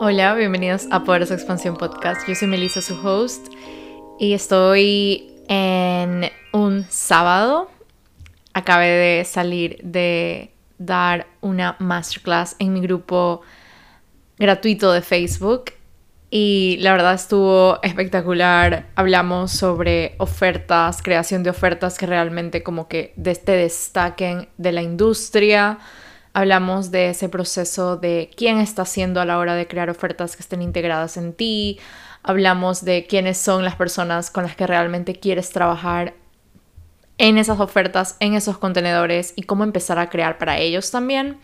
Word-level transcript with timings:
Hola, 0.00 0.36
bienvenidos 0.36 0.86
a 0.92 1.02
Poderosa 1.02 1.34
Expansión 1.34 1.76
Podcast. 1.76 2.20
Yo 2.28 2.36
soy 2.36 2.46
Melissa, 2.46 2.80
su 2.80 2.94
host, 3.04 3.48
y 4.20 4.32
estoy 4.32 5.34
en 5.48 6.30
un 6.52 6.86
sábado. 6.88 7.68
Acabé 8.54 8.86
de 8.86 9.24
salir 9.24 9.80
de 9.82 10.52
dar 10.78 11.26
una 11.40 11.74
masterclass 11.80 12.54
en 12.60 12.74
mi 12.74 12.80
grupo 12.80 13.42
gratuito 14.38 14.92
de 14.92 15.02
Facebook 15.02 15.72
y 16.30 16.76
la 16.78 16.92
verdad 16.92 17.14
estuvo 17.14 17.82
espectacular. 17.82 18.86
Hablamos 18.94 19.50
sobre 19.50 20.14
ofertas, 20.18 21.02
creación 21.02 21.42
de 21.42 21.50
ofertas 21.50 21.98
que 21.98 22.06
realmente 22.06 22.62
como 22.62 22.86
que 22.86 23.14
te 23.16 23.50
destaquen 23.50 24.48
de 24.58 24.70
la 24.70 24.82
industria 24.82 25.80
Hablamos 26.38 26.92
de 26.92 27.10
ese 27.10 27.28
proceso 27.28 27.96
de 27.96 28.30
quién 28.36 28.58
está 28.58 28.82
haciendo 28.82 29.20
a 29.20 29.24
la 29.24 29.38
hora 29.38 29.56
de 29.56 29.66
crear 29.66 29.90
ofertas 29.90 30.36
que 30.36 30.42
estén 30.42 30.62
integradas 30.62 31.16
en 31.16 31.32
ti. 31.32 31.80
Hablamos 32.22 32.84
de 32.84 33.08
quiénes 33.08 33.38
son 33.38 33.64
las 33.64 33.74
personas 33.74 34.30
con 34.30 34.44
las 34.44 34.54
que 34.54 34.64
realmente 34.64 35.16
quieres 35.16 35.50
trabajar 35.50 36.14
en 37.16 37.38
esas 37.38 37.58
ofertas, 37.58 38.16
en 38.20 38.34
esos 38.34 38.56
contenedores 38.56 39.32
y 39.34 39.42
cómo 39.42 39.64
empezar 39.64 39.98
a 39.98 40.10
crear 40.10 40.38
para 40.38 40.58
ellos 40.58 40.92
también. 40.92 41.38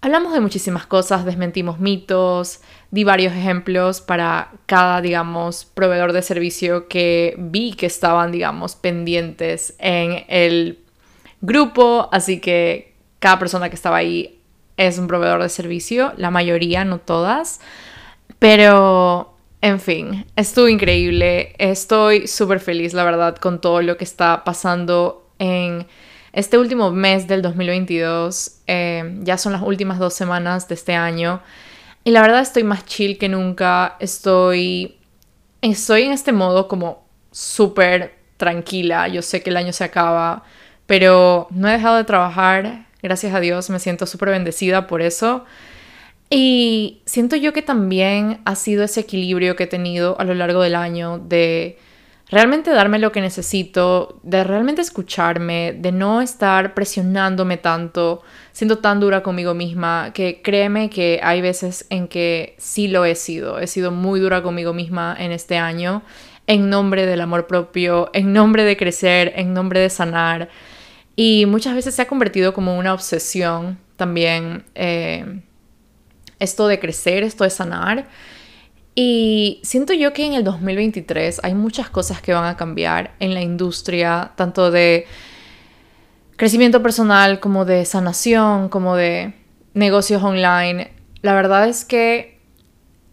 Hablamos 0.00 0.32
de 0.32 0.40
muchísimas 0.40 0.84
cosas, 0.84 1.24
desmentimos 1.24 1.78
mitos, 1.78 2.60
di 2.90 3.04
varios 3.04 3.32
ejemplos 3.34 4.00
para 4.00 4.50
cada, 4.66 5.00
digamos, 5.00 5.64
proveedor 5.64 6.12
de 6.12 6.22
servicio 6.22 6.88
que 6.88 7.36
vi 7.38 7.74
que 7.74 7.86
estaban, 7.86 8.32
digamos, 8.32 8.74
pendientes 8.74 9.76
en 9.78 10.24
el 10.26 10.80
grupo, 11.40 12.08
así 12.10 12.40
que 12.40 12.91
cada 13.22 13.38
persona 13.38 13.68
que 13.68 13.76
estaba 13.76 13.98
ahí 13.98 14.40
es 14.76 14.98
un 14.98 15.06
proveedor 15.06 15.40
de 15.40 15.48
servicio, 15.48 16.12
la 16.16 16.32
mayoría, 16.32 16.84
no 16.84 16.98
todas, 16.98 17.60
pero 18.40 19.36
en 19.60 19.78
fin, 19.78 20.26
estuvo 20.34 20.66
increíble, 20.66 21.54
estoy 21.58 22.26
súper 22.26 22.58
feliz, 22.58 22.94
la 22.94 23.04
verdad, 23.04 23.36
con 23.36 23.60
todo 23.60 23.80
lo 23.80 23.96
que 23.96 24.02
está 24.02 24.42
pasando 24.42 25.30
en 25.38 25.86
este 26.32 26.58
último 26.58 26.90
mes 26.90 27.28
del 27.28 27.42
2022, 27.42 28.62
eh, 28.66 29.18
ya 29.20 29.38
son 29.38 29.52
las 29.52 29.62
últimas 29.62 30.00
dos 30.00 30.14
semanas 30.14 30.66
de 30.66 30.74
este 30.74 30.96
año, 30.96 31.42
y 32.02 32.10
la 32.10 32.22
verdad 32.22 32.40
estoy 32.40 32.64
más 32.64 32.84
chill 32.86 33.18
que 33.18 33.28
nunca, 33.28 33.94
estoy, 34.00 34.96
estoy 35.60 36.02
en 36.02 36.12
este 36.12 36.32
modo 36.32 36.66
como 36.66 37.06
súper 37.30 38.16
tranquila, 38.36 39.06
yo 39.06 39.22
sé 39.22 39.44
que 39.44 39.50
el 39.50 39.56
año 39.56 39.72
se 39.72 39.84
acaba, 39.84 40.42
pero 40.86 41.46
no 41.50 41.68
he 41.68 41.72
dejado 41.72 41.98
de 41.98 42.04
trabajar, 42.04 42.86
Gracias 43.02 43.34
a 43.34 43.40
Dios 43.40 43.68
me 43.70 43.78
siento 43.78 44.06
súper 44.06 44.30
bendecida 44.30 44.86
por 44.86 45.02
eso. 45.02 45.44
Y 46.30 47.02
siento 47.04 47.36
yo 47.36 47.52
que 47.52 47.60
también 47.60 48.40
ha 48.46 48.54
sido 48.54 48.84
ese 48.84 49.00
equilibrio 49.00 49.54
que 49.54 49.64
he 49.64 49.66
tenido 49.66 50.18
a 50.18 50.24
lo 50.24 50.34
largo 50.34 50.62
del 50.62 50.76
año 50.76 51.18
de 51.18 51.78
realmente 52.30 52.70
darme 52.70 52.98
lo 52.98 53.12
que 53.12 53.20
necesito, 53.20 54.18
de 54.22 54.42
realmente 54.42 54.80
escucharme, 54.80 55.74
de 55.78 55.92
no 55.92 56.22
estar 56.22 56.72
presionándome 56.72 57.58
tanto, 57.58 58.22
siendo 58.52 58.78
tan 58.78 58.98
dura 59.00 59.22
conmigo 59.22 59.52
misma, 59.52 60.12
que 60.14 60.40
créeme 60.40 60.88
que 60.88 61.20
hay 61.22 61.42
veces 61.42 61.86
en 61.90 62.08
que 62.08 62.54
sí 62.56 62.88
lo 62.88 63.04
he 63.04 63.14
sido, 63.14 63.58
he 63.58 63.66
sido 63.66 63.90
muy 63.90 64.18
dura 64.18 64.42
conmigo 64.42 64.72
misma 64.72 65.14
en 65.18 65.30
este 65.30 65.58
año, 65.58 66.02
en 66.46 66.70
nombre 66.70 67.04
del 67.04 67.20
amor 67.20 67.46
propio, 67.46 68.08
en 68.14 68.32
nombre 68.32 68.64
de 68.64 68.78
crecer, 68.78 69.34
en 69.36 69.52
nombre 69.52 69.80
de 69.80 69.90
sanar. 69.90 70.48
Y 71.16 71.46
muchas 71.46 71.74
veces 71.74 71.94
se 71.94 72.02
ha 72.02 72.06
convertido 72.06 72.54
como 72.54 72.78
una 72.78 72.94
obsesión 72.94 73.78
también 73.96 74.64
eh, 74.74 75.42
esto 76.38 76.66
de 76.66 76.80
crecer, 76.80 77.22
esto 77.22 77.44
de 77.44 77.50
sanar. 77.50 78.08
Y 78.94 79.60
siento 79.62 79.92
yo 79.94 80.12
que 80.12 80.26
en 80.26 80.34
el 80.34 80.44
2023 80.44 81.40
hay 81.42 81.54
muchas 81.54 81.88
cosas 81.88 82.20
que 82.20 82.34
van 82.34 82.44
a 82.44 82.56
cambiar 82.56 83.14
en 83.20 83.32
la 83.32 83.40
industria, 83.40 84.32
tanto 84.36 84.70
de 84.70 85.06
crecimiento 86.36 86.82
personal 86.82 87.40
como 87.40 87.64
de 87.64 87.84
sanación, 87.84 88.68
como 88.68 88.96
de 88.96 89.34
negocios 89.74 90.22
online. 90.22 90.92
La 91.22 91.34
verdad 91.34 91.68
es 91.68 91.84
que 91.84 92.38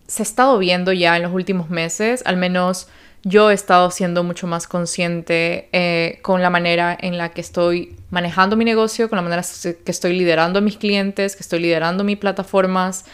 se 0.08 0.24
ha 0.24 0.26
estado 0.26 0.58
viendo 0.58 0.92
ya 0.92 1.16
en 1.16 1.24
los 1.24 1.34
últimos 1.34 1.70
meses, 1.70 2.24
al 2.26 2.36
menos 2.36 2.88
yo 3.24 3.52
he 3.52 3.54
estado 3.54 3.92
siendo 3.92 4.24
mucho 4.24 4.48
más 4.48 4.68
consciente 4.68 5.70
eh, 5.72 6.20
con 6.22 6.42
la 6.42 6.50
manera 6.50 6.98
en 7.00 7.18
la 7.18 7.30
que 7.30 7.42
estoy 7.42 7.96
manejando 8.10 8.56
mi 8.56 8.66
negocio, 8.66 9.10
con 9.10 9.18
la 9.18 9.24
manera 9.24 9.44
que 9.64 9.92
estoy 9.92 10.18
liderando 10.18 10.60
a 10.60 10.62
mis 10.62 10.78
clientes, 10.78 11.36
que 11.36 11.44
estoy 11.44 11.60
liderando 11.60 12.04
mis 12.04 12.18
plataformas. 12.18 13.06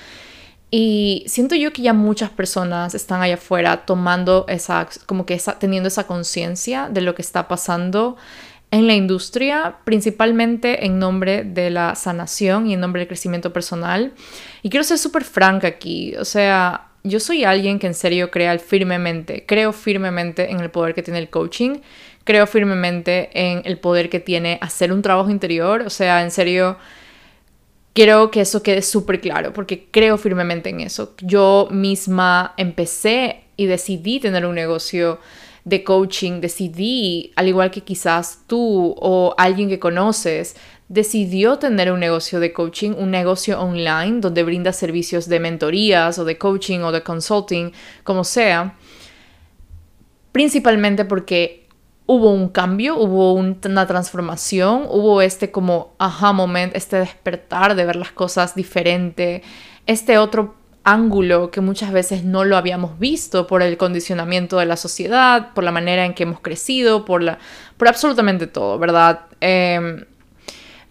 Y 0.70 1.24
siento 1.28 1.56
yo 1.56 1.72
que 1.74 1.82
ya 1.82 1.94
muchas 1.94 2.30
personas 2.30 2.94
están 2.96 3.22
allá 3.22 3.36
afuera 3.36 3.86
tomando 3.86 4.46
esa, 4.48 4.88
como 5.06 5.26
que 5.26 5.42
teniendo 5.60 5.88
esa 5.88 6.06
conciencia 6.06 6.90
de 6.90 7.02
lo 7.02 7.16
que 7.16 7.22
está 7.22 7.48
pasando 7.48 8.18
en 8.72 8.88
la 8.88 8.94
industria, 8.94 9.78
principalmente 9.86 10.86
en 10.86 11.00
nombre 11.00 11.44
de 11.44 11.70
la 11.70 11.96
sanación 11.96 12.68
y 12.68 12.74
en 12.74 12.80
nombre 12.80 13.00
del 13.00 13.08
crecimiento 13.08 13.54
personal. 13.54 14.14
Y 14.64 14.70
quiero 14.70 14.84
ser 14.84 14.98
súper 14.98 15.24
franca 15.24 15.68
aquí, 15.68 16.16
o 16.18 16.26
sea, 16.26 16.90
yo 17.06 17.20
soy 17.20 17.44
alguien 17.44 17.80
que 17.80 17.88
en 17.88 17.94
serio 17.94 18.32
crea 18.32 18.58
firmemente, 18.60 19.46
creo 19.46 19.72
firmemente 19.72 20.52
en 20.52 20.60
el 20.60 20.72
poder 20.72 20.94
que 20.94 21.04
tiene 21.04 21.20
el 21.20 21.30
coaching, 21.30 21.78
creo 22.24 22.48
firmemente 22.48 23.30
en 23.34 23.62
el 23.66 23.78
poder 23.78 24.10
que 24.10 24.20
tiene 24.20 24.58
hacer 24.62 24.92
un 24.92 25.02
trabajo 25.02 25.30
interior, 25.30 25.84
o 25.84 25.90
sea, 25.90 26.24
en 26.24 26.32
serio, 26.32 26.78
quiero 27.94 28.32
que 28.32 28.42
eso 28.42 28.64
quede 28.64 28.82
súper 28.82 29.22
claro, 29.22 29.54
porque 29.54 29.88
creo 29.92 30.18
firmemente 30.18 30.70
en 30.70 30.82
eso. 30.82 31.16
Yo 31.22 31.68
misma 31.72 32.54
empecé 32.58 33.44
y 33.56 33.68
decidí 33.68 34.20
tener 34.20 34.46
un 34.46 34.56
negocio 34.56 35.20
de 35.64 35.84
coaching, 35.84 36.42
decidí, 36.42 37.32
al 37.36 37.48
igual 37.48 37.72
que 37.72 37.82
quizás 37.82 38.42
tú 38.48 38.96
o 39.00 39.34
alguien 39.38 39.70
que 39.70 39.80
conoces, 39.80 40.56
decidió 40.88 41.57
tener 41.57 41.91
un 41.91 42.00
negocio 42.00 42.40
de 42.40 42.53
coaching, 42.53 42.91
un 42.91 43.12
negocio 43.12 43.59
online 43.59 44.19
donde 44.19 44.44
brinda 44.44 44.72
servicios 44.72 45.28
de 45.28 45.40
mentorías 45.40 46.19
o 46.19 46.25
de 46.25 46.38
coaching 46.38 46.79
o 46.79 46.91
de 46.91 47.01
consulting, 47.01 47.72
como 48.03 48.23
sea, 48.23 48.75
principalmente 50.31 51.06
porque 51.06 51.68
hubo 52.06 52.31
un 52.31 52.50
cambio, 52.50 52.97
hubo 52.97 53.34
una 53.34 53.88
transformación, 53.88 54.85
hubo 54.90 55.22
este 55.22 55.51
como 55.51 55.95
aha 55.97 56.34
moment, 56.34 56.75
este 56.75 56.97
despertar 56.97 57.75
de 57.75 57.85
ver 57.85 57.95
las 57.95 58.12
cosas 58.12 58.53
diferente, 58.53 59.41
este 59.88 60.19
otro 60.19 60.56
ángulo 60.84 61.50
que 61.50 61.62
muchas 61.62 61.91
veces 61.91 62.24
no 62.24 62.44
lo 62.44 62.57
habíamos 62.57 63.00
visto 63.00 63.47
por 63.47 63.63
el 63.63 63.75
condicionamiento 63.75 64.59
de 64.59 64.68
la 64.68 64.78
sociedad, 64.78 65.51
por 65.56 65.63
la 65.63 65.72
manera 65.72 66.06
en 66.06 66.13
que 66.13 66.24
hemos 66.24 66.41
crecido, 66.41 67.06
por, 67.06 67.24
la, 67.24 67.40
por 67.75 67.88
absolutamente 67.88 68.45
todo, 68.45 68.78
¿verdad? 68.78 69.22
Eh, 69.41 70.06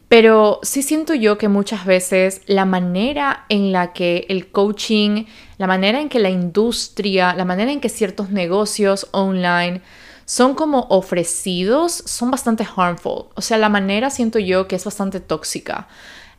pero 0.09 0.61
sí 0.63 0.83
siento 0.83 1.15
yo 1.15 1.39
que 1.39 1.49
muchas 1.49 1.87
veces 1.87 2.43
la 2.47 2.65
manera 2.65 3.47
en 3.49 3.73
la 3.73 3.93
que 3.93 4.27
el 4.29 4.51
coaching, 4.51 5.25
la 5.59 5.67
manera 5.67 6.01
en 6.01 6.09
que 6.09 6.19
la 6.21 6.31
industria, 6.31 7.35
la 7.35 7.45
manera 7.45 7.73
en 7.73 7.81
que 7.81 7.89
ciertos 7.89 8.31
negocios 8.31 9.09
online 9.13 9.81
son 10.27 10.55
como 10.55 10.87
ofrecidos, 10.91 11.93
son 11.93 12.31
bastante 12.31 12.67
harmful. 12.77 13.27
O 13.35 13.41
sea, 13.41 13.59
la 13.59 13.69
manera 13.69 14.11
siento 14.11 14.39
yo 14.39 14.69
que 14.69 14.77
es 14.77 14.85
bastante 14.85 15.21
tóxica. 15.21 15.89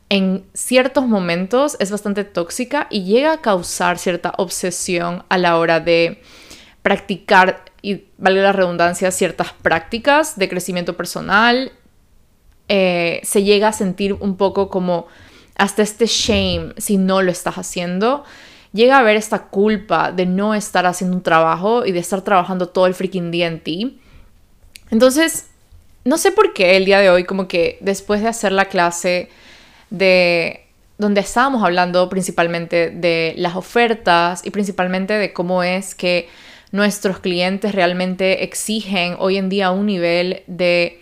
En 0.08 0.44
ciertos 0.54 1.06
momentos 1.06 1.76
es 1.80 1.90
bastante 1.90 2.24
tóxica 2.24 2.86
y 2.90 3.04
llega 3.04 3.32
a 3.32 3.40
causar 3.40 3.98
cierta 3.98 4.32
obsesión 4.38 5.24
a 5.28 5.38
la 5.38 5.58
hora 5.58 5.80
de 5.80 6.22
practicar, 6.82 7.64
y 7.82 8.04
vale 8.16 8.40
la 8.40 8.52
redundancia, 8.52 9.10
ciertas 9.10 9.52
prácticas 9.52 10.38
de 10.38 10.48
crecimiento 10.48 10.96
personal 10.96 11.72
eh, 12.68 13.20
se 13.22 13.42
llega 13.42 13.68
a 13.68 13.72
sentir 13.72 14.14
un 14.14 14.36
poco 14.36 14.68
como 14.68 15.06
hasta 15.56 15.82
este 15.82 16.06
shame 16.06 16.74
si 16.76 16.96
no 16.96 17.22
lo 17.22 17.30
estás 17.30 17.56
haciendo. 17.56 18.24
Llega 18.72 18.96
a 18.96 19.00
haber 19.00 19.16
esta 19.16 19.44
culpa 19.44 20.12
de 20.12 20.26
no 20.26 20.54
estar 20.54 20.86
haciendo 20.86 21.16
un 21.16 21.22
trabajo 21.22 21.86
y 21.86 21.92
de 21.92 22.00
estar 22.00 22.22
trabajando 22.22 22.68
todo 22.68 22.86
el 22.86 22.94
freaking 22.94 23.30
día 23.30 23.46
en 23.46 23.60
ti. 23.60 24.00
Entonces, 24.90 25.46
no 26.04 26.18
sé 26.18 26.30
por 26.30 26.52
qué 26.52 26.76
el 26.76 26.84
día 26.84 27.00
de 27.00 27.10
hoy, 27.10 27.24
como 27.24 27.48
que 27.48 27.78
después 27.80 28.20
de 28.20 28.28
hacer 28.28 28.52
la 28.52 28.66
clase 28.66 29.28
de 29.90 30.66
donde 30.98 31.20
estábamos 31.20 31.62
hablando 31.62 32.08
principalmente 32.08 32.90
de 32.90 33.34
las 33.36 33.56
ofertas 33.56 34.44
y 34.44 34.50
principalmente 34.50 35.14
de 35.14 35.32
cómo 35.32 35.62
es 35.62 35.94
que 35.94 36.28
nuestros 36.72 37.18
clientes 37.18 37.74
realmente 37.74 38.44
exigen 38.44 39.16
hoy 39.18 39.36
en 39.36 39.48
día 39.48 39.70
un 39.70 39.86
nivel 39.86 40.42
de 40.46 41.00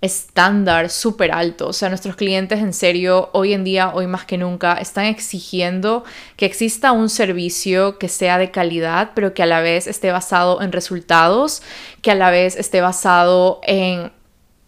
estándar 0.00 0.90
súper 0.90 1.32
alto. 1.32 1.68
O 1.68 1.72
sea, 1.72 1.88
nuestros 1.88 2.14
clientes 2.14 2.60
en 2.60 2.72
serio, 2.72 3.30
hoy 3.32 3.52
en 3.52 3.64
día, 3.64 3.92
hoy 3.94 4.06
más 4.06 4.24
que 4.24 4.38
nunca, 4.38 4.74
están 4.74 5.06
exigiendo 5.06 6.04
que 6.36 6.46
exista 6.46 6.92
un 6.92 7.08
servicio 7.08 7.98
que 7.98 8.08
sea 8.08 8.38
de 8.38 8.50
calidad, 8.50 9.10
pero 9.14 9.34
que 9.34 9.42
a 9.42 9.46
la 9.46 9.60
vez 9.60 9.86
esté 9.86 10.12
basado 10.12 10.62
en 10.62 10.70
resultados, 10.70 11.62
que 12.00 12.12
a 12.12 12.14
la 12.14 12.30
vez 12.30 12.56
esté 12.56 12.80
basado 12.80 13.60
en 13.64 14.12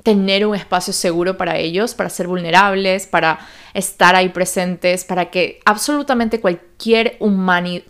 tener 0.03 0.47
un 0.47 0.55
espacio 0.55 0.93
seguro 0.93 1.37
para 1.37 1.59
ellos, 1.59 1.95
para 1.95 2.09
ser 2.09 2.27
vulnerables, 2.27 3.07
para 3.07 3.39
estar 3.75 4.17
ahí 4.17 4.31
presentes, 4.31 5.05
para 5.05 5.31
que 5.31 5.61
absolutamente 5.65 6.41
cualquier, 6.41 7.19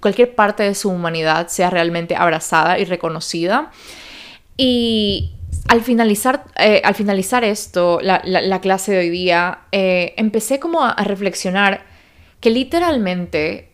cualquier 0.00 0.34
parte 0.34 0.64
de 0.64 0.74
su 0.74 0.90
humanidad 0.90 1.48
sea 1.48 1.70
realmente 1.70 2.16
abrazada 2.16 2.78
y 2.78 2.84
reconocida. 2.84 3.70
Y 4.56 5.32
al 5.68 5.82
finalizar, 5.82 6.44
eh, 6.56 6.82
al 6.84 6.94
finalizar 6.94 7.44
esto, 7.44 8.00
la, 8.02 8.60
clase 8.60 8.92
de 8.92 8.98
hoy 8.98 9.10
día, 9.10 9.60
eh, 9.72 10.14
empecé 10.16 10.58
como 10.58 10.82
a 10.82 10.94
reflexionar 11.04 11.84
que 12.40 12.50
literalmente 12.50 13.70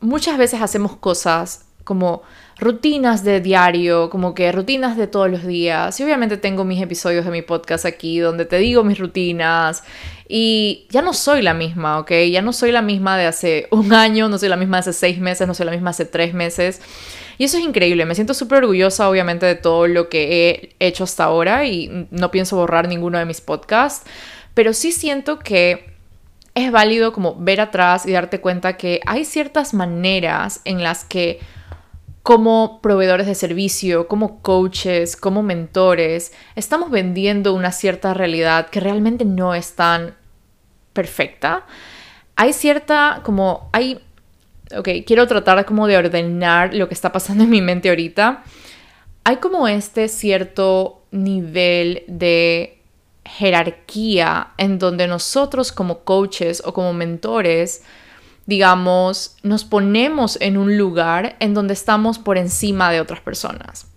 muchas 0.00 0.38
veces 0.38 0.60
hacemos 0.60 0.96
cosas 0.96 1.66
como 1.84 2.22
rutinas 2.58 3.22
de 3.22 3.40
diario, 3.40 4.10
como 4.10 4.34
que 4.34 4.50
rutinas 4.50 4.96
de 4.96 5.06
todos 5.06 5.30
los 5.30 5.46
días. 5.46 5.98
Y 6.00 6.04
obviamente 6.04 6.36
tengo 6.36 6.64
mis 6.64 6.82
episodios 6.82 7.24
de 7.24 7.30
mi 7.30 7.42
podcast 7.42 7.86
aquí 7.86 8.18
donde 8.18 8.44
te 8.44 8.58
digo 8.58 8.82
mis 8.82 8.98
rutinas. 8.98 9.84
Y 10.28 10.86
ya 10.90 11.00
no 11.00 11.12
soy 11.12 11.42
la 11.42 11.54
misma, 11.54 12.00
¿ok? 12.00 12.10
Ya 12.30 12.42
no 12.42 12.52
soy 12.52 12.72
la 12.72 12.82
misma 12.82 13.16
de 13.16 13.26
hace 13.26 13.68
un 13.70 13.92
año, 13.92 14.28
no 14.28 14.38
soy 14.38 14.48
la 14.48 14.56
misma 14.56 14.78
de 14.78 14.80
hace 14.80 14.92
seis 14.92 15.20
meses, 15.20 15.46
no 15.46 15.54
soy 15.54 15.66
la 15.66 15.72
misma 15.72 15.90
de 15.90 15.92
hace 15.92 16.04
tres 16.06 16.34
meses. 16.34 16.80
Y 17.38 17.44
eso 17.44 17.58
es 17.58 17.64
increíble, 17.64 18.06
me 18.06 18.14
siento 18.14 18.34
súper 18.34 18.58
orgullosa 18.58 19.08
obviamente 19.08 19.46
de 19.46 19.54
todo 19.54 19.86
lo 19.86 20.08
que 20.08 20.74
he 20.78 20.86
hecho 20.86 21.04
hasta 21.04 21.24
ahora 21.24 21.66
y 21.66 22.08
no 22.10 22.30
pienso 22.30 22.56
borrar 22.56 22.88
ninguno 22.88 23.18
de 23.18 23.26
mis 23.26 23.40
podcasts, 23.40 24.08
pero 24.54 24.72
sí 24.72 24.92
siento 24.92 25.38
que 25.38 25.96
es 26.54 26.72
válido 26.72 27.12
como 27.12 27.36
ver 27.36 27.60
atrás 27.60 28.06
y 28.06 28.12
darte 28.12 28.40
cuenta 28.40 28.78
que 28.78 29.00
hay 29.04 29.26
ciertas 29.26 29.74
maneras 29.74 30.62
en 30.64 30.82
las 30.82 31.04
que 31.04 31.40
como 32.22 32.80
proveedores 32.80 33.28
de 33.28 33.36
servicio, 33.36 34.08
como 34.08 34.42
coaches, 34.42 35.16
como 35.16 35.44
mentores, 35.44 36.32
estamos 36.56 36.90
vendiendo 36.90 37.54
una 37.54 37.70
cierta 37.70 38.14
realidad 38.14 38.68
que 38.68 38.80
realmente 38.80 39.24
no 39.24 39.54
es 39.54 39.76
tan 39.76 40.16
perfecta. 40.92 41.66
Hay 42.34 42.52
cierta, 42.52 43.20
como, 43.22 43.70
hay, 43.72 44.00
ok, 44.74 44.88
quiero 45.06 45.26
tratar 45.26 45.64
como 45.64 45.86
de 45.86 45.96
ordenar 45.96 46.74
lo 46.74 46.88
que 46.88 46.94
está 46.94 47.12
pasando 47.12 47.44
en 47.44 47.50
mi 47.50 47.60
mente 47.60 47.88
ahorita. 47.88 48.42
Hay 49.24 49.36
como 49.36 49.68
este 49.68 50.08
cierto 50.08 51.02
nivel 51.10 52.04
de 52.06 52.78
jerarquía 53.24 54.48
en 54.56 54.78
donde 54.78 55.06
nosotros 55.08 55.72
como 55.72 56.00
coaches 56.00 56.62
o 56.64 56.72
como 56.72 56.92
mentores, 56.92 57.82
digamos, 58.46 59.36
nos 59.42 59.64
ponemos 59.64 60.38
en 60.40 60.56
un 60.56 60.78
lugar 60.78 61.36
en 61.40 61.52
donde 61.52 61.74
estamos 61.74 62.18
por 62.18 62.38
encima 62.38 62.92
de 62.92 63.00
otras 63.00 63.20
personas. 63.20 63.88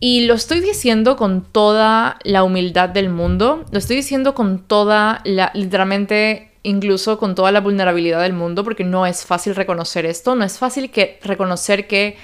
Y 0.00 0.24
lo 0.24 0.34
estoy 0.34 0.60
diciendo 0.60 1.16
con 1.16 1.44
toda 1.44 2.18
la 2.24 2.42
humildad 2.42 2.88
del 2.88 3.10
mundo, 3.10 3.66
lo 3.70 3.78
estoy 3.78 3.96
diciendo 3.96 4.34
con 4.34 4.66
toda 4.66 5.20
la, 5.24 5.50
literalmente, 5.54 6.49
incluso 6.62 7.18
con 7.18 7.34
toda 7.34 7.52
la 7.52 7.60
vulnerabilidad 7.60 8.22
del 8.22 8.32
mundo, 8.32 8.64
porque 8.64 8.84
no 8.84 9.06
es 9.06 9.24
fácil 9.24 9.54
reconocer 9.54 10.06
esto, 10.06 10.34
no 10.34 10.44
es 10.44 10.58
fácil 10.58 10.90
que 10.90 11.18
reconocer 11.22 11.86
que 11.86 12.16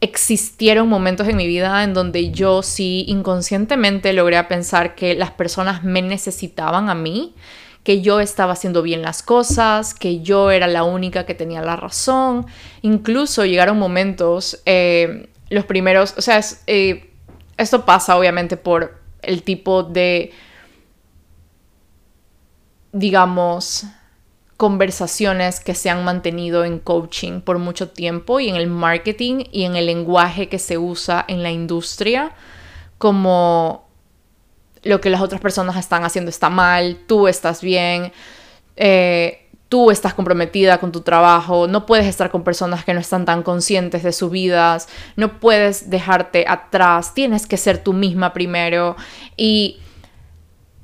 existieron 0.00 0.88
momentos 0.88 1.26
en 1.26 1.36
mi 1.36 1.46
vida 1.46 1.82
en 1.82 1.92
donde 1.92 2.30
yo 2.30 2.62
sí 2.62 3.04
inconscientemente 3.08 4.12
logré 4.12 4.42
pensar 4.44 4.94
que 4.94 5.14
las 5.14 5.32
personas 5.32 5.82
me 5.82 6.02
necesitaban 6.02 6.88
a 6.88 6.94
mí 6.94 7.34
que 7.88 8.02
yo 8.02 8.20
estaba 8.20 8.52
haciendo 8.52 8.82
bien 8.82 9.00
las 9.00 9.22
cosas, 9.22 9.94
que 9.94 10.20
yo 10.20 10.50
era 10.50 10.66
la 10.66 10.82
única 10.84 11.24
que 11.24 11.34
tenía 11.34 11.62
la 11.62 11.74
razón. 11.74 12.44
Incluso 12.82 13.46
llegaron 13.46 13.78
momentos, 13.78 14.60
eh, 14.66 15.30
los 15.48 15.64
primeros, 15.64 16.14
o 16.18 16.20
sea, 16.20 16.38
eh, 16.66 17.10
esto 17.56 17.86
pasa 17.86 18.18
obviamente 18.18 18.58
por 18.58 19.00
el 19.22 19.42
tipo 19.42 19.84
de, 19.84 20.32
digamos, 22.92 23.84
conversaciones 24.56 25.60
que 25.60 25.74
se 25.74 25.88
han 25.88 26.04
mantenido 26.04 26.64
en 26.64 26.80
coaching 26.80 27.40
por 27.40 27.58
mucho 27.58 27.90
tiempo 27.90 28.40
y 28.40 28.48
en 28.48 28.56
el 28.56 28.66
marketing 28.66 29.44
y 29.52 29.64
en 29.64 29.76
el 29.76 29.86
lenguaje 29.86 30.48
que 30.48 30.58
se 30.58 30.78
usa 30.78 31.24
en 31.28 31.42
la 31.44 31.50
industria 31.50 32.32
como 32.98 33.86
lo 34.82 35.00
que 35.00 35.10
las 35.10 35.20
otras 35.20 35.40
personas 35.40 35.76
están 35.76 36.04
haciendo 36.04 36.30
está 36.30 36.50
mal, 36.50 36.98
tú 37.06 37.28
estás 37.28 37.62
bien, 37.62 38.12
eh, 38.76 39.48
tú 39.68 39.90
estás 39.90 40.14
comprometida 40.14 40.78
con 40.78 40.92
tu 40.92 41.02
trabajo, 41.02 41.66
no 41.68 41.86
puedes 41.86 42.06
estar 42.06 42.30
con 42.30 42.42
personas 42.42 42.84
que 42.84 42.94
no 42.94 43.00
están 43.00 43.24
tan 43.24 43.42
conscientes 43.42 44.02
de 44.02 44.12
sus 44.12 44.30
vidas, 44.30 44.88
no 45.16 45.38
puedes 45.40 45.90
dejarte 45.90 46.46
atrás, 46.48 47.14
tienes 47.14 47.46
que 47.46 47.56
ser 47.56 47.78
tú 47.78 47.92
misma 47.92 48.32
primero. 48.32 48.96
Y 49.36 49.78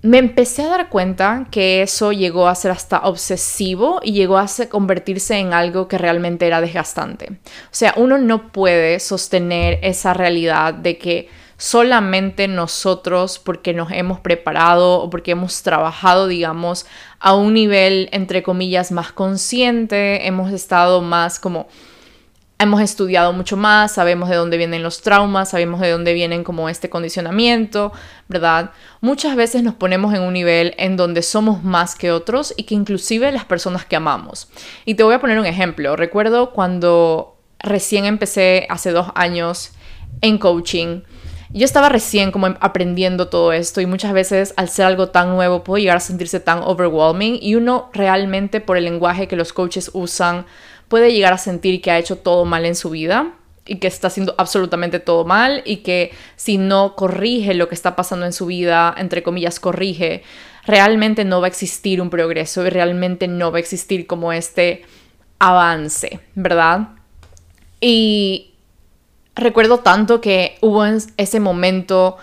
me 0.04 0.18
empecé 0.18 0.64
a 0.64 0.68
dar 0.68 0.90
cuenta 0.90 1.46
que 1.50 1.80
eso 1.80 2.12
llegó 2.12 2.46
a 2.46 2.54
ser 2.54 2.72
hasta 2.72 2.98
obsesivo 3.04 4.00
y 4.02 4.12
llegó 4.12 4.36
a 4.36 4.46
convertirse 4.68 5.38
en 5.38 5.54
algo 5.54 5.88
que 5.88 5.96
realmente 5.96 6.46
era 6.46 6.60
desgastante. 6.60 7.30
O 7.30 7.70
sea, 7.70 7.94
uno 7.96 8.18
no 8.18 8.52
puede 8.52 9.00
sostener 9.00 9.78
esa 9.80 10.12
realidad 10.12 10.74
de 10.74 10.98
que 10.98 11.30
solamente 11.56 12.48
nosotros 12.48 13.38
porque 13.38 13.72
nos 13.72 13.92
hemos 13.92 14.20
preparado 14.20 15.00
o 15.00 15.08
porque 15.08 15.30
hemos 15.30 15.62
trabajado, 15.62 16.28
digamos, 16.28 16.84
a 17.18 17.34
un 17.34 17.54
nivel, 17.54 18.10
entre 18.12 18.42
comillas, 18.42 18.92
más 18.92 19.10
consciente, 19.10 20.26
hemos 20.26 20.52
estado 20.52 21.00
más 21.00 21.40
como, 21.40 21.66
hemos 22.58 22.80
estudiado 22.80 23.32
mucho 23.32 23.56
más, 23.56 23.92
sabemos 23.92 24.28
de 24.28 24.36
dónde 24.36 24.56
vienen 24.56 24.82
los 24.82 25.02
traumas, 25.02 25.50
sabemos 25.50 25.80
de 25.80 25.90
dónde 25.90 26.14
vienen 26.14 26.44
como 26.44 26.68
este 26.68 26.88
condicionamiento, 26.88 27.92
¿verdad? 28.28 28.70
Muchas 29.00 29.36
veces 29.36 29.62
nos 29.62 29.74
ponemos 29.74 30.14
en 30.14 30.22
un 30.22 30.32
nivel 30.32 30.74
en 30.78 30.96
donde 30.96 31.22
somos 31.22 31.62
más 31.64 31.94
que 31.94 32.12
otros 32.12 32.54
y 32.56 32.64
que 32.64 32.74
inclusive 32.74 33.32
las 33.32 33.44
personas 33.44 33.84
que 33.84 33.96
amamos. 33.96 34.48
Y 34.84 34.94
te 34.94 35.02
voy 35.02 35.14
a 35.14 35.20
poner 35.20 35.38
un 35.38 35.46
ejemplo. 35.46 35.96
Recuerdo 35.96 36.52
cuando 36.52 37.36
recién 37.58 38.04
empecé 38.04 38.66
hace 38.70 38.92
dos 38.92 39.08
años 39.14 39.72
en 40.20 40.38
coaching, 40.38 41.00
yo 41.54 41.64
estaba 41.64 41.88
recién 41.88 42.32
como 42.32 42.46
aprendiendo 42.46 43.28
todo 43.28 43.52
esto 43.52 43.80
y 43.80 43.86
muchas 43.86 44.12
veces 44.12 44.52
al 44.56 44.68
ser 44.68 44.86
algo 44.86 45.10
tan 45.10 45.30
nuevo 45.30 45.62
puede 45.62 45.82
llegar 45.82 45.98
a 45.98 46.00
sentirse 46.00 46.40
tan 46.40 46.60
overwhelming 46.64 47.38
y 47.40 47.54
uno 47.54 47.90
realmente 47.92 48.60
por 48.60 48.76
el 48.76 48.84
lenguaje 48.84 49.28
que 49.28 49.36
los 49.36 49.52
coaches 49.52 49.90
usan 49.94 50.46
puede 50.88 51.12
llegar 51.12 51.32
a 51.32 51.38
sentir 51.38 51.80
que 51.80 51.92
ha 51.92 51.98
hecho 51.98 52.18
todo 52.18 52.44
mal 52.44 52.66
en 52.66 52.74
su 52.74 52.90
vida 52.90 53.34
y 53.66 53.76
que 53.76 53.86
está 53.86 54.08
haciendo 54.08 54.34
absolutamente 54.36 54.98
todo 54.98 55.24
mal 55.24 55.62
y 55.64 55.78
que 55.78 56.10
si 56.34 56.58
no 56.58 56.96
corrige 56.96 57.54
lo 57.54 57.68
que 57.68 57.74
está 57.76 57.96
pasando 57.96 58.26
en 58.26 58.32
su 58.32 58.46
vida, 58.46 58.94
entre 58.98 59.22
comillas, 59.22 59.60
corrige, 59.60 60.22
realmente 60.66 61.24
no 61.24 61.40
va 61.40 61.46
a 61.46 61.48
existir 61.48 62.02
un 62.02 62.10
progreso 62.10 62.66
y 62.66 62.70
realmente 62.70 63.28
no 63.28 63.52
va 63.52 63.58
a 63.58 63.60
existir 63.60 64.06
como 64.06 64.32
este 64.32 64.82
avance, 65.38 66.20
¿verdad? 66.34 66.88
Y 67.80 68.53
recuerdo 69.34 69.78
tanto 69.78 70.20
que 70.20 70.56
hubo 70.60 70.84
ese 70.84 71.40
momento 71.40 72.16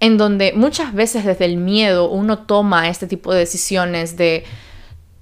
en 0.00 0.18
donde 0.18 0.52
muchas 0.52 0.92
veces 0.94 1.24
desde 1.24 1.44
el 1.46 1.56
miedo 1.56 2.10
uno 2.10 2.40
toma 2.40 2.88
este 2.88 3.06
tipo 3.06 3.32
de 3.32 3.40
decisiones 3.40 4.16
de 4.16 4.44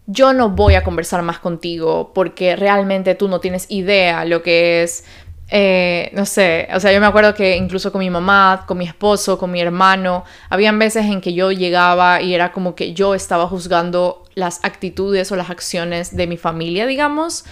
yo 0.06 0.32
no 0.32 0.50
voy 0.50 0.74
a 0.74 0.84
conversar 0.84 1.22
más 1.22 1.38
contigo 1.38 2.12
porque 2.14 2.56
realmente 2.56 3.14
tú 3.14 3.28
no 3.28 3.40
tienes 3.40 3.66
idea 3.70 4.24
lo 4.24 4.42
que 4.42 4.82
es, 4.82 5.04
eh, 5.48 6.10
no 6.14 6.26
sé, 6.26 6.68
o 6.74 6.80
sea, 6.80 6.92
yo 6.92 7.00
me 7.00 7.06
acuerdo 7.06 7.34
que 7.34 7.56
incluso 7.56 7.92
con 7.92 8.00
mi 8.00 8.10
mamá, 8.10 8.64
con 8.66 8.76
mi 8.76 8.84
esposo, 8.86 9.38
con 9.38 9.50
mi 9.50 9.60
hermano, 9.60 10.24
habían 10.50 10.78
veces 10.78 11.06
en 11.06 11.20
que 11.20 11.32
yo 11.32 11.52
llegaba 11.52 12.20
y 12.20 12.34
era 12.34 12.52
como 12.52 12.74
que 12.74 12.92
yo 12.92 13.14
estaba 13.14 13.46
juzgando 13.46 14.24
las 14.34 14.62
actitudes 14.64 15.30
o 15.32 15.36
las 15.36 15.50
acciones 15.50 16.16
de 16.16 16.26
mi 16.26 16.36
familia, 16.36 16.86
digamos, 16.86 17.44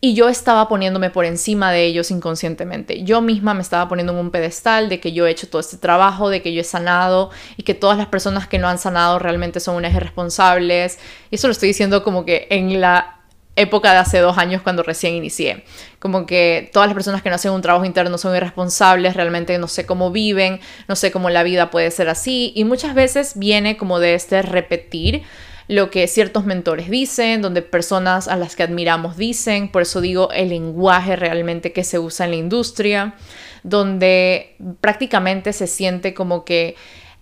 y 0.00 0.14
yo 0.14 0.28
estaba 0.28 0.68
poniéndome 0.68 1.10
por 1.10 1.24
encima 1.24 1.72
de 1.72 1.84
ellos 1.84 2.10
inconscientemente. 2.10 3.02
Yo 3.02 3.20
misma 3.20 3.54
me 3.54 3.62
estaba 3.62 3.88
poniendo 3.88 4.12
en 4.12 4.18
un 4.20 4.30
pedestal 4.30 4.88
de 4.88 5.00
que 5.00 5.12
yo 5.12 5.26
he 5.26 5.30
hecho 5.30 5.48
todo 5.48 5.60
este 5.60 5.76
trabajo, 5.76 6.30
de 6.30 6.40
que 6.40 6.52
yo 6.52 6.60
he 6.60 6.64
sanado 6.64 7.30
y 7.56 7.64
que 7.64 7.74
todas 7.74 7.98
las 7.98 8.06
personas 8.06 8.46
que 8.46 8.58
no 8.58 8.68
han 8.68 8.78
sanado 8.78 9.18
realmente 9.18 9.58
son 9.58 9.74
unas 9.74 9.94
irresponsables. 9.94 10.98
Y 11.30 11.34
eso 11.34 11.48
lo 11.48 11.52
estoy 11.52 11.68
diciendo 11.68 12.04
como 12.04 12.24
que 12.24 12.46
en 12.50 12.80
la 12.80 13.18
época 13.56 13.90
de 13.90 13.98
hace 13.98 14.18
dos 14.18 14.38
años 14.38 14.62
cuando 14.62 14.84
recién 14.84 15.14
inicié. 15.14 15.64
Como 15.98 16.26
que 16.26 16.70
todas 16.72 16.88
las 16.88 16.94
personas 16.94 17.22
que 17.22 17.28
no 17.28 17.34
hacen 17.34 17.50
un 17.50 17.60
trabajo 17.60 17.84
interno 17.84 18.16
son 18.18 18.36
irresponsables, 18.36 19.14
realmente 19.14 19.58
no 19.58 19.66
sé 19.66 19.84
cómo 19.84 20.12
viven, 20.12 20.60
no 20.86 20.94
sé 20.94 21.10
cómo 21.10 21.28
la 21.28 21.42
vida 21.42 21.70
puede 21.70 21.90
ser 21.90 22.08
así. 22.08 22.52
Y 22.54 22.62
muchas 22.62 22.94
veces 22.94 23.32
viene 23.34 23.76
como 23.76 23.98
de 23.98 24.14
este 24.14 24.42
repetir 24.42 25.22
lo 25.68 25.90
que 25.90 26.06
ciertos 26.08 26.46
mentores 26.46 26.90
dicen, 26.90 27.42
donde 27.42 27.60
personas 27.62 28.26
a 28.26 28.36
las 28.36 28.56
que 28.56 28.62
admiramos 28.62 29.16
dicen, 29.16 29.70
por 29.70 29.82
eso 29.82 30.00
digo 30.00 30.30
el 30.32 30.48
lenguaje 30.48 31.14
realmente 31.14 31.72
que 31.72 31.84
se 31.84 31.98
usa 31.98 32.24
en 32.24 32.32
la 32.32 32.36
industria, 32.38 33.14
donde 33.62 34.56
prácticamente 34.80 35.52
se 35.52 35.66
siente 35.66 36.14
como 36.14 36.44
que 36.44 36.74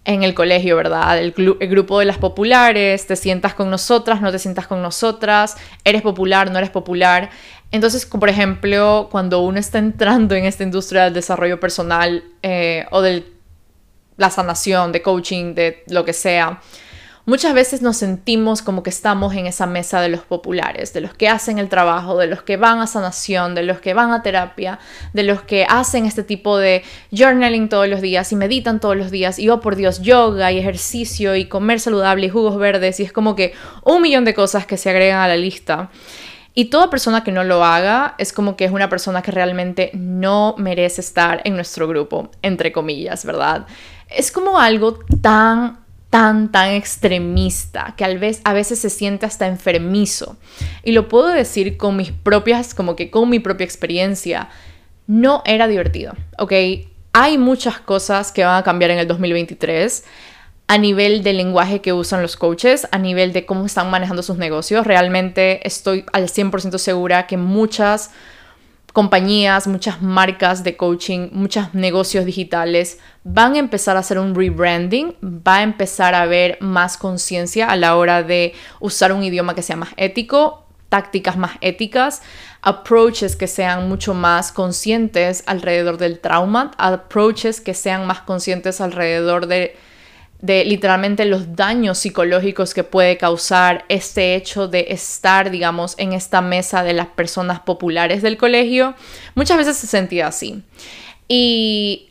en 0.05 0.23
el 0.23 0.35
colegio, 0.35 0.77
¿verdad? 0.77 1.19
El, 1.19 1.33
grupo 1.33 1.99
de 1.99 2.05
las 2.05 2.19
populares, 2.19 3.09
te 3.09 3.17
sientas 3.17 3.55
con 3.55 3.69
nosotras, 3.69 4.23
no 4.23 4.31
te 4.31 4.39
sientas 4.39 4.69
con 4.69 4.81
nosotras, 4.81 5.57
eres 5.83 6.03
popular, 6.03 6.53
no 6.53 6.59
eres 6.59 6.71
popular. 6.71 7.31
Entonces, 7.73 8.07
por 8.07 8.29
ejemplo, 8.29 9.09
cuando 9.11 9.41
uno 9.41 9.59
está 9.59 9.79
entrando 9.79 10.37
en 10.37 10.45
esta 10.45 10.63
industria 10.63 11.05
del 11.05 11.15
desarrollo 11.15 11.59
personal 11.59 12.23
eh, 12.43 12.87
o 12.93 13.03
del 13.03 13.33
la 14.17 14.31
sanación, 14.31 14.93
de 14.93 15.03
coaching, 15.03 15.55
de 15.55 15.83
lo 15.89 16.05
que 16.05 16.13
sea, 16.13 16.61
muchas 17.27 17.55
veces 17.55 17.83
nos 17.83 17.97
sentimos 17.99 18.63
como 18.63 18.83
que 18.83 18.91
estamos 18.91 19.35
en 19.35 19.47
esa 19.47 19.67
mesa 19.67 20.01
de 20.01 20.09
los 20.09 20.21
populares, 20.21 20.93
de 20.93 21.01
los 21.01 21.13
que 21.13 21.29
hacen 21.29 21.59
el 21.59 21.69
trabajo, 21.69 22.17
de 22.17 22.29
los 22.29 22.43
que 22.43 22.57
van 22.57 22.79
a 22.81 22.87
sanación, 22.87 23.55
de 23.55 23.65
los 23.65 23.81
que 23.81 23.95
van 23.95 24.13
a 24.13 24.23
terapia, 24.23 24.79
de 25.13 25.25
los 25.25 25.43
que 25.43 25.67
hacen 25.69 26.07
este 26.07 26.23
tipo 26.23 26.57
de 26.57 26.83
journaling 27.11 27.69
todos 27.69 27.89
los 27.89 28.01
días 28.01 28.33
y 28.33 28.37
meditan 28.37 28.81
todos 28.81 28.97
los 28.97 29.11
días 29.11 29.39
y, 29.39 29.51
oh 29.51 29.61
por 29.61 29.77
Dios, 29.77 30.01
yoga 30.01 30.53
y 30.53 30.59
ejercicio 30.59 31.35
y 31.37 31.47
comer 31.47 31.81
saludable 31.81 32.27
y 32.27 32.31
jugos 32.31 32.57
verdes 32.57 33.01
y 33.01 33.03
es 33.03 33.13
como 33.13 33.35
que 33.35 33.53
un 33.83 34.01
millón 34.01 34.25
de 34.25 34.33
cosas 34.33 34.65
que 34.65 34.77
se 34.77 34.89
agregan 34.89 35.21
a 35.21 35.29
la 35.29 35.37
lista. 35.37 35.91
Y 36.55 36.67
toda 36.67 36.89
persona 36.89 37.23
que 37.23 37.33
no 37.33 37.45
lo 37.45 37.63
haga 37.63 38.15
es 38.17 38.33
como 38.33 38.57
que 38.57 38.65
es 38.65 38.73
una 38.73 38.89
persona 38.89 39.21
que 39.21 39.31
realmente 39.31 39.91
no 39.93 40.55
merece 40.57 41.03
estar 41.03 41.43
en 41.45 41.55
nuestro 41.55 41.87
grupo, 41.87 42.31
entre 42.41 42.73
comillas, 42.73 43.27
¿verdad? 43.27 43.67
Es 44.09 44.33
como 44.33 44.59
algo 44.59 44.99
tan 45.21 45.86
tan, 46.11 46.51
tan 46.51 46.71
extremista 46.71 47.95
que 47.97 48.05
al 48.05 48.19
vez, 48.19 48.41
a 48.45 48.53
veces 48.53 48.79
se 48.79 48.91
siente 48.91 49.27
hasta 49.27 49.47
enfermizo. 49.47 50.37
Y 50.83 50.93
lo 50.93 51.09
puedo 51.09 51.29
decir 51.29 51.77
con 51.77 51.97
mis 51.97 52.13
propias, 52.13 52.75
como 52.75 52.97
que 52.97 53.11
con 53.11 53.29
mi 53.29 53.39
propia 53.39 53.65
experiencia, 53.65 54.49
no 55.07 55.43
era 55.45 55.69
divertido, 55.69 56.15
¿ok? 56.39 56.53
Hay 57.13 57.39
muchas 57.39 57.79
cosas 57.79 58.33
que 58.33 58.45
van 58.45 58.59
a 58.59 58.63
cambiar 58.63 58.91
en 58.91 58.99
el 58.99 59.09
2023 59.09 60.05
a 60.69 60.79
nivel 60.79 61.23
del 61.23 61.37
lenguaje 61.37 61.81
que 61.81 61.93
usan 61.93 62.23
los 62.23 62.37
coaches, 62.37 62.89
a 62.91 62.99
nivel 62.99 63.33
de 63.33 63.47
cómo 63.47 63.67
están 63.67 63.89
manejando 63.91 64.23
sus 64.23 64.37
negocios. 64.37 64.87
Realmente 64.87 65.67
estoy 65.67 66.05
al 66.13 66.25
100% 66.29 66.79
segura 66.79 67.27
que 67.27 67.37
muchas 67.37 68.11
compañías, 68.97 69.67
muchas 69.67 70.01
marcas 70.01 70.65
de 70.65 70.79
coaching, 70.79 71.29
muchos 71.33 71.75
negocios 71.75 72.25
digitales 72.25 72.99
van 73.25 73.55
a 73.55 73.59
empezar 73.59 73.95
a 73.95 74.01
hacer 74.01 74.19
un 74.19 74.35
rebranding, 74.35 75.15
va 75.23 75.57
a 75.57 75.63
empezar 75.63 76.15
a 76.15 76.23
haber 76.23 76.57
más 76.63 76.97
conciencia 76.97 77.69
a 77.69 77.77
la 77.77 77.95
hora 77.99 78.23
de 78.23 78.55
usar 78.81 79.13
un 79.13 79.23
idioma 79.23 79.55
que 79.55 79.61
sea 79.61 79.77
más 79.77 79.91
ético, 79.99 80.65
tácticas 80.89 81.37
más 81.37 81.59
éticas, 81.61 82.23
approaches 82.63 83.37
que 83.37 83.49
sean 83.49 83.87
mucho 83.87 84.15
más 84.15 84.51
conscientes 84.51 85.45
alrededor 85.45 85.99
del 85.99 86.19
trauma, 86.19 86.71
approaches 86.79 87.61
que 87.61 87.75
sean 87.75 88.07
más 88.07 88.21
conscientes 88.21 88.81
alrededor 88.81 89.47
de 89.47 89.77
de 90.41 90.65
literalmente 90.65 91.25
los 91.25 91.57
daños 91.57 91.99
psicológicos 91.99 92.75
que 92.75 92.85
puede 92.85 93.17
causar 93.17 93.85
este 93.89 94.35
hecho 94.35 94.69
de 94.69 94.87
estar, 94.91 95.51
digamos, 95.51 95.95
en 95.99 96.13
esta 96.13 96.41
mesa 96.41 96.83
de 96.83 96.93
las 96.93 97.07
personas 97.09 97.61
populares 97.61 98.23
del 98.23 98.37
colegio, 98.37 98.95
muchas 99.35 99.57
veces 99.57 99.77
se 99.77 99.87
sentía 99.87 100.27
así. 100.27 100.63
Y 101.29 102.09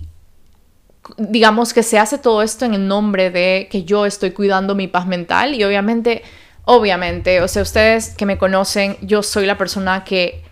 digamos 1.18 1.74
que 1.74 1.84
se 1.84 2.00
hace 2.00 2.18
todo 2.18 2.42
esto 2.42 2.66
en 2.66 2.74
el 2.74 2.88
nombre 2.88 3.30
de 3.30 3.68
que 3.70 3.84
yo 3.84 4.06
estoy 4.06 4.32
cuidando 4.32 4.74
mi 4.76 4.88
paz 4.88 5.06
mental 5.06 5.54
y 5.54 5.64
obviamente, 5.64 6.24
obviamente, 6.66 7.42
o 7.42 7.48
sea, 7.48 7.62
ustedes 7.62 8.16
que 8.16 8.26
me 8.26 8.38
conocen, 8.38 8.98
yo 9.02 9.22
soy 9.22 9.46
la 9.46 9.58
persona 9.58 10.04
que 10.04 10.45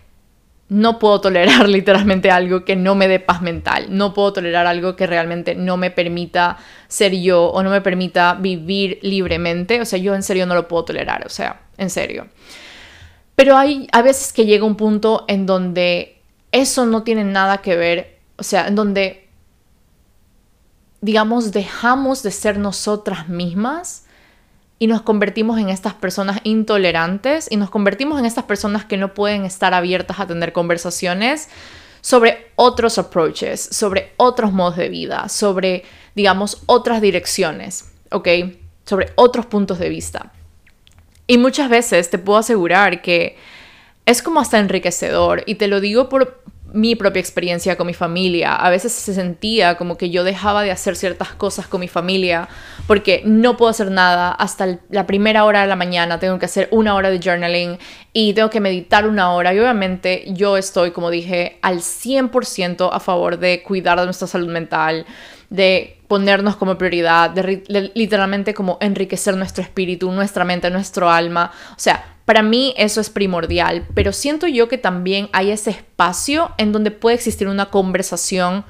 no 0.68 0.98
puedo 0.98 1.20
tolerar 1.20 1.68
literalmente 1.68 2.30
algo 2.30 2.64
que 2.64 2.76
no 2.76 2.94
me 2.94 3.08
dé 3.08 3.20
paz 3.20 3.42
mental, 3.42 3.86
no 3.90 4.14
puedo 4.14 4.32
tolerar 4.32 4.66
algo 4.66 4.96
que 4.96 5.06
realmente 5.06 5.54
no 5.54 5.76
me 5.76 5.90
permita 5.90 6.58
ser 6.88 7.14
yo 7.14 7.46
o 7.46 7.62
no 7.62 7.70
me 7.70 7.80
permita 7.80 8.34
vivir 8.34 8.98
libremente, 9.02 9.80
o 9.80 9.84
sea, 9.84 9.98
yo 9.98 10.14
en 10.14 10.22
serio 10.22 10.46
no 10.46 10.54
lo 10.54 10.68
puedo 10.68 10.86
tolerar, 10.86 11.26
o 11.26 11.28
sea, 11.28 11.62
en 11.76 11.90
serio. 11.90 12.28
Pero 13.36 13.56
hay 13.56 13.88
a 13.92 14.02
veces 14.02 14.32
que 14.32 14.46
llega 14.46 14.64
un 14.64 14.76
punto 14.76 15.24
en 15.28 15.46
donde 15.46 16.20
eso 16.52 16.86
no 16.86 17.02
tiene 17.02 17.24
nada 17.24 17.58
que 17.58 17.76
ver, 17.76 18.18
o 18.36 18.42
sea, 18.42 18.68
en 18.68 18.76
donde, 18.76 19.28
digamos, 21.00 21.52
dejamos 21.52 22.22
de 22.22 22.30
ser 22.30 22.58
nosotras 22.58 23.28
mismas 23.28 24.03
y 24.78 24.86
nos 24.86 25.02
convertimos 25.02 25.58
en 25.58 25.68
estas 25.68 25.94
personas 25.94 26.40
intolerantes 26.44 27.48
y 27.50 27.56
nos 27.56 27.70
convertimos 27.70 28.18
en 28.18 28.26
estas 28.26 28.44
personas 28.44 28.84
que 28.84 28.96
no 28.96 29.14
pueden 29.14 29.44
estar 29.44 29.74
abiertas 29.74 30.20
a 30.20 30.26
tener 30.26 30.52
conversaciones 30.52 31.48
sobre 32.00 32.50
otros 32.56 32.98
approaches, 32.98 33.60
sobre 33.60 34.12
otros 34.18 34.52
modos 34.52 34.76
de 34.76 34.88
vida, 34.88 35.28
sobre, 35.28 35.84
digamos, 36.14 36.62
otras 36.66 37.00
direcciones, 37.00 37.92
¿ok? 38.10 38.28
Sobre 38.84 39.12
otros 39.14 39.46
puntos 39.46 39.78
de 39.78 39.88
vista. 39.88 40.32
Y 41.26 41.38
muchas 41.38 41.70
veces 41.70 42.10
te 42.10 42.18
puedo 42.18 42.38
asegurar 42.38 43.00
que 43.00 43.38
es 44.04 44.22
como 44.22 44.40
hasta 44.40 44.58
enriquecedor, 44.58 45.44
y 45.46 45.54
te 45.54 45.66
lo 45.66 45.80
digo 45.80 46.10
por 46.10 46.42
mi 46.74 46.96
propia 46.96 47.20
experiencia 47.20 47.76
con 47.76 47.86
mi 47.86 47.94
familia. 47.94 48.56
A 48.56 48.68
veces 48.68 48.92
se 48.92 49.14
sentía 49.14 49.76
como 49.76 49.96
que 49.96 50.10
yo 50.10 50.24
dejaba 50.24 50.62
de 50.64 50.72
hacer 50.72 50.96
ciertas 50.96 51.28
cosas 51.28 51.68
con 51.68 51.80
mi 51.80 51.88
familia 51.88 52.48
porque 52.88 53.22
no 53.24 53.56
puedo 53.56 53.70
hacer 53.70 53.92
nada 53.92 54.32
hasta 54.32 54.80
la 54.90 55.06
primera 55.06 55.44
hora 55.44 55.62
de 55.62 55.68
la 55.68 55.76
mañana. 55.76 56.18
Tengo 56.18 56.38
que 56.38 56.46
hacer 56.46 56.68
una 56.72 56.96
hora 56.96 57.10
de 57.10 57.20
journaling 57.20 57.78
y 58.12 58.34
tengo 58.34 58.50
que 58.50 58.60
meditar 58.60 59.06
una 59.06 59.32
hora. 59.32 59.54
Y 59.54 59.60
obviamente 59.60 60.24
yo 60.28 60.56
estoy, 60.56 60.90
como 60.90 61.10
dije, 61.10 61.58
al 61.62 61.78
100% 61.78 62.90
a 62.92 62.98
favor 62.98 63.38
de 63.38 63.62
cuidar 63.62 64.00
de 64.00 64.06
nuestra 64.06 64.26
salud 64.26 64.48
mental, 64.48 65.06
de 65.50 65.98
ponernos 66.08 66.56
como 66.56 66.76
prioridad, 66.76 67.30
de 67.30 67.92
literalmente 67.94 68.52
como 68.52 68.78
enriquecer 68.80 69.36
nuestro 69.36 69.62
espíritu, 69.62 70.10
nuestra 70.10 70.44
mente, 70.44 70.68
nuestro 70.70 71.08
alma. 71.08 71.52
O 71.70 71.78
sea, 71.78 72.13
para 72.24 72.42
mí 72.42 72.74
eso 72.76 73.00
es 73.00 73.10
primordial, 73.10 73.86
pero 73.94 74.12
siento 74.12 74.46
yo 74.46 74.68
que 74.68 74.78
también 74.78 75.28
hay 75.32 75.50
ese 75.50 75.70
espacio 75.70 76.52
en 76.56 76.72
donde 76.72 76.90
puede 76.90 77.16
existir 77.16 77.48
una 77.48 77.66
conversación 77.66 78.64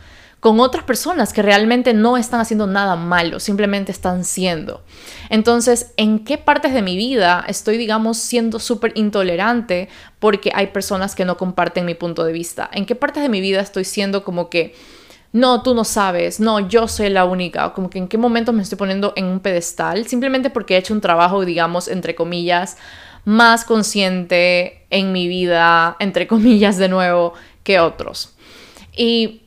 con 0.45 0.61
otras 0.61 0.85
personas 0.85 1.33
que 1.33 1.41
realmente 1.41 1.95
no 1.95 2.19
están 2.19 2.39
haciendo 2.39 2.67
nada 2.67 2.97
malo, 2.97 3.41
simplemente 3.41 3.93
están 3.93 4.25
siendo. 4.25 4.83
Entonces, 5.31 5.95
¿en 5.97 6.23
qué 6.23 6.37
partes 6.37 6.75
de 6.75 6.83
mi 6.83 6.99
vida 6.99 7.43
estoy, 7.49 7.79
digamos, 7.79 8.19
siendo 8.19 8.59
súper 8.59 8.93
intolerante 8.95 9.89
porque 10.19 10.53
hay 10.55 10.67
personas 10.67 11.15
que 11.15 11.25
no 11.25 11.39
comparten 11.39 11.87
mi 11.87 11.95
punto 11.95 12.25
de 12.25 12.35
vista? 12.35 12.69
¿En 12.75 12.85
qué 12.85 12.95
partes 12.95 13.23
de 13.23 13.31
mi 13.31 13.41
vida 13.41 13.61
estoy 13.61 13.85
siendo 13.85 14.23
como 14.23 14.51
que, 14.51 14.75
no, 15.33 15.63
tú 15.63 15.75
no 15.75 15.85
sabes, 15.85 16.41
no, 16.41 16.69
yo 16.69 16.89
soy 16.89 17.09
la 17.09 17.25
única, 17.25 17.73
como 17.73 17.89
que 17.89 17.97
en 17.97 18.07
qué 18.07 18.19
momento 18.19 18.53
me 18.53 18.63
estoy 18.63 18.77
poniendo 18.77 19.15
en 19.17 19.25
un 19.25 19.41
pedestal, 19.41 20.07
simplemente 20.07 20.51
porque 20.51 20.75
he 20.75 20.77
hecho 20.77 20.93
un 20.93 21.01
trabajo, 21.01 21.47
digamos, 21.47 21.89
entre 21.89 22.15
comillas, 22.15 22.77
más 23.25 23.65
consciente 23.65 24.87
en 24.91 25.13
mi 25.13 25.29
vida, 25.29 25.97
entre 25.99 26.27
comillas 26.27 26.77
de 26.77 26.89
nuevo, 26.89 27.35
que 27.63 27.81
otros. 27.81 28.35
Y 28.97 29.43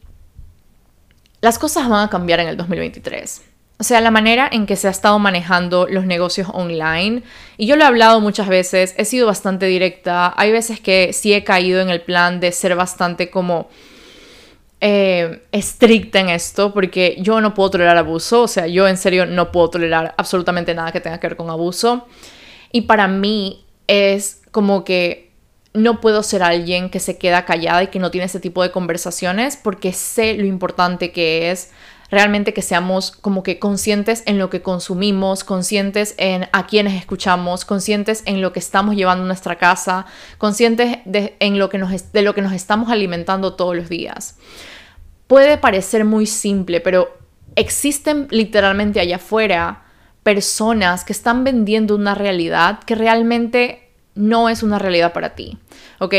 las 1.41 1.59
cosas 1.59 1.87
van 1.87 2.05
a 2.05 2.09
cambiar 2.09 2.39
en 2.39 2.47
el 2.47 2.57
2023. 2.57 3.41
O 3.79 3.83
sea, 3.83 4.01
la 4.01 4.09
manera 4.09 4.49
en 4.51 4.65
que 4.65 4.75
se 4.75 4.87
ha 4.87 4.91
estado 4.91 5.19
manejando 5.19 5.87
los 5.87 6.05
negocios 6.05 6.47
online, 6.51 7.21
y 7.57 7.67
yo 7.67 7.75
lo 7.75 7.83
he 7.83 7.87
hablado 7.87 8.19
muchas 8.19 8.47
veces, 8.47 8.95
he 8.97 9.05
sido 9.05 9.27
bastante 9.27 9.67
directa, 9.67 10.33
hay 10.35 10.51
veces 10.51 10.79
que 10.79 11.13
sí 11.13 11.31
he 11.33 11.43
caído 11.43 11.79
en 11.81 11.89
el 11.89 12.01
plan 12.01 12.39
de 12.39 12.51
ser 12.51 12.75
bastante 12.75 13.29
como 13.29 13.69
eh, 14.81 15.43
estricta 15.51 16.19
en 16.19 16.29
esto, 16.29 16.73
porque 16.73 17.17
yo 17.19 17.39
no 17.39 17.53
puedo 17.53 17.69
tolerar 17.69 17.97
abuso, 17.97 18.41
o 18.43 18.47
sea, 18.47 18.65
yo 18.65 18.87
en 18.87 18.97
serio 18.97 19.27
no 19.27 19.51
puedo 19.51 19.69
tolerar 19.69 20.15
absolutamente 20.17 20.73
nada 20.73 20.91
que 20.91 20.99
tenga 20.99 21.19
que 21.19 21.27
ver 21.27 21.37
con 21.37 21.51
abuso. 21.51 22.07
Y 22.71 22.81
para 22.81 23.07
mí 23.07 23.63
es 23.87 24.41
como 24.51 24.83
que 24.83 25.31
no 25.73 26.01
puedo 26.01 26.23
ser 26.23 26.43
alguien 26.43 26.89
que 26.89 26.99
se 26.99 27.17
queda 27.17 27.45
callada 27.45 27.83
y 27.83 27.87
que 27.87 27.99
no 27.99 28.11
tiene 28.11 28.25
ese 28.25 28.39
tipo 28.39 28.63
de 28.63 28.71
conversaciones 28.71 29.57
porque 29.57 29.93
sé 29.93 30.33
lo 30.35 30.45
importante 30.45 31.11
que 31.11 31.51
es 31.51 31.71
realmente 32.09 32.53
que 32.53 32.61
seamos 32.61 33.11
como 33.11 33.43
que 33.43 33.59
conscientes 33.59 34.23
en 34.25 34.39
lo 34.39 34.49
que 34.49 34.61
consumimos, 34.61 35.43
conscientes 35.43 36.15
en 36.17 36.47
a 36.53 36.65
quienes 36.65 36.93
escuchamos, 36.93 37.65
conscientes 37.65 38.23
en 38.25 38.41
lo 38.41 38.53
que 38.53 38.59
estamos 38.59 38.95
llevando 38.95 39.23
a 39.23 39.27
nuestra 39.27 39.57
casa, 39.57 40.05
conscientes 40.37 40.99
de, 41.05 41.35
en 41.39 41.59
lo 41.59 41.69
que 41.69 41.77
nos, 41.77 42.11
de 42.11 42.21
lo 42.21 42.33
que 42.33 42.41
nos 42.41 42.53
estamos 42.53 42.89
alimentando 42.89 43.53
todos 43.53 43.75
los 43.75 43.89
días. 43.89 44.37
Puede 45.27 45.57
parecer 45.57 46.05
muy 46.05 46.25
simple, 46.25 46.79
pero 46.79 47.17
existen 47.55 48.27
literalmente 48.31 48.99
allá 48.99 49.17
afuera 49.17 49.83
personas 50.27 51.05
que 51.05 51.13
están 51.13 51.45
vendiendo 51.45 51.95
una 51.95 52.13
realidad 52.13 52.79
que 52.83 52.95
realmente 52.95 53.87
no 54.13 54.49
es 54.49 54.61
una 54.61 54.77
realidad 54.77 55.13
para 55.13 55.35
ti, 55.35 55.57
¿ok? 55.99 56.13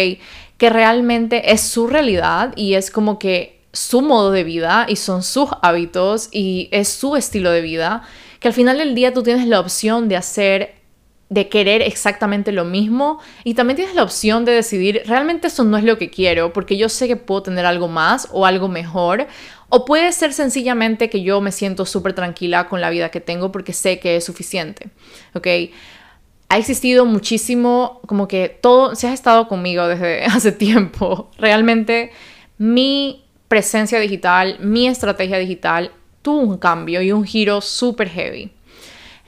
Que 0.56 0.70
realmente 0.70 1.52
es 1.52 1.60
su 1.60 1.86
realidad 1.86 2.54
y 2.56 2.72
es 2.72 2.90
como 2.90 3.18
que 3.18 3.60
su 3.74 4.00
modo 4.00 4.30
de 4.30 4.44
vida 4.44 4.86
y 4.88 4.96
son 4.96 5.22
sus 5.22 5.50
hábitos 5.60 6.30
y 6.32 6.70
es 6.72 6.88
su 6.88 7.16
estilo 7.16 7.50
de 7.50 7.60
vida, 7.60 8.00
que 8.40 8.48
al 8.48 8.54
final 8.54 8.78
del 8.78 8.94
día 8.94 9.12
tú 9.12 9.22
tienes 9.22 9.46
la 9.46 9.60
opción 9.60 10.08
de 10.08 10.16
hacer 10.16 10.76
de 11.30 11.48
querer 11.48 11.82
exactamente 11.82 12.52
lo 12.52 12.64
mismo 12.64 13.18
y 13.44 13.54
también 13.54 13.76
tienes 13.76 13.94
la 13.94 14.02
opción 14.02 14.44
de 14.44 14.52
decidir 14.52 15.02
realmente 15.06 15.48
eso 15.48 15.62
no 15.62 15.76
es 15.76 15.84
lo 15.84 15.98
que 15.98 16.08
quiero 16.08 16.54
porque 16.54 16.78
yo 16.78 16.88
sé 16.88 17.06
que 17.06 17.16
puedo 17.16 17.42
tener 17.42 17.66
algo 17.66 17.86
más 17.86 18.28
o 18.32 18.46
algo 18.46 18.68
mejor 18.68 19.26
o 19.68 19.84
puede 19.84 20.12
ser 20.12 20.32
sencillamente 20.32 21.10
que 21.10 21.22
yo 21.22 21.40
me 21.40 21.52
siento 21.52 21.84
súper 21.84 22.14
tranquila 22.14 22.68
con 22.68 22.80
la 22.80 22.90
vida 22.90 23.10
que 23.10 23.20
tengo 23.20 23.52
porque 23.52 23.74
sé 23.74 23.98
que 23.98 24.16
es 24.16 24.24
suficiente, 24.24 24.88
¿ok? 25.34 25.46
Ha 26.48 26.56
existido 26.56 27.04
muchísimo, 27.04 28.00
como 28.06 28.26
que 28.26 28.48
todo, 28.48 28.94
se 28.94 29.06
ha 29.06 29.12
estado 29.12 29.48
conmigo 29.48 29.86
desde 29.86 30.24
hace 30.24 30.52
tiempo. 30.52 31.30
Realmente 31.36 32.10
mi 32.56 33.26
presencia 33.48 34.00
digital, 34.00 34.56
mi 34.60 34.88
estrategia 34.88 35.36
digital 35.36 35.92
tuvo 36.22 36.40
un 36.40 36.56
cambio 36.56 37.02
y 37.02 37.12
un 37.12 37.24
giro 37.24 37.60
súper 37.60 38.08
heavy. 38.08 38.50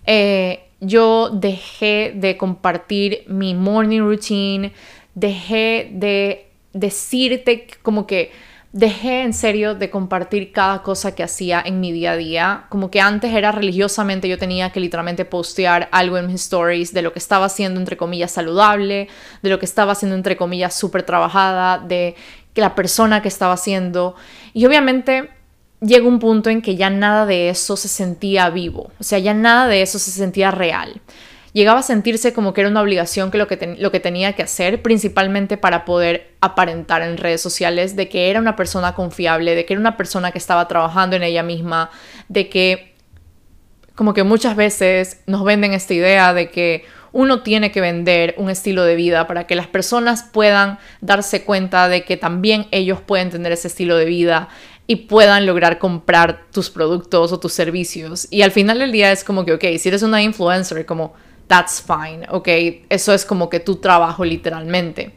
Eh, 0.06 0.69
yo 0.80 1.30
dejé 1.30 2.12
de 2.14 2.36
compartir 2.36 3.24
mi 3.28 3.54
morning 3.54 4.00
routine, 4.00 4.72
dejé 5.14 5.90
de 5.92 6.46
decirte 6.72 7.66
como 7.82 8.06
que 8.06 8.32
dejé 8.72 9.22
en 9.22 9.34
serio 9.34 9.74
de 9.74 9.90
compartir 9.90 10.52
cada 10.52 10.82
cosa 10.82 11.14
que 11.14 11.24
hacía 11.24 11.60
en 11.64 11.80
mi 11.80 11.92
día 11.92 12.12
a 12.12 12.16
día. 12.16 12.64
Como 12.68 12.90
que 12.90 13.00
antes 13.00 13.32
era 13.32 13.52
religiosamente, 13.52 14.28
yo 14.28 14.38
tenía 14.38 14.70
que 14.70 14.80
literalmente 14.80 15.24
postear 15.24 15.88
algo 15.92 16.18
en 16.18 16.28
mis 16.28 16.42
stories 16.42 16.92
de 16.92 17.02
lo 17.02 17.12
que 17.12 17.18
estaba 17.18 17.46
haciendo, 17.46 17.80
entre 17.80 17.96
comillas, 17.96 18.30
saludable, 18.30 19.08
de 19.42 19.50
lo 19.50 19.58
que 19.58 19.66
estaba 19.66 19.92
haciendo, 19.92 20.16
entre 20.16 20.36
comillas, 20.36 20.74
súper 20.74 21.02
trabajada, 21.02 21.78
de 21.78 22.14
la 22.54 22.74
persona 22.74 23.22
que 23.22 23.28
estaba 23.28 23.54
haciendo. 23.54 24.14
Y 24.52 24.66
obviamente 24.66 25.30
llegó 25.80 26.08
un 26.08 26.18
punto 26.18 26.50
en 26.50 26.62
que 26.62 26.76
ya 26.76 26.90
nada 26.90 27.26
de 27.26 27.48
eso 27.48 27.76
se 27.76 27.88
sentía 27.88 28.50
vivo, 28.50 28.90
o 28.98 29.02
sea, 29.02 29.18
ya 29.18 29.34
nada 29.34 29.66
de 29.66 29.82
eso 29.82 29.98
se 29.98 30.10
sentía 30.10 30.50
real. 30.50 31.00
Llegaba 31.52 31.80
a 31.80 31.82
sentirse 31.82 32.32
como 32.32 32.54
que 32.54 32.60
era 32.60 32.70
una 32.70 32.80
obligación 32.80 33.32
que 33.32 33.38
lo 33.38 33.48
que, 33.48 33.74
lo 33.76 33.90
que 33.90 33.98
tenía 33.98 34.34
que 34.34 34.44
hacer, 34.44 34.82
principalmente 34.82 35.56
para 35.56 35.84
poder 35.84 36.34
aparentar 36.40 37.02
en 37.02 37.16
redes 37.16 37.40
sociales 37.40 37.96
de 37.96 38.08
que 38.08 38.30
era 38.30 38.38
una 38.38 38.54
persona 38.54 38.94
confiable, 38.94 39.56
de 39.56 39.64
que 39.64 39.72
era 39.72 39.80
una 39.80 39.96
persona 39.96 40.30
que 40.30 40.38
estaba 40.38 40.68
trabajando 40.68 41.16
en 41.16 41.24
ella 41.24 41.42
misma, 41.42 41.90
de 42.28 42.48
que 42.48 42.94
como 43.96 44.14
que 44.14 44.22
muchas 44.22 44.54
veces 44.54 45.20
nos 45.26 45.44
venden 45.44 45.72
esta 45.74 45.92
idea 45.92 46.32
de 46.32 46.50
que 46.50 46.84
uno 47.12 47.42
tiene 47.42 47.72
que 47.72 47.80
vender 47.80 48.34
un 48.38 48.48
estilo 48.48 48.84
de 48.84 48.94
vida 48.94 49.26
para 49.26 49.46
que 49.46 49.56
las 49.56 49.66
personas 49.66 50.22
puedan 50.22 50.78
darse 51.00 51.42
cuenta 51.42 51.88
de 51.88 52.04
que 52.04 52.16
también 52.16 52.66
ellos 52.70 53.00
pueden 53.00 53.30
tener 53.30 53.50
ese 53.50 53.68
estilo 53.68 53.96
de 53.96 54.04
vida 54.04 54.48
y 54.90 54.96
puedan 54.96 55.46
lograr 55.46 55.78
comprar 55.78 56.46
tus 56.50 56.68
productos 56.68 57.30
o 57.30 57.38
tus 57.38 57.52
servicios. 57.52 58.26
Y 58.28 58.42
al 58.42 58.50
final 58.50 58.80
del 58.80 58.90
día 58.90 59.12
es 59.12 59.22
como 59.22 59.44
que, 59.44 59.52
ok, 59.52 59.64
si 59.78 59.88
eres 59.88 60.02
una 60.02 60.20
influencer, 60.20 60.84
como 60.84 61.14
that's 61.46 61.80
fine, 61.80 62.26
¿ok? 62.28 62.48
Eso 62.88 63.14
es 63.14 63.24
como 63.24 63.48
que 63.48 63.60
tu 63.60 63.76
trabajo 63.76 64.24
literalmente. 64.24 65.14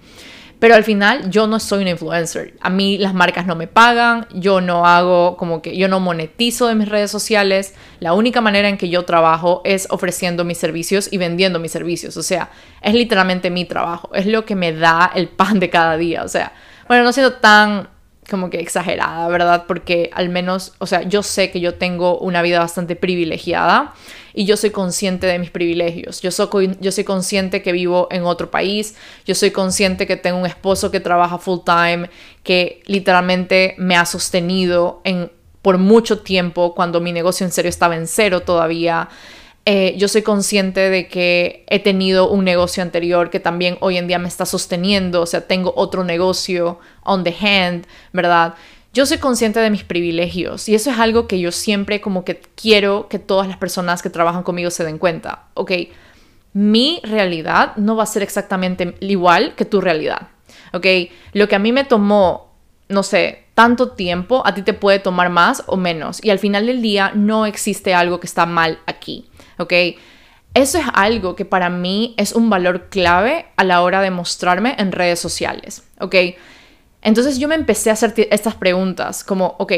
Pero 0.59 0.75
al 0.75 0.83
final 0.83 1.31
yo 1.31 1.47
no 1.47 1.59
soy 1.59 1.81
una 1.81 1.89
influencer. 1.89 2.53
A 2.61 2.69
mí 2.69 2.99
las 2.99 3.15
marcas 3.15 3.47
no 3.47 3.55
me 3.55 3.65
pagan, 3.65 4.27
yo 4.31 4.61
no 4.61 4.85
hago 4.85 5.37
como 5.37 5.63
que 5.63 5.75
yo 5.75 5.87
no 5.87 5.99
monetizo 5.99 6.67
de 6.67 6.75
mis 6.75 6.87
redes 6.87 7.09
sociales. 7.09 7.73
La 7.99 8.13
única 8.13 8.41
manera 8.41 8.69
en 8.69 8.77
que 8.77 8.89
yo 8.89 9.05
trabajo 9.05 9.63
es 9.65 9.87
ofreciendo 9.89 10.43
mis 10.43 10.59
servicios 10.59 11.11
y 11.11 11.17
vendiendo 11.17 11.57
mis 11.57 11.71
servicios. 11.71 12.15
O 12.15 12.21
sea, 12.21 12.51
es 12.79 12.93
literalmente 12.93 13.49
mi 13.49 13.65
trabajo, 13.65 14.11
es 14.13 14.27
lo 14.27 14.45
que 14.45 14.53
me 14.53 14.71
da 14.71 15.11
el 15.15 15.29
pan 15.29 15.59
de 15.59 15.71
cada 15.71 15.97
día. 15.97 16.21
O 16.23 16.27
sea, 16.27 16.53
bueno, 16.87 17.03
no 17.03 17.11
siendo 17.11 17.33
tan 17.33 17.89
como 18.29 18.49
que 18.49 18.59
exagerada, 18.59 19.27
¿verdad? 19.27 19.65
Porque 19.67 20.09
al 20.13 20.29
menos, 20.29 20.73
o 20.79 20.85
sea, 20.85 21.03
yo 21.03 21.23
sé 21.23 21.51
que 21.51 21.59
yo 21.59 21.75
tengo 21.75 22.17
una 22.19 22.41
vida 22.41 22.59
bastante 22.59 22.95
privilegiada 22.95 23.93
y 24.33 24.45
yo 24.45 24.57
soy 24.57 24.71
consciente 24.71 25.27
de 25.27 25.39
mis 25.39 25.51
privilegios. 25.51 26.21
Yo 26.21 26.31
soy, 26.31 26.75
yo 26.79 26.91
soy 26.91 27.03
consciente 27.03 27.61
que 27.61 27.71
vivo 27.71 28.07
en 28.11 28.23
otro 28.23 28.49
país, 28.49 28.95
yo 29.25 29.35
soy 29.35 29.51
consciente 29.51 30.07
que 30.07 30.17
tengo 30.17 30.37
un 30.37 30.45
esposo 30.45 30.91
que 30.91 30.99
trabaja 30.99 31.37
full 31.37 31.59
time, 31.65 32.09
que 32.43 32.81
literalmente 32.85 33.75
me 33.77 33.95
ha 33.95 34.05
sostenido 34.05 35.01
en, 35.03 35.31
por 35.61 35.77
mucho 35.77 36.19
tiempo 36.19 36.73
cuando 36.75 36.99
mi 36.99 37.11
negocio 37.11 37.45
en 37.45 37.51
serio 37.51 37.69
estaba 37.69 37.95
en 37.95 38.07
cero 38.07 38.41
todavía. 38.41 39.09
Eh, 39.65 39.95
yo 39.97 40.09
soy 40.09 40.23
consciente 40.23 40.89
de 40.89 41.07
que 41.07 41.63
he 41.69 41.79
tenido 41.79 42.29
un 42.29 42.43
negocio 42.43 42.83
anterior 42.83 43.29
que 43.29 43.39
también 43.39 43.77
hoy 43.79 43.97
en 43.97 44.07
día 44.07 44.19
me 44.19 44.27
está 44.27 44.45
sosteniendo, 44.45 45.21
o 45.21 45.25
sea, 45.25 45.47
tengo 45.47 45.73
otro 45.77 46.03
negocio 46.03 46.79
on 47.03 47.23
the 47.23 47.33
hand, 47.39 47.85
¿verdad? 48.11 48.55
Yo 48.93 49.05
soy 49.05 49.19
consciente 49.19 49.61
de 49.61 49.69
mis 49.69 49.85
privilegios 49.85 50.67
y 50.67 50.75
eso 50.75 50.91
es 50.91 50.99
algo 50.99 51.27
que 51.27 51.39
yo 51.39 51.51
siempre 51.53 52.01
como 52.01 52.25
que 52.25 52.41
quiero 52.55 53.07
que 53.07 53.19
todas 53.19 53.47
las 53.47 53.55
personas 53.55 54.01
que 54.01 54.09
trabajan 54.09 54.43
conmigo 54.43 54.69
se 54.69 54.83
den 54.83 54.97
cuenta. 54.97 55.45
Ok, 55.53 55.71
mi 56.51 56.99
realidad 57.03 57.75
no 57.77 57.95
va 57.95 58.03
a 58.03 58.07
ser 58.07 58.21
exactamente 58.21 58.95
igual 58.99 59.55
que 59.55 59.65
tu 59.65 59.79
realidad. 59.79 60.27
Ok, 60.73 60.85
lo 61.31 61.47
que 61.47 61.55
a 61.55 61.59
mí 61.59 61.71
me 61.71 61.85
tomó, 61.85 62.51
no 62.89 63.01
sé, 63.01 63.45
tanto 63.55 63.91
tiempo, 63.91 64.45
a 64.45 64.53
ti 64.53 64.61
te 64.61 64.73
puede 64.73 64.99
tomar 64.99 65.29
más 65.29 65.63
o 65.67 65.77
menos 65.77 66.23
y 66.23 66.31
al 66.31 66.39
final 66.39 66.65
del 66.65 66.81
día 66.81 67.13
no 67.15 67.45
existe 67.45 67.93
algo 67.93 68.19
que 68.19 68.27
está 68.27 68.45
mal 68.45 68.79
aquí. 68.85 69.25
¿Ok? 69.57 69.73
Eso 70.53 70.77
es 70.77 70.85
algo 70.93 71.35
que 71.35 71.45
para 71.45 71.69
mí 71.69 72.13
es 72.17 72.33
un 72.33 72.49
valor 72.49 72.89
clave 72.89 73.47
a 73.55 73.63
la 73.63 73.81
hora 73.81 74.01
de 74.01 74.11
mostrarme 74.11 74.75
en 74.77 74.91
redes 74.91 75.19
sociales, 75.19 75.83
¿ok? 75.99 76.15
Entonces 77.01 77.39
yo 77.39 77.47
me 77.47 77.55
empecé 77.55 77.89
a 77.89 77.93
hacer 77.93 78.13
estas 78.29 78.55
preguntas 78.55 79.23
como, 79.23 79.55
ok, 79.57 79.73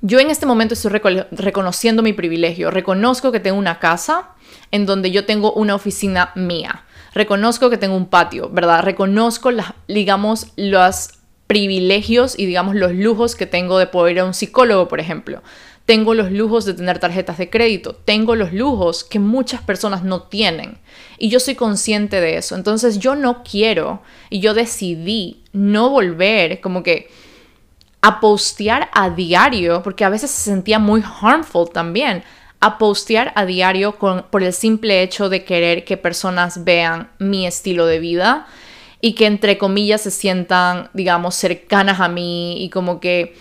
yo 0.00 0.20
en 0.20 0.30
este 0.30 0.46
momento 0.46 0.74
estoy 0.74 0.92
reconociendo 1.32 2.04
mi 2.04 2.12
privilegio, 2.12 2.70
reconozco 2.70 3.32
que 3.32 3.40
tengo 3.40 3.58
una 3.58 3.80
casa 3.80 4.30
en 4.70 4.86
donde 4.86 5.10
yo 5.10 5.26
tengo 5.26 5.52
una 5.52 5.74
oficina 5.74 6.30
mía, 6.36 6.84
reconozco 7.12 7.68
que 7.68 7.78
tengo 7.78 7.96
un 7.96 8.06
patio, 8.06 8.48
¿verdad? 8.50 8.84
Reconozco, 8.84 9.50
digamos, 9.88 10.52
los 10.56 11.10
privilegios 11.48 12.38
y, 12.38 12.46
digamos, 12.46 12.76
los 12.76 12.92
lujos 12.92 13.34
que 13.34 13.46
tengo 13.46 13.78
de 13.78 13.88
poder 13.88 14.12
ir 14.12 14.20
a 14.20 14.24
un 14.24 14.34
psicólogo, 14.34 14.86
por 14.86 15.00
ejemplo 15.00 15.42
tengo 15.88 16.12
los 16.12 16.30
lujos 16.30 16.66
de 16.66 16.74
tener 16.74 16.98
tarjetas 16.98 17.38
de 17.38 17.48
crédito, 17.48 17.94
tengo 17.94 18.34
los 18.36 18.52
lujos 18.52 19.04
que 19.04 19.18
muchas 19.18 19.62
personas 19.62 20.02
no 20.02 20.20
tienen. 20.20 20.76
Y 21.16 21.30
yo 21.30 21.40
soy 21.40 21.54
consciente 21.54 22.20
de 22.20 22.36
eso. 22.36 22.56
Entonces 22.56 22.98
yo 22.98 23.14
no 23.14 23.42
quiero 23.42 24.02
y 24.28 24.40
yo 24.40 24.52
decidí 24.52 25.44
no 25.54 25.88
volver 25.88 26.60
como 26.60 26.82
que 26.82 27.08
a 28.02 28.20
postear 28.20 28.90
a 28.92 29.08
diario, 29.08 29.82
porque 29.82 30.04
a 30.04 30.10
veces 30.10 30.30
se 30.30 30.50
sentía 30.50 30.78
muy 30.78 31.02
harmful 31.02 31.70
también, 31.70 32.22
a 32.60 32.76
postear 32.76 33.32
a 33.34 33.46
diario 33.46 33.98
con, 33.98 34.26
por 34.28 34.42
el 34.42 34.52
simple 34.52 35.02
hecho 35.02 35.30
de 35.30 35.42
querer 35.42 35.86
que 35.86 35.96
personas 35.96 36.64
vean 36.64 37.08
mi 37.18 37.46
estilo 37.46 37.86
de 37.86 37.98
vida 37.98 38.46
y 39.00 39.14
que 39.14 39.24
entre 39.24 39.56
comillas 39.56 40.02
se 40.02 40.10
sientan, 40.10 40.90
digamos, 40.92 41.34
cercanas 41.34 41.98
a 41.98 42.08
mí 42.08 42.62
y 42.62 42.68
como 42.68 43.00
que 43.00 43.34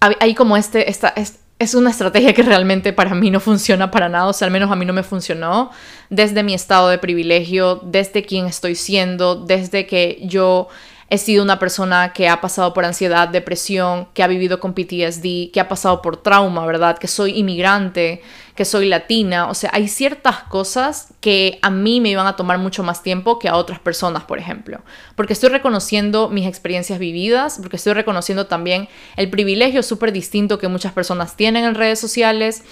hay 0.00 0.34
como 0.34 0.56
este, 0.56 0.88
esta, 0.88 1.12
es 1.58 1.74
una 1.74 1.90
estrategia 1.90 2.34
que 2.34 2.42
realmente 2.42 2.92
para 2.92 3.14
mí 3.14 3.30
no 3.30 3.40
funciona 3.40 3.90
para 3.90 4.08
nada, 4.08 4.26
o 4.26 4.32
sea, 4.32 4.46
al 4.46 4.52
menos 4.52 4.70
a 4.70 4.76
mí 4.76 4.84
no 4.84 4.92
me 4.92 5.02
funcionó 5.02 5.70
desde 6.10 6.42
mi 6.42 6.54
estado 6.54 6.88
de 6.88 6.98
privilegio, 6.98 7.80
desde 7.82 8.22
quién 8.24 8.46
estoy 8.46 8.74
siendo, 8.74 9.36
desde 9.36 9.86
que 9.86 10.20
yo 10.22 10.68
he 11.08 11.18
sido 11.18 11.44
una 11.44 11.58
persona 11.58 12.12
que 12.12 12.28
ha 12.28 12.40
pasado 12.40 12.74
por 12.74 12.84
ansiedad, 12.84 13.28
depresión, 13.28 14.08
que 14.12 14.24
ha 14.24 14.26
vivido 14.26 14.58
con 14.58 14.74
PTSD, 14.74 15.52
que 15.52 15.60
ha 15.60 15.68
pasado 15.68 16.02
por 16.02 16.16
trauma, 16.16 16.66
¿verdad? 16.66 16.98
Que 16.98 17.06
soy 17.06 17.38
inmigrante, 17.38 18.22
que 18.56 18.64
soy 18.64 18.88
latina. 18.88 19.48
O 19.48 19.54
sea, 19.54 19.70
hay 19.72 19.86
ciertas 19.86 20.42
cosas 20.44 21.14
que 21.20 21.60
a 21.62 21.70
mí 21.70 22.00
me 22.00 22.08
iban 22.08 22.26
a 22.26 22.34
tomar 22.34 22.58
mucho 22.58 22.82
más 22.82 23.04
tiempo 23.04 23.38
que 23.38 23.48
a 23.48 23.54
otras 23.54 23.78
personas, 23.78 24.24
por 24.24 24.38
ejemplo. 24.40 24.80
Porque 25.14 25.32
estoy 25.32 25.50
reconociendo 25.50 26.28
mis 26.28 26.46
experiencias 26.46 26.98
vividas, 26.98 27.58
porque 27.60 27.76
estoy 27.76 27.92
reconociendo 27.92 28.46
también 28.46 28.88
el 29.16 29.30
privilegio 29.30 29.84
súper 29.84 30.10
distinto 30.10 30.58
que 30.58 30.66
muchas 30.66 30.92
personas 30.92 31.36
tienen 31.36 31.64
en 31.64 31.76
redes 31.76 32.00
sociales. 32.00 32.64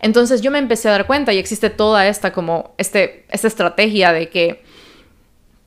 Entonces 0.00 0.40
yo 0.40 0.50
me 0.50 0.58
empecé 0.58 0.88
a 0.88 0.92
dar 0.92 1.06
cuenta 1.06 1.34
y 1.34 1.38
existe 1.38 1.68
toda 1.68 2.06
esta 2.08 2.32
como 2.32 2.74
este, 2.78 3.26
esta 3.28 3.48
estrategia 3.48 4.12
de 4.12 4.30
que 4.30 4.71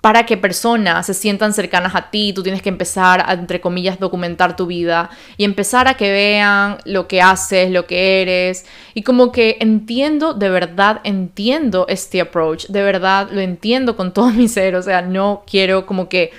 para 0.06 0.28
que 0.28 0.38
personas 0.38 1.08
se 1.08 1.16
sientan 1.16 1.52
cercanas 1.52 1.96
a 1.96 2.12
ti, 2.12 2.32
tú 2.32 2.44
tienes 2.44 2.62
que 2.62 2.70
empezar 2.70 3.24
a, 3.26 3.34
entre 3.34 3.60
comillas, 3.60 4.00
documentar 4.00 4.56
tu 4.56 4.68
vida 4.68 5.10
y 5.36 5.46
empezar 5.46 5.88
a 5.88 5.96
que 5.96 6.12
vean 6.12 6.78
lo 6.86 7.08
que 7.08 7.24
haces, 7.24 7.72
lo 7.72 7.88
que 7.88 8.22
eres. 8.22 8.68
Y 8.94 9.02
como 9.02 9.32
que 9.32 9.58
entiendo, 9.62 10.36
de 10.36 10.50
verdad 10.50 11.02
entiendo 11.06 11.88
este 11.90 12.22
approach, 12.22 12.68
de 12.68 12.84
verdad 12.84 13.30
lo 13.32 13.42
entiendo 13.42 13.96
con 13.96 14.14
todo 14.14 14.30
mi 14.30 14.48
ser, 14.48 14.76
o 14.76 14.84
sea, 14.84 15.02
no 15.02 15.42
quiero 15.50 15.88
como 15.88 16.08
que 16.08 16.32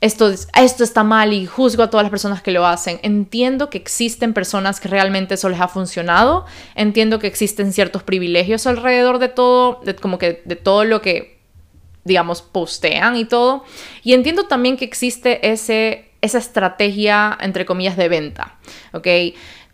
esto, 0.00 0.28
esto 0.28 0.82
está 0.82 1.04
mal 1.04 1.32
y 1.32 1.46
juzgo 1.46 1.84
a 1.84 1.90
todas 1.90 2.02
las 2.02 2.10
personas 2.10 2.42
que 2.42 2.50
lo 2.50 2.66
hacen. 2.66 2.98
Entiendo 3.04 3.70
que 3.70 3.78
existen 3.78 4.34
personas 4.34 4.80
que 4.80 4.88
realmente 4.88 5.34
eso 5.34 5.48
les 5.48 5.60
ha 5.60 5.68
funcionado, 5.68 6.44
entiendo 6.74 7.20
que 7.20 7.28
existen 7.28 7.72
ciertos 7.72 8.02
privilegios 8.02 8.66
alrededor 8.66 9.20
de 9.20 9.28
todo, 9.28 9.80
como 10.02 10.18
que 10.18 10.42
de 10.44 10.56
todo 10.56 10.84
lo 10.84 11.00
que 11.02 11.35
digamos, 12.06 12.40
postean 12.40 13.16
y 13.16 13.24
todo. 13.24 13.64
Y 14.02 14.14
entiendo 14.14 14.44
también 14.44 14.76
que 14.76 14.84
existe 14.84 15.50
ese, 15.50 16.10
esa 16.22 16.38
estrategia, 16.38 17.36
entre 17.40 17.66
comillas, 17.66 17.96
de 17.96 18.08
venta, 18.08 18.56
¿ok? 18.92 19.08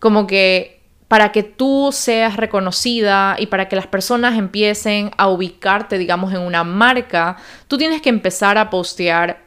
Como 0.01 0.27
que 0.27 0.81
para 1.09 1.31
que 1.31 1.42
tú 1.42 1.90
seas 1.92 2.38
reconocida 2.38 3.37
y 3.38 3.47
para 3.47 3.68
que 3.68 3.77
las 3.77 3.87
personas 3.87 4.38
empiecen 4.38 5.11
a 5.18 5.29
ubicarte, 5.29 5.99
digamos, 5.99 6.33
en 6.33 6.40
una 6.40 6.64
marca, 6.64 7.37
tú 7.68 7.77
tienes 7.77 8.01
que 8.01 8.09
empezar 8.09 8.57
a 8.57 8.71
postear 8.71 9.42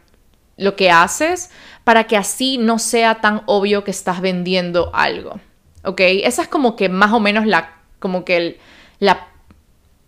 lo 0.57 0.75
que 0.75 0.91
haces 0.91 1.49
para 1.83 2.03
que 2.05 2.17
así 2.17 2.59
no 2.59 2.77
sea 2.77 3.15
tan 3.15 3.41
obvio 3.47 3.83
que 3.83 3.89
estás 3.89 4.21
vendiendo 4.21 4.91
algo. 4.93 5.39
¿Ok? 5.83 6.01
Esa 6.01 6.43
es 6.43 6.47
como 6.47 6.75
que 6.75 6.87
más 6.87 7.11
o 7.11 7.19
menos 7.19 7.47
la, 7.47 7.73
como 7.97 8.25
que 8.25 8.37
el, 8.37 8.57
la, 8.99 9.27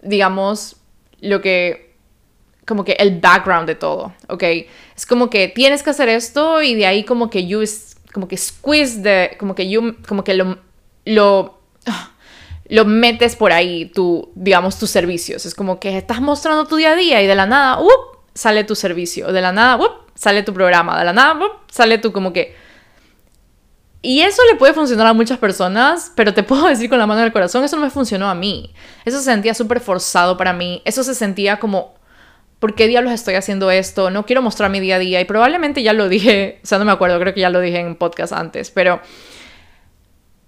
digamos, 0.03 0.77
lo 1.21 1.41
que 1.41 1.86
como 2.67 2.83
que 2.83 2.91
el 2.99 3.19
background 3.19 3.65
de 3.65 3.75
todo, 3.75 4.13
¿ok? 4.27 4.43
Es 4.95 5.05
como 5.07 5.29
que 5.29 5.47
tienes 5.47 5.83
que 5.83 5.89
hacer 5.89 6.09
esto 6.09 6.61
y 6.61 6.75
de 6.75 6.85
ahí 6.85 7.05
como 7.05 7.29
que 7.29 7.47
you, 7.47 7.63
como 8.13 8.27
que 8.27 8.35
squeeze 8.35 8.99
de, 8.99 9.37
como 9.39 9.55
que 9.55 9.69
you, 9.69 9.95
como 10.05 10.23
que 10.25 10.33
lo, 10.33 10.57
lo, 11.05 11.59
lo 12.67 12.85
metes 12.85 13.37
por 13.37 13.53
ahí, 13.53 13.85
tu, 13.85 14.31
digamos, 14.35 14.77
tus 14.77 14.89
servicios. 14.89 15.45
Es 15.45 15.55
como 15.55 15.79
que 15.79 15.97
estás 15.97 16.19
mostrando 16.19 16.65
tu 16.65 16.75
día 16.75 16.91
a 16.91 16.95
día 16.95 17.21
y 17.21 17.27
de 17.27 17.35
la 17.35 17.45
nada, 17.45 17.79
¡up! 17.79 18.17
sale 18.33 18.65
tu 18.65 18.75
servicio. 18.75 19.31
De 19.31 19.41
la 19.41 19.53
nada, 19.53 19.77
¡up! 19.77 20.11
sale 20.15 20.43
tu 20.43 20.53
programa. 20.53 20.99
De 20.99 21.05
la 21.05 21.13
nada, 21.13 21.33
¡up! 21.35 21.51
sale 21.71 21.97
tu 21.97 22.11
como 22.11 22.33
que... 22.33 22.55
Y 24.01 24.21
eso 24.21 24.41
le 24.51 24.57
puede 24.57 24.73
funcionar 24.73 25.07
a 25.07 25.13
muchas 25.13 25.39
personas, 25.39 26.11
pero 26.15 26.33
te 26.33 26.43
puedo 26.43 26.67
decir 26.67 26.89
con 26.89 26.99
la 26.99 27.07
mano 27.07 27.21
del 27.21 27.31
corazón, 27.31 27.63
eso 27.63 27.77
no 27.77 27.83
me 27.83 27.89
funcionó 27.89 28.29
a 28.29 28.35
mí. 28.35 28.73
Eso 29.05 29.19
se 29.19 29.25
sentía 29.25 29.53
súper 29.53 29.79
forzado 29.79 30.35
para 30.35 30.51
mí. 30.51 30.81
Eso 30.83 31.03
se 31.03 31.15
sentía 31.15 31.59
como, 31.59 31.95
¿por 32.59 32.75
qué 32.75 32.87
diablos 32.87 33.13
estoy 33.13 33.35
haciendo 33.35 33.71
esto? 33.71 34.09
No 34.09 34.25
quiero 34.25 34.41
mostrar 34.41 34.69
mi 34.69 34.79
día 34.79 34.95
a 34.95 34.99
día. 34.99 35.21
Y 35.21 35.25
probablemente 35.25 35.83
ya 35.83 35.93
lo 35.93 36.09
dije, 36.09 36.59
o 36.63 36.67
sea, 36.67 36.77
no 36.79 36.85
me 36.85 36.91
acuerdo, 36.91 37.19
creo 37.19 37.33
que 37.33 37.41
ya 37.41 37.49
lo 37.49 37.59
dije 37.59 37.79
en 37.79 37.95
podcast 37.95 38.33
antes, 38.33 38.71
pero 38.71 39.01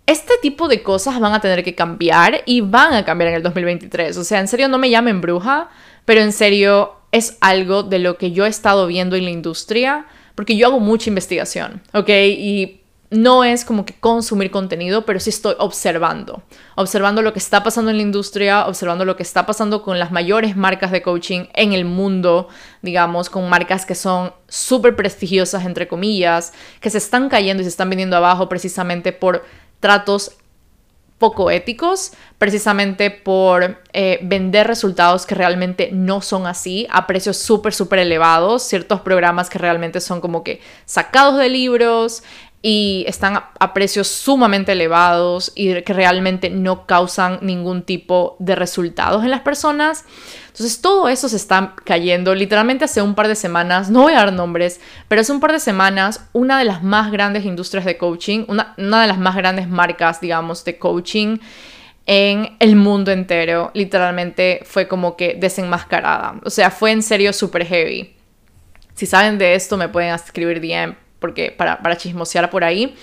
este 0.06 0.34
tipo 0.42 0.68
de 0.68 0.82
cosas 0.82 1.20
van 1.20 1.34
a 1.34 1.40
tener 1.40 1.64
que 1.64 1.76
cambiar 1.76 2.42
y 2.46 2.62
van 2.62 2.94
a 2.94 3.06
cambiar 3.06 3.30
en 3.30 3.36
el 3.36 3.44
2023. 3.44 4.18
O 4.18 4.24
sea, 4.24 4.40
en 4.40 4.48
serio 4.48 4.68
no 4.68 4.80
me 4.80 4.90
llamen 4.90 5.22
bruja, 5.22 5.70
pero 6.06 6.22
en 6.22 6.32
serio 6.32 6.96
es 7.12 7.38
algo 7.42 7.84
de 7.84 8.00
lo 8.00 8.18
que 8.18 8.32
yo 8.32 8.46
he 8.46 8.50
estado 8.50 8.88
viendo 8.88 9.16
en 9.16 9.26
la 9.26 9.32
industria, 9.32 10.06
porque 10.34 10.58
yo 10.58 10.68
hago 10.68 10.80
mucha 10.80 11.10
investigación, 11.10 11.82
¿ok? 11.94 12.10
Y 12.10 12.79
no 13.12 13.44
es 13.44 13.66
como 13.66 13.86
que 13.86 13.96
consumir 13.96 14.52
contenido, 14.52 15.06
pero 15.06 15.20
sí 15.20 15.32
estoy 15.32 15.56
observando, 15.58 16.44
observando 16.76 17.22
lo 17.22 17.34
que 17.34 17.40
está 17.40 17.64
pasando 17.64 17.90
en 17.90 17.98
la 17.98 18.04
industria, 18.04 18.68
observando 18.68 19.04
lo 19.04 19.16
que 19.16 19.24
está 19.24 19.46
pasando 19.46 19.82
con 19.82 19.98
las 19.98 20.12
mayores 20.12 20.56
marcas 20.56 20.92
de 20.92 21.02
coaching 21.02 21.46
en 21.54 21.74
el 21.74 21.86
mundo, 21.86 22.50
digamos, 22.84 23.30
con 23.30 23.50
marcas 23.50 23.86
que 23.86 23.96
son 23.96 24.32
súper 24.48 24.96
prestigiosas, 24.96 25.66
entre 25.66 25.88
comillas, 25.88 26.54
que 26.82 26.92
se 26.92 27.00
están 27.00 27.30
cayendo 27.30 27.62
y 27.62 27.66
se 27.66 27.70
están 27.70 27.90
viniendo 27.90 28.16
abajo 28.16 28.48
precisamente 28.48 29.12
por 29.12 29.44
tratos 29.80 30.38
poco 31.20 31.52
éticos, 31.52 32.14
precisamente 32.38 33.12
por 33.12 33.84
eh, 33.92 34.20
vender 34.24 34.66
resultados 34.66 35.26
que 35.26 35.36
realmente 35.36 35.90
no 35.92 36.22
son 36.22 36.48
así, 36.48 36.88
a 36.90 37.06
precios 37.06 37.38
súper, 37.38 37.74
súper 37.74 38.00
elevados, 38.00 38.64
ciertos 38.64 39.02
programas 39.02 39.50
que 39.50 39.60
realmente 39.60 40.00
son 40.00 40.22
como 40.22 40.44
que 40.44 40.62
sacados 40.86 41.38
de 41.38 41.50
libros 41.50 42.24
y 42.62 43.06
están 43.08 43.38
a, 43.38 43.74
precios 43.74 44.08
sumamente 44.08 44.74
elevados 44.74 45.54
y 45.56 45.82
que 45.82 45.94
realmente 45.94 46.50
no 46.50 46.86
causan 46.86 47.40
ningún 47.42 47.84
tipo 47.84 48.36
de 48.40 48.56
resultados 48.56 49.24
en 49.24 49.30
las 49.30 49.42
personas. 49.42 50.04
Entonces 50.48 50.82
todo 50.82 51.08
eso 51.08 51.30
se 51.30 51.38
está 51.38 51.74
cayendo. 51.86 52.36
Literalmente 52.36 52.84
hace 52.84 53.02
un 53.02 53.16
par 53.16 53.30
de 53.30 53.36
semanas, 53.36 53.90
no 53.90 54.02
voy 54.02 54.14
a 54.14 54.18
dar 54.18 54.34
nombres, 54.34 54.82
pero 55.08 55.22
hace 55.22 55.32
un 55.32 55.40
par 55.40 55.54
de 55.54 55.60
semanas 55.62 56.28
una 56.34 56.60
de 56.60 56.66
las 56.66 56.84
más 56.84 57.12
grandes 57.12 57.46
industrias 57.46 57.86
de 57.86 57.98
coaching, 57.98 58.44
una, 58.50 58.74
una 58.78 59.02
de 59.02 59.08
las 59.08 59.20
más 59.20 59.38
grandes 59.38 59.70
marcas, 59.70 60.20
digamos, 60.20 60.66
de 60.66 60.78
coaching 60.78 61.38
en 62.06 62.58
el 62.60 62.76
mundo 62.76 63.12
entero, 63.12 63.72
literalmente 63.74 64.62
fue 64.66 64.88
como 64.88 65.16
que 65.16 65.38
desenmascarada. 65.40 66.42
O 66.44 66.50
sea, 66.50 66.72
fue 66.72 66.92
en 66.92 67.04
serio 67.04 67.32
súper 67.32 67.66
heavy. 67.66 68.16
Si 68.96 69.06
saben 69.06 69.38
de 69.38 69.54
esto, 69.54 69.78
me 69.78 69.88
pueden 69.88 70.14
escribir 70.14 70.60
DM 70.60 71.09
porque 71.20 71.52
para, 71.52 71.82
para 71.82 71.98
chismosear 71.98 72.50
por 72.50 72.64
ahí 72.64 72.96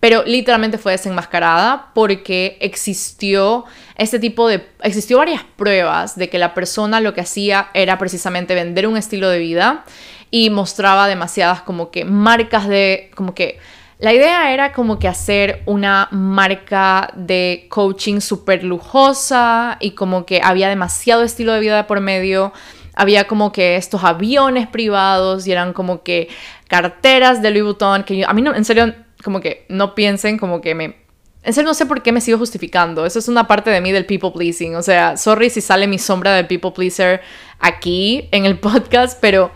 pero 0.00 0.22
literalmente 0.24 0.78
fue 0.78 0.92
desenmascarada 0.92 1.90
porque 1.92 2.56
existió 2.60 3.64
este 3.96 4.18
tipo 4.18 4.46
de 4.48 4.64
existió 4.82 5.18
varias 5.18 5.42
pruebas 5.56 6.16
de 6.16 6.28
que 6.28 6.38
la 6.38 6.54
persona 6.54 7.00
lo 7.00 7.14
que 7.14 7.20
hacía 7.20 7.68
era 7.74 7.98
precisamente 7.98 8.54
vender 8.54 8.86
un 8.86 8.96
estilo 8.96 9.28
de 9.28 9.38
vida 9.38 9.84
y 10.30 10.50
mostraba 10.50 11.08
demasiadas 11.08 11.62
como 11.62 11.90
que 11.90 12.04
marcas 12.04 12.68
de 12.68 13.10
como 13.14 13.34
que 13.34 13.58
la 13.98 14.14
idea 14.14 14.52
era 14.52 14.72
como 14.72 15.00
que 15.00 15.08
hacer 15.08 15.62
una 15.66 16.06
marca 16.12 17.10
de 17.16 17.66
coaching 17.68 18.20
súper 18.20 18.62
lujosa 18.62 19.76
y 19.80 19.92
como 19.92 20.24
que 20.24 20.40
había 20.44 20.68
demasiado 20.68 21.24
estilo 21.24 21.52
de 21.52 21.60
vida 21.60 21.88
por 21.88 22.00
medio 22.00 22.52
había 22.98 23.28
como 23.28 23.52
que 23.52 23.76
estos 23.76 24.02
aviones 24.02 24.66
privados 24.66 25.46
y 25.46 25.52
eran 25.52 25.72
como 25.72 26.02
que 26.02 26.28
carteras 26.66 27.40
de 27.40 27.52
Louis 27.52 27.62
Vuitton, 27.62 28.02
que 28.02 28.24
a 28.26 28.32
mí 28.32 28.42
no, 28.42 28.52
en 28.52 28.64
serio, 28.64 28.92
como 29.22 29.40
que 29.40 29.64
no 29.68 29.94
piensen 29.94 30.36
como 30.36 30.60
que 30.60 30.74
me... 30.74 30.96
En 31.44 31.52
serio 31.52 31.68
no 31.68 31.74
sé 31.74 31.86
por 31.86 32.02
qué 32.02 32.10
me 32.10 32.20
sigo 32.20 32.38
justificando. 32.38 33.06
Eso 33.06 33.20
es 33.20 33.28
una 33.28 33.46
parte 33.46 33.70
de 33.70 33.80
mí 33.80 33.92
del 33.92 34.04
people 34.04 34.32
pleasing. 34.32 34.74
O 34.74 34.82
sea, 34.82 35.16
sorry 35.16 35.48
si 35.48 35.60
sale 35.60 35.86
mi 35.86 35.96
sombra 35.96 36.34
del 36.34 36.48
people 36.48 36.72
pleaser 36.72 37.20
aquí 37.60 38.28
en 38.32 38.44
el 38.44 38.58
podcast, 38.58 39.16
pero 39.20 39.52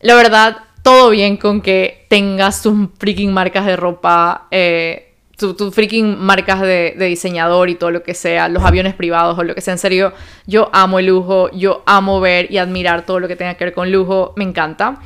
la 0.00 0.14
verdad, 0.14 0.56
todo 0.82 1.10
bien 1.10 1.36
con 1.36 1.60
que 1.60 2.06
tengas 2.08 2.62
tus 2.62 2.88
freaking 2.98 3.34
marcas 3.34 3.66
de 3.66 3.76
ropa. 3.76 4.48
Eh, 4.50 5.11
tus 5.56 5.74
freaking 5.74 6.18
marcas 6.18 6.60
de, 6.60 6.94
diseñador 6.98 7.68
y 7.68 7.74
todo 7.74 7.90
lo 7.90 8.02
que 8.02 8.14
sea, 8.14 8.48
los 8.48 8.62
aviones 8.62 8.94
privados 8.94 9.38
o 9.38 9.44
lo 9.44 9.54
que 9.54 9.60
sea. 9.60 9.72
En 9.72 9.78
serio, 9.78 10.12
yo 10.46 10.70
amo 10.72 10.98
el 10.98 11.06
lujo, 11.06 11.50
yo 11.50 11.82
amo 11.86 12.20
ver 12.20 12.50
y 12.50 12.58
admirar 12.58 13.04
todo 13.04 13.20
lo 13.20 13.28
que 13.28 13.36
tenga 13.36 13.54
que 13.54 13.64
ver 13.64 13.74
con 13.74 13.92
lujo, 13.92 14.32
me 14.36 14.44
encanta. 14.44 15.00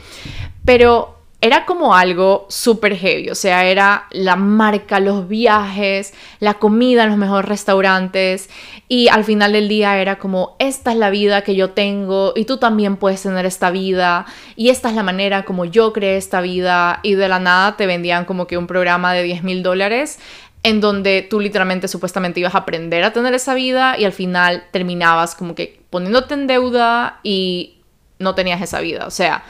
Pero 0.64 1.15
era 1.42 1.66
como 1.66 1.94
algo 1.94 2.46
súper 2.48 2.96
heavy, 2.96 3.28
o 3.28 3.34
sea, 3.34 3.66
era 3.66 4.06
la 4.10 4.36
marca, 4.36 5.00
los 5.00 5.28
viajes, 5.28 6.14
la 6.40 6.54
comida 6.54 7.02
en 7.04 7.10
los 7.10 7.18
mejores 7.18 7.46
restaurantes 7.46 8.48
y 8.88 9.08
al 9.08 9.22
final 9.22 9.52
del 9.52 9.68
día 9.68 9.98
era 10.00 10.16
como, 10.16 10.56
esta 10.58 10.92
es 10.92 10.98
la 10.98 11.10
vida 11.10 11.42
que 11.42 11.54
yo 11.54 11.70
tengo 11.70 12.32
y 12.34 12.46
tú 12.46 12.56
también 12.56 12.96
puedes 12.96 13.22
tener 13.22 13.44
esta 13.44 13.70
vida 13.70 14.24
y 14.56 14.70
esta 14.70 14.88
es 14.88 14.94
la 14.94 15.02
manera 15.02 15.44
como 15.44 15.66
yo 15.66 15.92
creé 15.92 16.16
esta 16.16 16.40
vida 16.40 17.00
y 17.02 17.14
de 17.14 17.28
la 17.28 17.38
nada 17.38 17.76
te 17.76 17.86
vendían 17.86 18.24
como 18.24 18.46
que 18.46 18.56
un 18.56 18.66
programa 18.66 19.12
de 19.12 19.22
10 19.22 19.42
mil 19.44 19.62
dólares 19.62 20.18
en 20.62 20.80
donde 20.80 21.20
tú 21.22 21.38
literalmente 21.38 21.86
supuestamente 21.86 22.40
ibas 22.40 22.54
a 22.54 22.58
aprender 22.58 23.04
a 23.04 23.12
tener 23.12 23.34
esa 23.34 23.52
vida 23.52 23.98
y 23.98 24.04
al 24.04 24.12
final 24.12 24.64
terminabas 24.70 25.34
como 25.34 25.54
que 25.54 25.80
poniéndote 25.90 26.32
en 26.32 26.46
deuda 26.46 27.20
y 27.22 27.82
no 28.18 28.34
tenías 28.34 28.62
esa 28.62 28.80
vida, 28.80 29.06
o 29.06 29.10
sea 29.10 29.44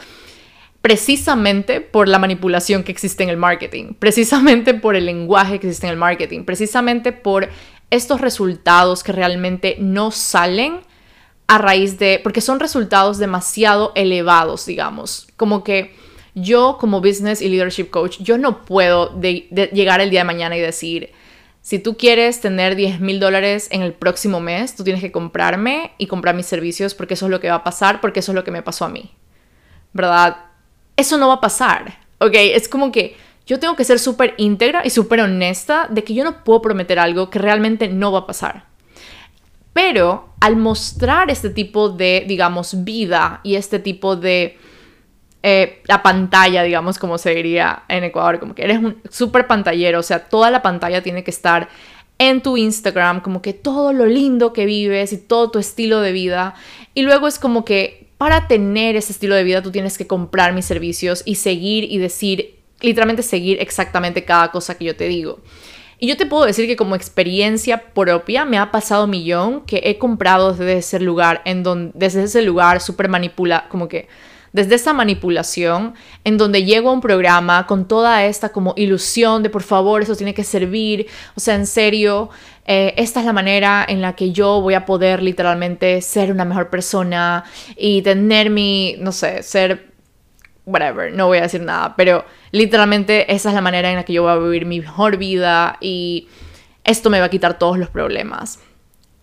precisamente 0.87 1.81
por 1.81 2.07
la 2.07 2.21
manipulación 2.21 2.85
que 2.85 2.93
existe 2.93 3.25
en 3.25 3.29
el 3.29 3.37
marketing, 3.37 3.95
precisamente 3.99 4.73
por 4.73 4.95
el 4.95 5.07
lenguaje 5.07 5.59
que 5.59 5.67
existe 5.67 5.89
en 5.89 5.95
el 5.95 5.99
marketing, 5.99 6.45
precisamente 6.45 7.11
por 7.11 7.49
estos 7.91 8.21
resultados 8.21 9.03
que 9.03 9.11
realmente 9.11 9.79
no 9.81 10.13
salen 10.13 10.79
a 11.49 11.59
raíz 11.59 11.99
de, 11.99 12.21
porque 12.23 12.41
son 12.41 12.61
resultados 12.61 13.19
demasiado 13.19 13.91
elevados, 13.97 14.65
digamos, 14.65 15.27
como 15.37 15.65
que 15.65 15.93
yo 16.37 16.77
como 16.79 17.01
business 17.01 17.43
y 17.43 17.49
leadership 17.49 17.91
coach, 17.91 18.19
yo 18.21 18.39
no 18.39 18.65
puedo 18.65 19.21
llegar 19.21 20.01
el 20.01 20.11
día 20.11 20.21
de 20.21 20.25
mañana 20.25 20.57
y 20.57 20.61
decir, 20.61 21.11
si 21.63 21.81
tú 21.81 21.97
quieres 21.97 22.41
tener 22.41 22.77
10 22.77 23.01
mil 23.01 23.19
dólares 23.19 23.67
en 23.73 23.83
el 23.83 23.93
próximo 23.93 24.39
mes, 24.39 24.77
tú 24.77 24.85
tienes 24.85 25.03
que 25.03 25.11
comprarme 25.11 25.91
y 25.99 26.07
comprar 26.07 26.37
mis 26.37 26.47
servicios 26.47 26.95
porque 26.95 27.15
eso 27.15 27.27
es 27.27 27.31
lo 27.33 27.41
que 27.41 27.49
va 27.49 27.57
a 27.57 27.65
pasar, 27.65 28.01
porque 28.01 28.21
eso 28.21 28.31
es 28.31 28.37
lo 28.37 28.45
que 28.45 28.53
me 28.53 28.63
pasó 28.63 28.85
a 28.85 28.89
mí. 28.89 29.11
¿Verdad? 29.93 30.46
Eso 30.97 31.19
no 31.19 31.29
va 31.29 31.35
a 31.35 31.41
pasar, 31.41 31.99
¿ok? 32.19 32.35
Es 32.35 32.69
como 32.69 32.91
que 32.91 33.17
yo 33.47 33.61
tengo 33.61 33.77
que 33.77 33.85
ser 33.85 33.99
súper 33.99 34.35
íntegra 34.39 34.83
y 34.85 34.91
súper 34.91 35.21
honesta 35.21 35.87
de 35.89 36.03
que 36.03 36.15
yo 36.15 36.25
no 36.25 36.43
puedo 36.43 36.63
prometer 36.63 36.99
algo 36.99 37.31
que 37.31 37.39
realmente 37.39 37.89
no 37.89 38.11
va 38.11 38.21
a 38.21 38.27
pasar. 38.27 38.65
Pero 39.73 40.31
al 40.41 40.57
mostrar 40.57 41.31
este 41.31 41.51
tipo 41.51 41.91
de, 41.91 42.25
digamos, 42.27 42.85
vida 42.85 43.41
y 43.43 43.57
este 43.57 43.79
tipo 43.79 44.17
de... 44.17 44.59
Eh, 45.43 45.83
la 45.87 46.03
pantalla, 46.03 46.65
digamos, 46.65 46.99
como 46.99 47.19
se 47.19 47.33
diría 47.33 47.85
en 47.89 48.03
Ecuador, 48.03 48.41
como 48.41 48.55
que 48.55 48.65
eres 48.65 48.79
un 48.79 49.01
súper 49.11 49.47
pantallero, 49.47 50.01
o 50.01 50.03
sea, 50.03 50.29
toda 50.29 50.51
la 50.51 50.61
pantalla 50.61 51.03
tiene 51.03 51.23
que 51.23 51.31
estar 51.31 51.69
en 52.19 52.43
tu 52.43 52.57
Instagram, 52.57 53.21
como 53.21 53.43
que 53.43 53.53
todo 53.53 53.93
lo 53.93 54.07
lindo 54.07 54.53
que 54.53 54.67
vives 54.67 55.13
y 55.13 55.19
todo 55.19 55.51
tu 55.51 55.59
estilo 55.61 56.01
de 56.01 56.11
vida. 56.11 56.55
Y 56.95 57.03
luego 57.03 57.29
es 57.29 57.39
como 57.39 57.65
que 57.65 58.06
para 58.19 58.49
tener 58.49 58.97
ese 58.97 59.13
estilo 59.13 59.35
de 59.35 59.45
vida 59.45 59.63
tú 59.63 59.71
tienes 59.71 59.99
que 59.99 60.07
comprar 60.07 60.53
mis 60.53 60.65
servicios 60.65 61.23
y 61.25 61.37
seguir 61.37 61.85
y 61.85 61.99
decir, 61.99 62.59
literalmente 62.81 63.23
seguir 63.23 63.61
exactamente 63.61 64.25
cada 64.25 64.51
cosa 64.51 64.77
que 64.77 64.85
yo 64.85 64.97
te 64.97 65.09
digo. 65.09 65.41
Y 65.99 66.09
yo 66.09 66.17
te 66.17 66.27
puedo 66.27 66.45
decir 66.45 66.67
que 66.67 66.77
como 66.77 66.95
experiencia 66.95 67.93
propia 67.95 68.45
me 68.45 68.59
ha 68.59 68.71
pasado 68.71 69.07
millón 69.07 69.63
que 69.63 69.81
he 69.85 69.97
comprado 69.97 70.53
desde 70.53 70.79
ese 70.79 71.01
lugar, 71.01 71.41
en 71.47 71.63
donde, 71.63 71.93
desde 71.95 72.25
ese 72.25 72.43
lugar 72.43 72.83
súper 72.83 73.09
manipula, 73.09 73.67
como 73.71 73.89
que 73.89 74.09
desde 74.53 74.75
esa 74.75 74.95
manipulación 74.95 75.95
en 76.25 76.39
donde 76.39 76.65
llego 76.65 76.89
a 76.89 76.93
un 76.93 77.01
programa 77.01 77.67
con 77.67 77.87
toda 77.87 78.25
esta 78.25 78.51
como 78.51 78.73
ilusión 78.77 79.43
de 79.43 79.51
por 79.51 79.63
favor 79.63 80.03
eso 80.03 80.17
tiene 80.17 80.33
que 80.33 80.45
servir, 80.45 81.07
o 81.35 81.41
sea, 81.41 81.55
en 81.55 81.67
serio, 81.67 82.31
eh, 82.67 82.95
esta 82.97 83.21
es 83.21 83.27
la 83.27 83.33
manera 83.33 83.85
en 83.89 84.01
la 84.01 84.15
que 84.15 84.33
yo 84.33 84.61
voy 84.61 84.75
a 84.75 84.85
poder 84.85 85.23
literalmente 85.23 86.03
ser 86.03 86.33
una 86.33 86.45
mejor 86.45 86.69
persona 86.69 87.45
y 87.77 88.03
tener 88.03 88.51
mi, 88.51 88.97
no 88.99 89.13
sé, 89.13 89.43
ser, 89.45 89.93
whatever, 90.65 91.13
no 91.13 91.29
voy 91.29 91.39
a 91.39 91.43
decir 91.43 91.61
nada, 91.61 91.95
pero 91.97 92.25
literalmente 92.51 93.33
esa 93.33 93.51
es 93.51 93.55
la 93.55 93.61
manera 93.61 93.91
en 93.91 93.97
la 93.97 94.05
que 94.05 94.13
yo 94.13 94.23
voy 94.23 94.33
a 94.33 94.37
vivir 94.37 94.67
mi 94.67 94.81
mejor 94.81 95.17
vida 95.17 95.79
y 95.81 96.27
esto 96.83 97.09
me 97.09 97.21
va 97.21 97.27
a 97.27 97.31
quitar 97.31 97.57
todos 97.57 97.79
los 97.79 97.89
problemas. 97.89 98.59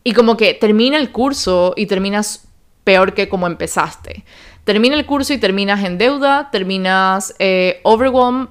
Y 0.05 0.13
como 0.13 0.37
que 0.37 0.53
termina 0.53 0.97
el 0.97 1.11
curso 1.11 1.73
y 1.75 1.85
terminas 1.85 2.47
peor 2.83 3.13
que 3.13 3.29
como 3.29 3.47
empezaste. 3.47 4.23
Termina 4.63 4.95
el 4.95 5.05
curso 5.05 5.33
y 5.33 5.37
terminas 5.37 5.83
en 5.83 5.97
deuda, 5.97 6.49
terminas 6.51 7.35
eh, 7.39 7.81
overwhelmed, 7.83 8.47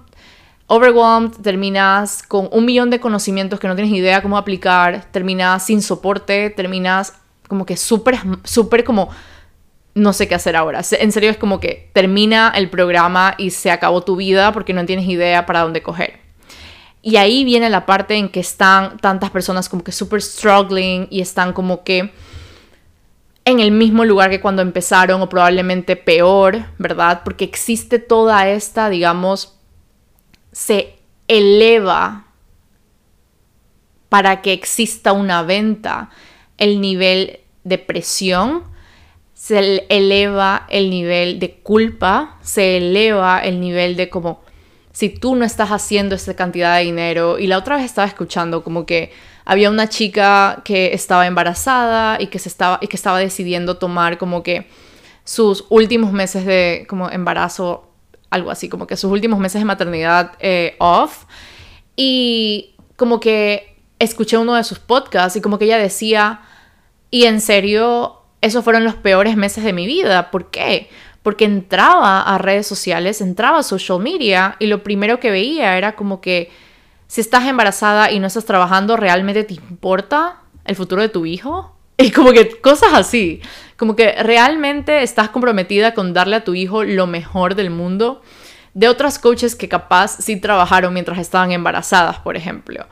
overwhelmed, 0.72 1.32
terminas 1.42 2.22
con 2.22 2.48
un 2.50 2.64
millón 2.64 2.88
de 2.88 2.98
conocimientos 2.98 3.60
que 3.60 3.68
no 3.68 3.74
tienes 3.74 3.92
idea 3.92 4.22
cómo 4.22 4.38
aplicar, 4.38 5.04
terminas 5.12 5.66
sin 5.66 5.82
soporte, 5.82 6.48
terminas 6.48 7.12
como 7.46 7.66
que 7.66 7.76
súper, 7.76 8.18
súper 8.42 8.82
como 8.82 9.10
no 9.94 10.14
sé 10.14 10.28
qué 10.28 10.34
hacer 10.34 10.56
ahora. 10.56 10.80
En 10.92 11.12
serio 11.12 11.28
es 11.28 11.36
como 11.36 11.60
que 11.60 11.90
termina 11.92 12.50
el 12.56 12.70
programa 12.70 13.34
y 13.36 13.50
se 13.50 13.70
acabó 13.70 14.00
tu 14.02 14.16
vida 14.16 14.52
porque 14.52 14.72
no 14.72 14.86
tienes 14.86 15.06
idea 15.06 15.44
para 15.44 15.60
dónde 15.60 15.82
coger. 15.82 16.20
Y 17.02 17.16
ahí 17.16 17.44
viene 17.44 17.68
la 17.68 17.84
parte 17.84 18.14
en 18.14 18.30
que 18.30 18.40
están 18.40 18.96
tantas 18.96 19.28
personas 19.28 19.68
como 19.68 19.84
que 19.84 19.92
súper 19.92 20.22
struggling 20.22 21.06
y 21.10 21.20
están 21.20 21.52
como 21.52 21.84
que 21.84 22.14
en 23.44 23.60
el 23.60 23.72
mismo 23.72 24.06
lugar 24.06 24.30
que 24.30 24.40
cuando 24.40 24.62
empezaron 24.62 25.20
o 25.20 25.28
probablemente 25.28 25.96
peor, 25.96 26.64
¿verdad? 26.78 27.20
Porque 27.24 27.44
existe 27.44 27.98
toda 27.98 28.48
esta, 28.48 28.88
digamos, 28.88 29.58
se 30.52 30.98
eleva 31.28 32.26
para 34.08 34.42
que 34.42 34.52
exista 34.52 35.12
una 35.12 35.42
venta 35.42 36.10
el 36.58 36.80
nivel 36.80 37.40
de 37.64 37.78
presión, 37.78 38.64
se 39.32 39.86
eleva 39.88 40.66
el 40.68 40.90
nivel 40.90 41.38
de 41.38 41.54
culpa, 41.54 42.38
se 42.42 42.76
eleva 42.76 43.40
el 43.40 43.60
nivel 43.60 43.96
de 43.96 44.10
como 44.10 44.42
si 44.92 45.08
tú 45.08 45.34
no 45.34 45.44
estás 45.44 45.70
haciendo 45.70 46.14
esta 46.14 46.34
cantidad 46.34 46.76
de 46.76 46.84
dinero. 46.84 47.38
Y 47.38 47.46
la 47.46 47.58
otra 47.58 47.76
vez 47.76 47.86
estaba 47.86 48.06
escuchando 48.06 48.62
como 48.62 48.84
que 48.84 49.10
había 49.44 49.70
una 49.70 49.88
chica 49.88 50.60
que 50.64 50.92
estaba 50.92 51.26
embarazada 51.26 52.20
y 52.20 52.26
que, 52.26 52.38
se 52.38 52.48
estaba, 52.48 52.78
y 52.82 52.86
que 52.86 52.96
estaba 52.96 53.18
decidiendo 53.18 53.78
tomar 53.78 54.18
como 54.18 54.42
que 54.42 54.68
sus 55.24 55.64
últimos 55.70 56.12
meses 56.12 56.44
de 56.44 56.84
como 56.88 57.10
embarazo 57.10 57.91
algo 58.32 58.50
así, 58.50 58.68
como 58.68 58.86
que 58.86 58.96
sus 58.96 59.12
últimos 59.12 59.38
meses 59.38 59.60
de 59.60 59.64
maternidad 59.66 60.32
eh, 60.40 60.74
off. 60.78 61.24
Y 61.94 62.74
como 62.96 63.20
que 63.20 63.76
escuché 63.98 64.38
uno 64.38 64.54
de 64.54 64.64
sus 64.64 64.78
podcasts 64.78 65.36
y 65.36 65.40
como 65.40 65.58
que 65.58 65.66
ella 65.66 65.78
decía, 65.78 66.40
y 67.10 67.24
en 67.24 67.40
serio, 67.40 68.22
esos 68.40 68.64
fueron 68.64 68.84
los 68.84 68.94
peores 68.94 69.36
meses 69.36 69.64
de 69.64 69.72
mi 69.72 69.86
vida. 69.86 70.30
¿Por 70.30 70.50
qué? 70.50 70.88
Porque 71.22 71.44
entraba 71.44 72.22
a 72.22 72.38
redes 72.38 72.66
sociales, 72.66 73.20
entraba 73.20 73.58
a 73.58 73.62
social 73.62 74.00
media 74.00 74.56
y 74.58 74.66
lo 74.66 74.82
primero 74.82 75.20
que 75.20 75.30
veía 75.30 75.76
era 75.76 75.94
como 75.94 76.20
que 76.20 76.50
si 77.06 77.20
estás 77.20 77.46
embarazada 77.46 78.10
y 78.10 78.18
no 78.18 78.26
estás 78.26 78.46
trabajando, 78.46 78.96
¿realmente 78.96 79.44
te 79.44 79.54
importa 79.54 80.40
el 80.64 80.74
futuro 80.74 81.02
de 81.02 81.10
tu 81.10 81.26
hijo? 81.26 81.71
Y 82.02 82.10
como 82.10 82.32
que 82.32 82.60
cosas 82.60 82.92
así, 82.94 83.40
como 83.76 83.94
que 83.94 84.12
realmente 84.22 85.02
estás 85.02 85.28
comprometida 85.28 85.94
con 85.94 86.12
darle 86.12 86.36
a 86.36 86.44
tu 86.44 86.54
hijo 86.54 86.82
lo 86.84 87.06
mejor 87.06 87.54
del 87.54 87.70
mundo 87.70 88.22
de 88.74 88.88
otras 88.88 89.18
coaches 89.18 89.54
que 89.54 89.68
capaz 89.68 90.16
sí 90.18 90.40
trabajaron 90.40 90.94
mientras 90.94 91.18
estaban 91.18 91.52
embarazadas, 91.52 92.18
por 92.18 92.36
ejemplo. 92.36 92.86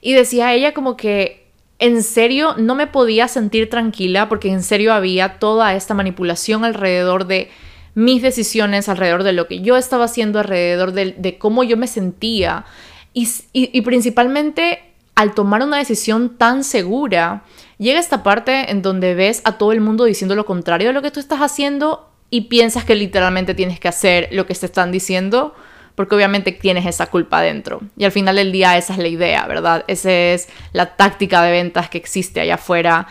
Y 0.00 0.14
decía 0.14 0.54
ella 0.54 0.72
como 0.72 0.96
que 0.96 1.46
en 1.78 2.02
serio 2.02 2.54
no 2.56 2.74
me 2.74 2.86
podía 2.86 3.28
sentir 3.28 3.70
tranquila 3.70 4.28
porque 4.28 4.48
en 4.48 4.62
serio 4.62 4.92
había 4.92 5.38
toda 5.38 5.74
esta 5.74 5.94
manipulación 5.94 6.64
alrededor 6.64 7.26
de 7.26 7.50
mis 7.94 8.22
decisiones, 8.22 8.88
alrededor 8.88 9.22
de 9.22 9.32
lo 9.32 9.46
que 9.46 9.60
yo 9.60 9.76
estaba 9.76 10.06
haciendo, 10.06 10.40
alrededor 10.40 10.92
de, 10.92 11.36
cómo 11.38 11.62
yo 11.62 11.76
me 11.76 11.86
sentía. 11.86 12.64
y 13.12 13.80
principalmente 13.82 14.80
al 15.18 15.34
tomar 15.34 15.62
una 15.64 15.78
decisión 15.78 16.38
tan 16.38 16.62
segura, 16.62 17.42
llega 17.78 18.00
esta 18.00 18.22
parte 18.22 18.70
en 18.70 18.82
donde 18.82 19.14
ves 19.14 19.40
a 19.44 19.58
todo 19.58 19.72
el 19.72 19.80
mundo 19.80 20.04
diciendo 20.04 20.34
lo 20.34 20.46
contrario 20.46 20.88
de 20.88 20.92
lo 20.92 21.02
que 21.02 21.10
tú 21.10 21.20
estás 21.20 21.40
haciendo 21.40 22.10
y 22.30 22.42
piensas 22.42 22.84
que 22.84 22.94
literalmente 22.94 23.54
tienes 23.54 23.80
que 23.80 23.88
hacer 23.88 24.28
lo 24.32 24.46
que 24.46 24.54
te 24.54 24.66
están 24.66 24.92
diciendo 24.92 25.54
porque 25.94 26.14
obviamente 26.14 26.52
tienes 26.52 26.86
esa 26.86 27.06
culpa 27.06 27.40
dentro. 27.40 27.80
Y 27.96 28.04
al 28.04 28.12
final 28.12 28.36
del 28.36 28.52
día 28.52 28.76
esa 28.76 28.92
es 28.92 29.00
la 29.00 29.08
idea, 29.08 29.44
¿verdad? 29.48 29.84
Esa 29.88 30.12
es 30.12 30.48
la 30.72 30.94
táctica 30.94 31.42
de 31.42 31.50
ventas 31.50 31.88
que 31.88 31.98
existe 31.98 32.40
allá 32.40 32.54
afuera 32.54 33.08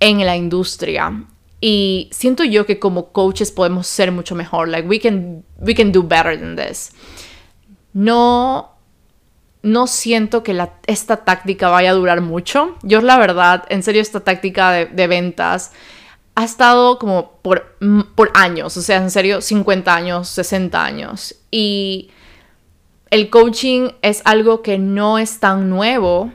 en 0.00 0.24
la 0.24 0.34
industria. 0.34 1.24
Y 1.60 2.08
siento 2.12 2.42
yo 2.44 2.64
que 2.64 2.78
como 2.78 3.12
coaches 3.12 3.52
podemos 3.52 3.86
ser 3.86 4.10
mucho 4.10 4.34
mejor. 4.34 4.68
Like 4.68 4.88
we 4.88 5.00
can 5.00 5.44
we 5.58 5.74
can 5.74 5.92
do 5.92 6.02
better 6.02 6.38
than 6.38 6.56
this. 6.56 6.92
No 7.92 8.73
no 9.64 9.86
siento 9.86 10.42
que 10.42 10.56
esta 10.86 11.24
táctica 11.24 11.68
vaya 11.70 11.90
a 11.90 11.94
durar 11.94 12.20
mucho. 12.20 12.76
Yo 12.82 13.00
la 13.00 13.18
verdad, 13.18 13.64
en 13.70 13.82
serio, 13.82 14.02
esta 14.02 14.20
táctica 14.20 14.70
de, 14.72 15.06
ventas 15.06 15.72
ha 16.34 16.44
estado 16.44 16.98
como 16.98 17.38
por, 17.42 17.76
por 18.14 18.30
años, 18.34 18.76
o 18.76 18.82
sea, 18.82 18.98
en 18.98 19.10
serio, 19.10 19.40
50 19.40 19.94
años, 19.94 20.28
60 20.28 20.84
años. 20.84 21.34
Y 21.50 22.10
el 23.10 23.30
coaching 23.30 23.90
es 24.02 24.20
algo 24.24 24.60
que 24.62 24.78
no 24.78 25.18
es 25.18 25.40
tan 25.40 25.70
nuevo. 25.70 26.30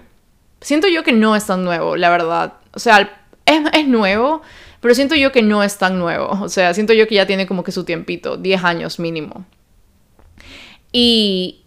Siento 0.62 0.88
yo 0.88 1.04
que 1.04 1.14
no 1.14 1.36
es 1.36 1.46
tan 1.46 1.64
nuevo, 1.64 1.96
la 1.98 2.10
verdad. 2.10 2.54
O 2.74 2.80
sea, 2.80 3.28
es 3.46 3.88
nuevo, 3.88 4.42
pero 4.80 4.96
siento 4.96 5.16
yo 5.16 5.32
que 5.32 5.44
no 5.44 5.62
es 5.62 5.78
tan 5.78 6.00
nuevo. 6.00 6.30
O 6.42 6.50
sea, 6.50 6.74
siento 6.74 6.94
yo 6.94 7.08
que 7.08 7.16
ya 7.16 7.28
tiene 7.28 7.46
como 7.46 7.64
que 7.64 7.72
su 7.72 7.84
tiempito, 7.84 8.38
10 8.38 8.64
años 8.64 9.00
mínimo. 9.00 9.46
Y 10.92 11.66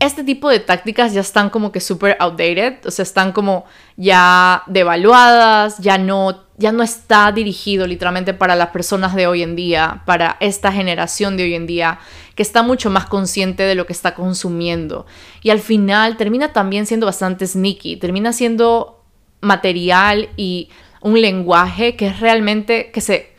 este 0.00 0.24
tipo 0.24 0.48
de 0.48 0.60
tácticas 0.60 1.12
ya 1.12 1.20
están 1.20 1.50
como 1.50 1.72
que 1.72 1.80
súper 1.80 2.16
outdated, 2.20 2.86
o 2.86 2.90
sea, 2.90 3.02
están 3.02 3.32
como 3.32 3.66
ya 3.98 4.62
devaluadas, 4.66 5.76
ya 5.78 5.98
no, 5.98 6.44
ya 6.56 6.72
no 6.72 6.82
está 6.82 7.30
dirigido 7.32 7.86
literalmente 7.86 8.32
para 8.32 8.56
las 8.56 8.68
personas 8.68 9.14
de 9.14 9.26
hoy 9.26 9.42
en 9.42 9.56
día, 9.56 10.02
para 10.06 10.38
esta 10.40 10.72
generación 10.72 11.36
de 11.36 11.42
hoy 11.42 11.54
en 11.54 11.66
día, 11.66 12.00
que 12.34 12.42
está 12.42 12.62
mucho 12.62 12.88
más 12.88 13.04
consciente 13.04 13.64
de 13.64 13.74
lo 13.74 13.84
que 13.84 13.92
está 13.92 14.14
consumiendo. 14.14 15.04
Y 15.42 15.50
al 15.50 15.60
final 15.60 16.16
termina 16.16 16.54
también 16.54 16.86
siendo 16.86 17.04
bastante 17.04 17.46
sneaky, 17.46 17.96
termina 17.96 18.32
siendo 18.32 19.04
material 19.42 20.30
y 20.38 20.70
un 21.02 21.20
lenguaje 21.20 21.94
que 21.96 22.06
es 22.06 22.20
realmente, 22.20 22.90
que 22.90 23.02
se, 23.02 23.34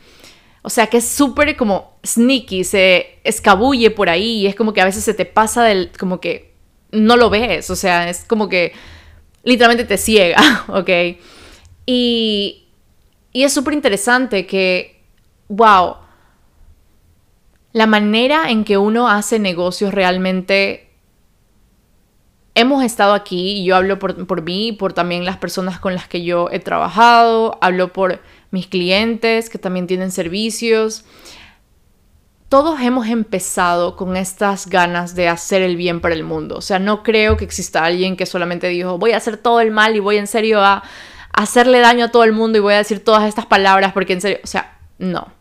o 0.62 0.70
sea, 0.70 0.86
que 0.86 0.98
es 0.98 1.08
súper 1.08 1.56
como 1.56 1.98
sneaky, 2.06 2.62
se 2.62 3.18
escabulle 3.24 3.90
por 3.90 4.08
ahí 4.08 4.42
y 4.42 4.46
es 4.46 4.54
como 4.54 4.72
que 4.72 4.80
a 4.80 4.84
veces 4.84 5.02
se 5.02 5.12
te 5.12 5.24
pasa 5.24 5.64
del, 5.64 5.90
como 5.98 6.20
que 6.20 6.51
no 6.92 7.16
lo 7.16 7.30
ves, 7.30 7.70
o 7.70 7.76
sea, 7.76 8.08
es 8.08 8.24
como 8.24 8.48
que 8.48 8.72
literalmente 9.42 9.84
te 9.84 9.98
ciega, 9.98 10.64
¿ok? 10.68 10.90
Y, 11.86 12.64
y 13.32 13.42
es 13.42 13.52
súper 13.52 13.74
interesante 13.74 14.46
que, 14.46 15.02
wow, 15.48 15.96
la 17.72 17.86
manera 17.86 18.50
en 18.50 18.64
que 18.64 18.78
uno 18.78 19.08
hace 19.08 19.38
negocios 19.38 19.92
realmente... 19.92 20.88
Hemos 22.54 22.84
estado 22.84 23.14
aquí, 23.14 23.52
y 23.52 23.64
yo 23.64 23.76
hablo 23.76 23.98
por, 23.98 24.26
por 24.26 24.42
mí, 24.42 24.72
por 24.72 24.92
también 24.92 25.24
las 25.24 25.38
personas 25.38 25.80
con 25.80 25.94
las 25.94 26.06
que 26.06 26.22
yo 26.22 26.50
he 26.52 26.60
trabajado, 26.60 27.56
hablo 27.62 27.94
por 27.94 28.20
mis 28.50 28.66
clientes 28.66 29.48
que 29.48 29.56
también 29.56 29.86
tienen 29.86 30.10
servicios 30.10 31.06
todos 32.52 32.82
hemos 32.82 33.08
empezado 33.08 33.96
con 33.96 34.14
estas 34.14 34.66
ganas 34.66 35.14
de 35.14 35.26
hacer 35.26 35.62
el 35.62 35.74
bien 35.74 36.02
para 36.02 36.14
el 36.14 36.22
mundo. 36.22 36.58
O 36.58 36.60
sea, 36.60 36.78
no 36.78 37.02
creo 37.02 37.38
que 37.38 37.46
exista 37.46 37.82
alguien 37.82 38.14
que 38.14 38.26
solamente 38.26 38.68
dijo, 38.68 38.98
voy 38.98 39.12
a 39.12 39.16
hacer 39.16 39.38
todo 39.38 39.62
el 39.62 39.70
mal 39.70 39.96
y 39.96 40.00
voy 40.00 40.18
en 40.18 40.26
serio 40.26 40.60
a 40.60 40.82
hacerle 41.32 41.78
daño 41.78 42.04
a 42.04 42.10
todo 42.10 42.24
el 42.24 42.32
mundo 42.32 42.58
y 42.58 42.60
voy 42.60 42.74
a 42.74 42.76
decir 42.76 43.02
todas 43.02 43.26
estas 43.26 43.46
palabras 43.46 43.94
porque 43.94 44.12
en 44.12 44.20
serio, 44.20 44.38
o 44.44 44.46
sea, 44.46 44.76
no. 44.98 45.32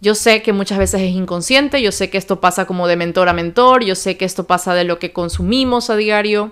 Yo 0.00 0.16
sé 0.16 0.42
que 0.42 0.52
muchas 0.52 0.78
veces 0.78 1.02
es 1.02 1.12
inconsciente, 1.12 1.80
yo 1.80 1.92
sé 1.92 2.10
que 2.10 2.18
esto 2.18 2.40
pasa 2.40 2.66
como 2.66 2.88
de 2.88 2.96
mentor 2.96 3.28
a 3.28 3.32
mentor, 3.32 3.84
yo 3.84 3.94
sé 3.94 4.16
que 4.16 4.24
esto 4.24 4.48
pasa 4.48 4.74
de 4.74 4.82
lo 4.82 4.98
que 4.98 5.12
consumimos 5.12 5.88
a 5.88 5.94
diario, 5.94 6.50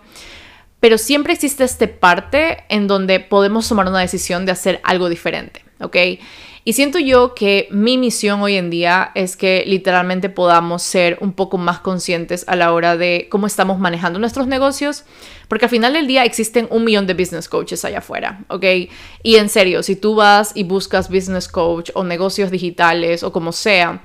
pero 0.79 0.97
siempre 0.97 1.33
existe 1.33 1.65
esta 1.65 1.89
parte 1.89 2.63
en 2.69 2.87
donde 2.87 3.19
podemos 3.19 3.69
tomar 3.69 3.89
una 3.89 3.99
decisión 3.99 4.47
de 4.47 4.53
hacer 4.53 4.81
algo 4.85 5.09
diferente, 5.09 5.65
¿ok? 5.81 5.97
Y 6.67 6.73
siento 6.73 6.99
yo 6.99 7.35
que 7.35 7.69
mi 7.71 7.99
misión 7.99 8.41
hoy 8.41 8.57
en 8.57 8.71
día 8.71 9.13
es 9.15 9.37
que 9.37 9.65
literalmente 9.67 10.31
podamos 10.31 10.83
ser 10.83 11.19
un 11.21 11.35
poco 11.35 11.59
más 11.59 11.81
conscientes 11.81 12.45
a 12.49 12.57
la 12.57 12.73
hora 12.73 12.97
de 12.97 13.29
cómo 13.31 13.47
estamos 13.47 13.79
manejando 13.79 14.19
nuestros 14.19 14.47
negocios, 14.47 15.05
porque 15.49 15.67
al 15.67 15.71
final 15.71 15.93
del 15.93 16.07
día 16.07 16.25
existen 16.25 16.67
un 16.71 16.85
millón 16.85 17.07
de 17.07 17.13
business 17.13 17.51
coaches 17.51 17.85
allá 17.85 17.99
afuera, 17.99 18.41
¿ok? 18.49 18.65
Y 19.23 19.37
en 19.37 19.51
serio, 19.51 19.83
si 19.83 19.95
tú 19.95 20.15
vas 20.15 20.53
y 20.55 20.65
buscas 20.65 21.11
business 21.11 21.49
coach 21.49 21.91
o 21.93 22.03
negocios 22.03 22.51
digitales 22.51 23.23
o 23.25 23.31
como 23.31 23.53
sea, 23.53 24.01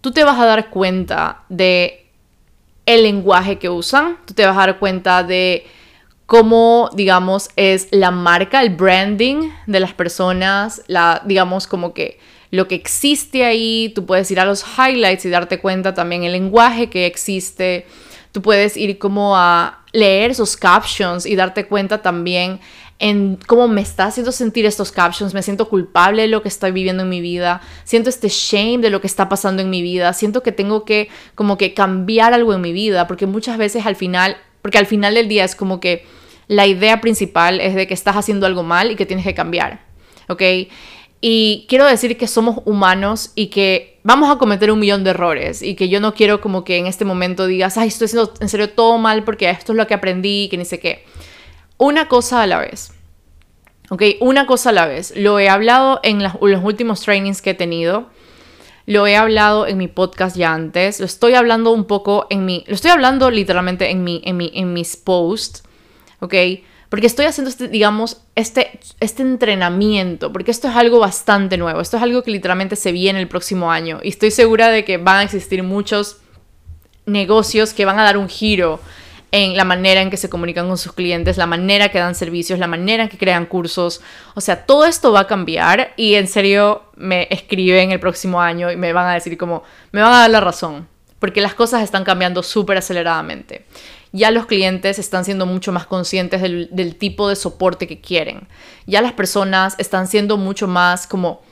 tú 0.00 0.12
te 0.12 0.22
vas 0.22 0.38
a 0.38 0.46
dar 0.46 0.70
cuenta 0.70 1.42
de 1.48 2.06
el 2.86 3.02
lenguaje 3.02 3.58
que 3.58 3.68
usan, 3.68 4.18
tú 4.24 4.34
te 4.34 4.46
vas 4.46 4.56
a 4.56 4.60
dar 4.60 4.78
cuenta 4.78 5.24
de 5.24 5.66
cómo, 6.28 6.90
digamos, 6.92 7.48
es 7.56 7.88
la 7.90 8.10
marca, 8.10 8.60
el 8.60 8.68
branding 8.68 9.48
de 9.66 9.80
las 9.80 9.94
personas, 9.94 10.82
la, 10.86 11.22
digamos, 11.24 11.66
como 11.66 11.94
que 11.94 12.20
lo 12.50 12.68
que 12.68 12.74
existe 12.74 13.46
ahí, 13.46 13.90
tú 13.94 14.04
puedes 14.04 14.30
ir 14.30 14.38
a 14.38 14.44
los 14.44 14.62
highlights 14.62 15.24
y 15.24 15.30
darte 15.30 15.58
cuenta 15.58 15.94
también 15.94 16.24
el 16.24 16.32
lenguaje 16.32 16.90
que 16.90 17.06
existe, 17.06 17.86
tú 18.30 18.42
puedes 18.42 18.76
ir 18.76 18.98
como 18.98 19.38
a 19.38 19.78
leer 19.92 20.32
esos 20.32 20.58
captions 20.58 21.24
y 21.24 21.34
darte 21.34 21.64
cuenta 21.64 22.02
también 22.02 22.60
en 22.98 23.38
cómo 23.46 23.66
me 23.66 23.80
está 23.80 24.04
haciendo 24.04 24.30
sentir 24.30 24.66
estos 24.66 24.92
captions, 24.92 25.32
me 25.32 25.42
siento 25.42 25.70
culpable 25.70 26.22
de 26.22 26.28
lo 26.28 26.42
que 26.42 26.48
estoy 26.48 26.72
viviendo 26.72 27.04
en 27.04 27.08
mi 27.08 27.22
vida, 27.22 27.62
siento 27.84 28.10
este 28.10 28.28
shame 28.28 28.78
de 28.78 28.90
lo 28.90 29.00
que 29.00 29.06
está 29.06 29.30
pasando 29.30 29.62
en 29.62 29.70
mi 29.70 29.80
vida, 29.80 30.12
siento 30.12 30.42
que 30.42 30.52
tengo 30.52 30.84
que 30.84 31.08
como 31.34 31.56
que 31.56 31.72
cambiar 31.72 32.34
algo 32.34 32.52
en 32.52 32.60
mi 32.60 32.72
vida, 32.72 33.06
porque 33.06 33.24
muchas 33.24 33.56
veces 33.56 33.86
al 33.86 33.96
final, 33.96 34.36
porque 34.62 34.78
al 34.78 34.86
final 34.86 35.14
del 35.14 35.28
día 35.28 35.44
es 35.44 35.54
como 35.54 35.80
que 35.80 36.04
la 36.46 36.66
idea 36.66 37.00
principal 37.00 37.60
es 37.60 37.74
de 37.74 37.86
que 37.86 37.94
estás 37.94 38.16
haciendo 38.16 38.46
algo 38.46 38.62
mal 38.62 38.90
y 38.90 38.96
que 38.96 39.06
tienes 39.06 39.24
que 39.24 39.34
cambiar, 39.34 39.80
¿ok? 40.28 40.42
Y 41.20 41.66
quiero 41.68 41.84
decir 41.84 42.16
que 42.16 42.26
somos 42.28 42.60
humanos 42.64 43.32
y 43.34 43.48
que 43.48 43.98
vamos 44.04 44.30
a 44.30 44.38
cometer 44.38 44.70
un 44.70 44.78
millón 44.78 45.02
de 45.02 45.10
errores 45.10 45.62
y 45.62 45.74
que 45.74 45.88
yo 45.88 46.00
no 46.00 46.14
quiero 46.14 46.40
como 46.40 46.64
que 46.64 46.76
en 46.76 46.86
este 46.86 47.04
momento 47.04 47.46
digas, 47.46 47.76
ay, 47.76 47.88
estoy 47.88 48.06
haciendo 48.06 48.32
en 48.40 48.48
serio 48.48 48.70
todo 48.70 48.98
mal 48.98 49.24
porque 49.24 49.50
esto 49.50 49.72
es 49.72 49.76
lo 49.76 49.86
que 49.86 49.94
aprendí 49.94 50.44
y 50.44 50.48
que 50.48 50.56
ni 50.56 50.64
sé 50.64 50.78
qué. 50.78 51.04
Una 51.76 52.08
cosa 52.08 52.42
a 52.42 52.46
la 52.46 52.58
vez. 52.58 52.92
¿Ok? 53.90 54.02
Una 54.20 54.46
cosa 54.46 54.70
a 54.70 54.72
la 54.72 54.86
vez. 54.86 55.12
Lo 55.16 55.38
he 55.38 55.48
hablado 55.48 55.98
en 56.02 56.22
los 56.22 56.34
últimos 56.40 57.00
trainings 57.00 57.42
que 57.42 57.50
he 57.50 57.54
tenido. 57.54 58.08
Lo 58.88 59.06
he 59.06 59.16
hablado 59.16 59.66
en 59.66 59.76
mi 59.76 59.86
podcast 59.86 60.34
ya 60.34 60.54
antes. 60.54 60.98
Lo 60.98 61.04
estoy 61.04 61.34
hablando 61.34 61.72
un 61.72 61.84
poco 61.84 62.26
en 62.30 62.46
mi... 62.46 62.64
Lo 62.66 62.74
estoy 62.74 62.90
hablando 62.90 63.30
literalmente 63.30 63.90
en, 63.90 64.02
mi, 64.02 64.22
en, 64.24 64.38
mi, 64.38 64.50
en 64.54 64.72
mis 64.72 64.96
posts. 64.96 65.62
¿Ok? 66.20 66.34
Porque 66.88 67.06
estoy 67.06 67.26
haciendo 67.26 67.50
este, 67.50 67.68
digamos, 67.68 68.22
este, 68.34 68.80
este 69.00 69.20
entrenamiento. 69.20 70.32
Porque 70.32 70.50
esto 70.50 70.68
es 70.68 70.74
algo 70.74 71.00
bastante 71.00 71.58
nuevo. 71.58 71.82
Esto 71.82 71.98
es 71.98 72.02
algo 72.02 72.22
que 72.22 72.30
literalmente 72.30 72.76
se 72.76 72.90
viene 72.90 73.20
el 73.20 73.28
próximo 73.28 73.70
año. 73.70 74.00
Y 74.02 74.08
estoy 74.08 74.30
segura 74.30 74.70
de 74.70 74.86
que 74.86 74.96
van 74.96 75.18
a 75.18 75.22
existir 75.24 75.62
muchos 75.62 76.16
negocios 77.04 77.74
que 77.74 77.84
van 77.84 77.98
a 77.98 78.04
dar 78.04 78.16
un 78.16 78.30
giro 78.30 78.80
en 79.30 79.56
la 79.56 79.64
manera 79.64 80.00
en 80.00 80.10
que 80.10 80.16
se 80.16 80.30
comunican 80.30 80.68
con 80.68 80.78
sus 80.78 80.92
clientes, 80.92 81.36
la 81.36 81.46
manera 81.46 81.90
que 81.90 81.98
dan 81.98 82.14
servicios, 82.14 82.58
la 82.58 82.66
manera 82.66 83.04
en 83.04 83.08
que 83.08 83.18
crean 83.18 83.46
cursos. 83.46 84.00
O 84.34 84.40
sea, 84.40 84.64
todo 84.64 84.86
esto 84.86 85.12
va 85.12 85.20
a 85.20 85.26
cambiar 85.26 85.92
y 85.96 86.14
en 86.14 86.28
serio 86.28 86.84
me 86.96 87.28
escriben 87.30 87.92
el 87.92 88.00
próximo 88.00 88.40
año 88.40 88.70
y 88.70 88.76
me 88.76 88.92
van 88.92 89.06
a 89.06 89.14
decir 89.14 89.36
como, 89.36 89.62
me 89.92 90.00
van 90.00 90.12
a 90.12 90.18
dar 90.20 90.30
la 90.30 90.40
razón, 90.40 90.88
porque 91.18 91.42
las 91.42 91.54
cosas 91.54 91.82
están 91.82 92.04
cambiando 92.04 92.42
súper 92.42 92.78
aceleradamente. 92.78 93.66
Ya 94.12 94.30
los 94.30 94.46
clientes 94.46 94.98
están 94.98 95.26
siendo 95.26 95.44
mucho 95.44 95.70
más 95.72 95.86
conscientes 95.86 96.40
del, 96.40 96.70
del 96.72 96.96
tipo 96.96 97.28
de 97.28 97.36
soporte 97.36 97.86
que 97.86 98.00
quieren. 98.00 98.48
Ya 98.86 99.02
las 99.02 99.12
personas 99.12 99.74
están 99.78 100.06
siendo 100.06 100.38
mucho 100.38 100.66
más 100.66 101.06
como 101.06 101.42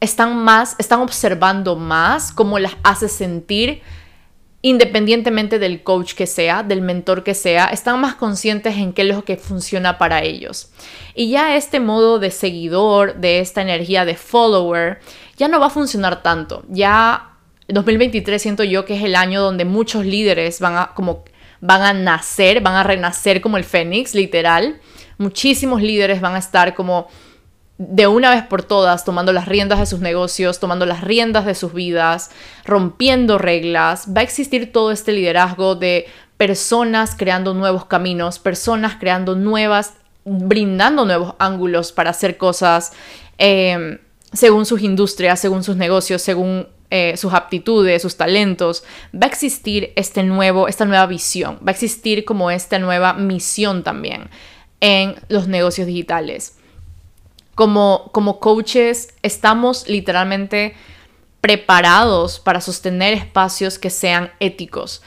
están 0.00 0.36
más, 0.36 0.76
están 0.78 1.00
observando 1.00 1.74
más 1.74 2.32
cómo 2.32 2.58
las 2.58 2.76
hace 2.82 3.08
sentir 3.08 3.80
independientemente 4.68 5.60
del 5.60 5.84
coach 5.84 6.14
que 6.14 6.26
sea, 6.26 6.64
del 6.64 6.80
mentor 6.80 7.22
que 7.22 7.34
sea, 7.34 7.66
están 7.66 8.00
más 8.00 8.16
conscientes 8.16 8.74
en 8.76 8.92
qué 8.92 9.02
es 9.02 9.08
lo 9.08 9.24
que 9.24 9.36
funciona 9.36 9.96
para 9.96 10.24
ellos. 10.24 10.70
Y 11.14 11.30
ya 11.30 11.54
este 11.54 11.78
modo 11.78 12.18
de 12.18 12.32
seguidor, 12.32 13.14
de 13.14 13.38
esta 13.38 13.62
energía 13.62 14.04
de 14.04 14.16
follower, 14.16 14.98
ya 15.36 15.46
no 15.46 15.60
va 15.60 15.66
a 15.66 15.70
funcionar 15.70 16.20
tanto. 16.24 16.64
Ya 16.68 17.36
2023 17.68 18.42
siento 18.42 18.64
yo 18.64 18.84
que 18.84 18.96
es 18.96 19.04
el 19.04 19.14
año 19.14 19.40
donde 19.40 19.64
muchos 19.64 20.04
líderes 20.04 20.58
van 20.58 20.76
a 20.76 20.94
como 20.94 21.22
van 21.60 21.82
a 21.82 21.92
nacer, 21.92 22.60
van 22.60 22.74
a 22.74 22.82
renacer 22.82 23.40
como 23.40 23.58
el 23.58 23.64
fénix, 23.64 24.16
literal. 24.16 24.80
Muchísimos 25.16 25.80
líderes 25.80 26.20
van 26.20 26.34
a 26.34 26.38
estar 26.38 26.74
como 26.74 27.06
de 27.78 28.06
una 28.06 28.30
vez 28.30 28.42
por 28.42 28.62
todas, 28.62 29.04
tomando 29.04 29.32
las 29.32 29.46
riendas 29.46 29.78
de 29.78 29.86
sus 29.86 30.00
negocios, 30.00 30.60
tomando 30.60 30.86
las 30.86 31.02
riendas 31.02 31.44
de 31.44 31.54
sus 31.54 31.74
vidas, 31.74 32.30
rompiendo 32.64 33.36
reglas, 33.36 34.06
va 34.16 34.22
a 34.22 34.24
existir 34.24 34.72
todo 34.72 34.90
este 34.90 35.12
liderazgo 35.12 35.74
de 35.74 36.06
personas 36.38 37.14
creando 37.16 37.52
nuevos 37.52 37.84
caminos, 37.84 38.38
personas 38.38 38.96
creando 38.98 39.34
nuevas, 39.34 39.94
brindando 40.24 41.04
nuevos 41.04 41.34
ángulos 41.38 41.92
para 41.92 42.10
hacer 42.10 42.38
cosas 42.38 42.92
em, 43.36 43.98
según 44.32 44.64
sus 44.64 44.80
industrias, 44.80 45.38
según 45.38 45.62
sus 45.62 45.76
negocios, 45.76 46.22
según 46.22 46.68
eh, 46.90 47.16
sus 47.16 47.34
aptitudes, 47.34 48.00
sus 48.00 48.16
talentos, 48.16 48.84
va 49.14 49.26
a 49.26 49.28
existir 49.28 49.92
este 49.96 50.22
nuevo, 50.22 50.66
esta 50.66 50.86
nueva 50.86 51.06
visión, 51.06 51.56
va 51.56 51.70
a 51.70 51.72
existir 51.72 52.24
como 52.24 52.50
esta 52.50 52.78
nueva 52.78 53.12
misión 53.12 53.82
también 53.82 54.30
en 54.80 55.16
los 55.28 55.48
negocios 55.48 55.86
digitales 55.86 56.56
como, 57.56 58.10
como 58.12 58.38
coaches 58.38 59.14
estamos 59.22 59.88
literalmente 59.88 60.76
preparados 61.40 62.38
para 62.38 62.60
sostener 62.60 63.14
espacios 63.14 63.78
que 63.78 63.88
sean 63.88 64.30
éticos, 64.40 65.02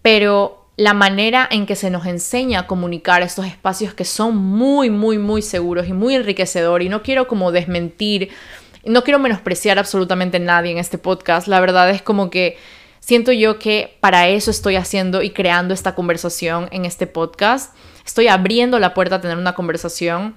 pero 0.00 0.66
la 0.76 0.94
manera 0.94 1.46
en 1.50 1.66
que 1.66 1.76
se 1.76 1.90
nos 1.90 2.06
enseña 2.06 2.60
a 2.60 2.66
comunicar 2.66 3.20
estos 3.20 3.44
espacios 3.46 3.92
que 3.92 4.06
son 4.06 4.36
muy, 4.36 4.88
muy, 4.88 5.18
muy 5.18 5.42
seguros 5.42 5.86
y 5.86 5.92
muy 5.92 6.14
enriquecedor 6.14 6.82
y 6.82 6.88
no 6.88 7.02
quiero 7.02 7.28
como 7.28 7.52
desmentir, 7.52 8.30
no 8.84 9.04
quiero 9.04 9.18
menospreciar 9.18 9.78
absolutamente 9.78 10.38
a 10.38 10.40
nadie 10.40 10.72
en 10.72 10.78
este 10.78 10.96
podcast, 10.96 11.46
la 11.46 11.60
verdad 11.60 11.90
es 11.90 12.00
como 12.00 12.30
que 12.30 12.56
siento 13.00 13.32
yo 13.32 13.58
que 13.58 13.98
para 14.00 14.28
eso 14.28 14.50
estoy 14.50 14.76
haciendo 14.76 15.20
y 15.22 15.30
creando 15.30 15.74
esta 15.74 15.94
conversación 15.94 16.68
en 16.72 16.86
este 16.86 17.06
podcast, 17.06 17.76
estoy 18.06 18.28
abriendo 18.28 18.78
la 18.78 18.94
puerta 18.94 19.16
a 19.16 19.20
tener 19.20 19.36
una 19.36 19.54
conversación 19.54 20.34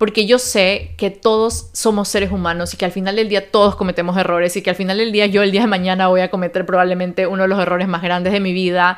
porque 0.00 0.24
yo 0.24 0.38
sé 0.38 0.94
que 0.96 1.10
todos 1.10 1.68
somos 1.74 2.08
seres 2.08 2.32
humanos 2.32 2.72
y 2.72 2.78
que 2.78 2.86
al 2.86 2.90
final 2.90 3.16
del 3.16 3.28
día 3.28 3.50
todos 3.50 3.76
cometemos 3.76 4.16
errores 4.16 4.56
y 4.56 4.62
que 4.62 4.70
al 4.70 4.76
final 4.76 4.96
del 4.96 5.12
día 5.12 5.26
yo 5.26 5.42
el 5.42 5.50
día 5.50 5.60
de 5.60 5.66
mañana 5.66 6.08
voy 6.08 6.22
a 6.22 6.30
cometer 6.30 6.64
probablemente 6.64 7.26
uno 7.26 7.42
de 7.42 7.48
los 7.48 7.60
errores 7.60 7.86
más 7.86 8.00
grandes 8.00 8.32
de 8.32 8.40
mi 8.40 8.54
vida. 8.54 8.96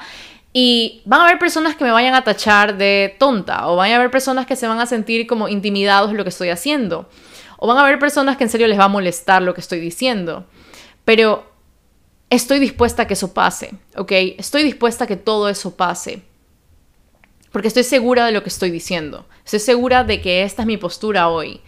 Y 0.52 1.02
van 1.04 1.22
a 1.22 1.24
haber 1.24 1.40
personas 1.40 1.74
que 1.74 1.82
me 1.82 1.90
vayan 1.90 2.14
a 2.14 2.22
tachar 2.22 2.76
de 2.76 3.16
tonta 3.18 3.66
o 3.66 3.74
van 3.74 3.90
a 3.90 3.96
haber 3.96 4.12
personas 4.12 4.46
que 4.46 4.54
se 4.54 4.68
van 4.68 4.78
a 4.78 4.86
sentir 4.86 5.26
como 5.26 5.48
intimidados 5.48 6.12
de 6.12 6.16
lo 6.16 6.22
que 6.22 6.30
estoy 6.30 6.50
haciendo. 6.50 7.08
O 7.56 7.66
van 7.66 7.78
a 7.78 7.80
haber 7.80 7.98
personas 7.98 8.36
que 8.36 8.44
en 8.44 8.50
serio 8.50 8.68
les 8.68 8.78
va 8.78 8.84
a 8.84 8.88
molestar 8.88 9.42
lo 9.42 9.54
que 9.54 9.60
estoy 9.60 9.80
diciendo. 9.80 10.46
Pero 11.04 11.50
estoy 12.30 12.60
dispuesta 12.60 13.02
a 13.02 13.06
que 13.08 13.14
eso 13.14 13.34
pase, 13.34 13.74
¿ok? 13.96 14.12
Estoy 14.38 14.62
dispuesta 14.62 15.02
a 15.02 15.06
que 15.08 15.16
todo 15.16 15.48
eso 15.48 15.74
pase 15.74 16.22
porque 17.52 17.68
estoy 17.68 17.84
segura 17.84 18.26
de 18.26 18.32
lo 18.32 18.42
que 18.42 18.48
estoy 18.48 18.70
diciendo. 18.70 19.26
Estoy 19.44 19.60
segura 19.60 20.04
de 20.04 20.20
que 20.20 20.42
esta 20.42 20.62
es 20.62 20.66
mi 20.66 20.76
postura 20.76 21.28
hoy. 21.28 21.60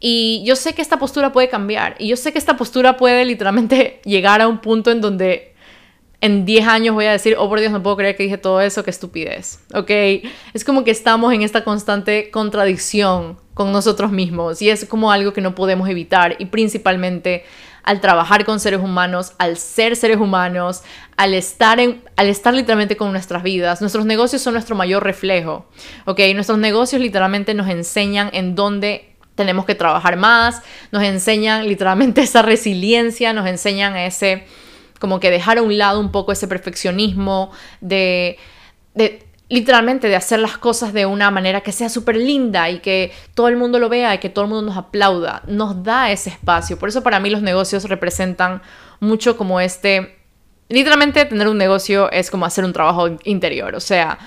Y 0.00 0.42
yo 0.44 0.54
sé 0.54 0.74
que 0.74 0.82
esta 0.82 0.98
postura 0.98 1.32
puede 1.32 1.48
cambiar. 1.48 1.96
Y 1.98 2.08
yo 2.08 2.16
sé 2.16 2.32
que 2.32 2.38
esta 2.38 2.56
postura 2.56 2.96
puede 2.96 3.24
literalmente 3.24 4.00
llegar 4.04 4.40
a 4.40 4.48
un 4.48 4.58
punto 4.58 4.90
en 4.90 5.00
donde 5.00 5.54
en 6.20 6.44
10 6.44 6.66
años 6.66 6.94
voy 6.94 7.06
a 7.06 7.12
decir, 7.12 7.36
oh 7.38 7.48
por 7.48 7.60
Dios, 7.60 7.72
no 7.72 7.82
puedo 7.82 7.96
creer 7.96 8.16
que 8.16 8.24
dije 8.24 8.38
todo 8.38 8.60
eso, 8.60 8.82
qué 8.82 8.90
estupidez. 8.90 9.60
¿Ok? 9.74 9.90
Es 10.52 10.64
como 10.64 10.84
que 10.84 10.90
estamos 10.90 11.32
en 11.32 11.42
esta 11.42 11.64
constante 11.64 12.30
contradicción 12.30 13.38
con 13.54 13.72
nosotros 13.72 14.10
mismos. 14.10 14.62
Y 14.62 14.70
es 14.70 14.84
como 14.84 15.12
algo 15.12 15.32
que 15.32 15.40
no 15.40 15.54
podemos 15.54 15.88
evitar. 15.88 16.36
Y 16.38 16.46
principalmente 16.46 17.44
al 17.88 18.02
trabajar 18.02 18.44
con 18.44 18.60
seres 18.60 18.80
humanos, 18.80 19.32
al 19.38 19.56
ser 19.56 19.96
seres 19.96 20.18
humanos, 20.18 20.82
al 21.16 21.32
estar, 21.32 21.80
en, 21.80 22.02
al 22.16 22.26
estar 22.26 22.52
literalmente 22.52 22.98
con 22.98 23.12
nuestras 23.12 23.42
vidas. 23.42 23.80
Nuestros 23.80 24.04
negocios 24.04 24.42
son 24.42 24.52
nuestro 24.52 24.76
mayor 24.76 25.02
reflejo, 25.02 25.64
¿ok? 26.04 26.20
Nuestros 26.34 26.58
negocios 26.58 27.00
literalmente 27.00 27.54
nos 27.54 27.66
enseñan 27.66 28.28
en 28.34 28.54
dónde 28.54 29.16
tenemos 29.36 29.64
que 29.64 29.74
trabajar 29.74 30.18
más, 30.18 30.60
nos 30.92 31.02
enseñan 31.02 31.66
literalmente 31.66 32.20
esa 32.24 32.42
resiliencia, 32.42 33.32
nos 33.32 33.46
enseñan 33.46 33.96
ese, 33.96 34.44
como 35.00 35.18
que 35.18 35.30
dejar 35.30 35.56
a 35.56 35.62
un 35.62 35.78
lado 35.78 35.98
un 35.98 36.12
poco 36.12 36.32
ese 36.32 36.46
perfeccionismo 36.46 37.52
de 37.80 38.36
literalmente 39.48 40.08
de 40.08 40.16
hacer 40.16 40.40
las 40.40 40.58
cosas 40.58 40.92
de 40.92 41.06
una 41.06 41.30
manera 41.30 41.62
que 41.62 41.72
sea 41.72 41.88
súper 41.88 42.16
linda 42.16 42.68
y 42.70 42.80
que 42.80 43.12
todo 43.34 43.48
el 43.48 43.56
mundo 43.56 43.78
lo 43.78 43.88
vea 43.88 44.14
y 44.14 44.18
que 44.18 44.28
todo 44.28 44.44
el 44.44 44.50
mundo 44.50 44.66
nos 44.66 44.76
aplauda, 44.76 45.42
nos 45.46 45.82
da 45.82 46.10
ese 46.10 46.30
espacio. 46.30 46.78
Por 46.78 46.90
eso 46.90 47.02
para 47.02 47.18
mí 47.18 47.30
los 47.30 47.42
negocios 47.42 47.84
representan 47.84 48.62
mucho 49.00 49.36
como 49.36 49.60
este, 49.60 50.18
literalmente 50.68 51.24
tener 51.24 51.48
un 51.48 51.58
negocio 51.58 52.10
es 52.10 52.30
como 52.30 52.44
hacer 52.44 52.64
un 52.64 52.72
trabajo 52.72 53.08
interior, 53.24 53.74
o 53.74 53.80
sea, 53.80 54.18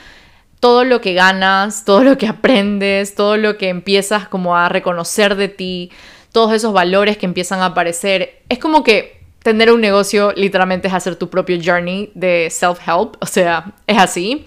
todo 0.60 0.84
lo 0.86 1.02
que 1.02 1.14
ganas, 1.14 1.86
todo 1.86 2.04
lo 2.04 2.18
que 2.18 2.28
aprendes, 2.28 3.16
todo 3.16 3.38
lo 3.38 3.58
que 3.58 3.70
empiezas 3.70 4.28
como 4.28 4.56
a 4.56 4.70
reconocer 4.70 5.36
de 5.36 5.50
ti, 5.50 5.92
todos 6.32 6.54
esos 6.54 6.74
valores 6.74 7.18
que 7.18 7.26
empiezan 7.26 7.60
a 7.60 7.68
aparecer, 7.68 8.42
es 8.50 8.58
como 8.58 8.84
que 8.84 9.22
tener 9.44 9.72
un 9.72 9.82
negocio 9.82 10.34
literalmente 10.36 10.88
es 10.88 10.94
hacer 10.94 11.16
tu 11.16 11.30
propio 11.30 11.58
journey 11.64 12.12
de 12.14 12.48
self-help, 12.50 13.18
o 13.20 13.26
sea, 13.26 13.74
es 13.88 13.98
así. 13.98 14.46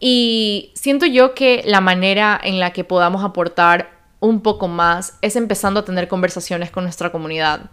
Y 0.00 0.72
siento 0.74 1.04
yo 1.04 1.34
que 1.34 1.62
la 1.66 1.82
manera 1.82 2.40
en 2.42 2.58
la 2.58 2.72
que 2.72 2.84
podamos 2.84 3.22
aportar 3.22 4.00
un 4.18 4.40
poco 4.40 4.66
más 4.66 5.18
es 5.22 5.36
empezando 5.36 5.80
a 5.80 5.84
tener 5.84 6.08
conversaciones 6.08 6.70
con 6.70 6.84
nuestra 6.84 7.12
comunidad. 7.12 7.70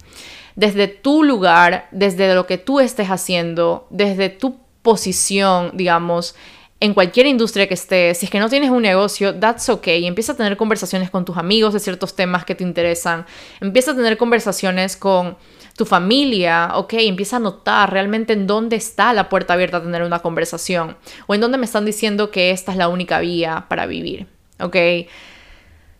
Desde 0.55 0.87
tu 0.87 1.23
lugar, 1.23 1.87
desde 1.91 2.33
lo 2.35 2.45
que 2.45 2.57
tú 2.57 2.79
estés 2.79 3.09
haciendo, 3.09 3.87
desde 3.89 4.29
tu 4.29 4.57
posición, 4.81 5.71
digamos, 5.73 6.35
en 6.79 6.93
cualquier 6.93 7.25
industria 7.25 7.67
que 7.67 7.73
estés, 7.73 8.19
si 8.19 8.25
es 8.25 8.31
que 8.31 8.39
no 8.39 8.49
tienes 8.49 8.69
un 8.69 8.83
negocio, 8.83 9.35
that's 9.35 9.67
okay. 9.69 10.05
Empieza 10.05 10.33
a 10.33 10.35
tener 10.35 10.57
conversaciones 10.57 11.09
con 11.09 11.25
tus 11.25 11.37
amigos 11.37 11.73
de 11.73 11.79
ciertos 11.79 12.15
temas 12.15 12.45
que 12.45 12.55
te 12.55 12.63
interesan. 12.63 13.25
Empieza 13.61 13.91
a 13.91 13.95
tener 13.95 14.17
conversaciones 14.17 14.95
con 14.95 15.37
tu 15.77 15.85
familia, 15.85 16.71
ok, 16.73 16.93
empieza 16.97 17.37
a 17.37 17.39
notar 17.39 17.93
realmente 17.93 18.33
en 18.33 18.47
dónde 18.47 18.75
está 18.75 19.13
la 19.13 19.29
puerta 19.29 19.53
abierta 19.53 19.77
a 19.77 19.83
tener 19.83 20.03
una 20.03 20.19
conversación 20.19 20.97
o 21.27 21.35
en 21.35 21.41
dónde 21.41 21.57
me 21.57 21.65
están 21.65 21.85
diciendo 21.85 22.31
que 22.31 22.51
esta 22.51 22.71
es 22.71 22.77
la 22.77 22.89
única 22.89 23.19
vía 23.19 23.65
para 23.69 23.85
vivir, 23.85 24.27
ok. 24.59 24.75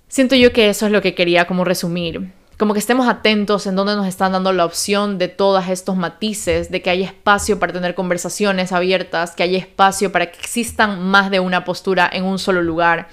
Siento 0.10 0.36
yo 0.36 0.52
que 0.52 0.70
eso 0.70 0.86
es 0.88 0.92
lo 0.92 1.02
que 1.02 1.16
quería 1.16 1.46
como 1.46 1.64
resumir 1.64 2.34
como 2.58 2.74
que 2.74 2.80
estemos 2.80 3.08
atentos 3.08 3.68
en 3.68 3.76
dónde 3.76 3.96
nos 3.96 4.08
están 4.08 4.32
dando 4.32 4.52
la 4.52 4.66
opción 4.66 5.20
de 5.20 5.28
todos 5.28 5.68
estos 5.68 5.96
matices, 5.96 6.72
de 6.72 6.82
que 6.82 6.90
hay 6.90 7.04
espacio 7.04 7.60
para 7.60 7.72
tener 7.72 7.94
conversaciones 7.94 8.72
abiertas, 8.72 9.36
que 9.36 9.44
hay 9.44 9.56
espacio 9.56 10.12
para 10.12 10.32
que 10.32 10.40
existan 10.40 11.04
más 11.04 11.30
de 11.30 11.40
una 11.40 11.64
postura 11.64 12.10
en 12.12 12.26
un 12.26 12.40
solo 12.40 12.64
lugar, 12.64 13.10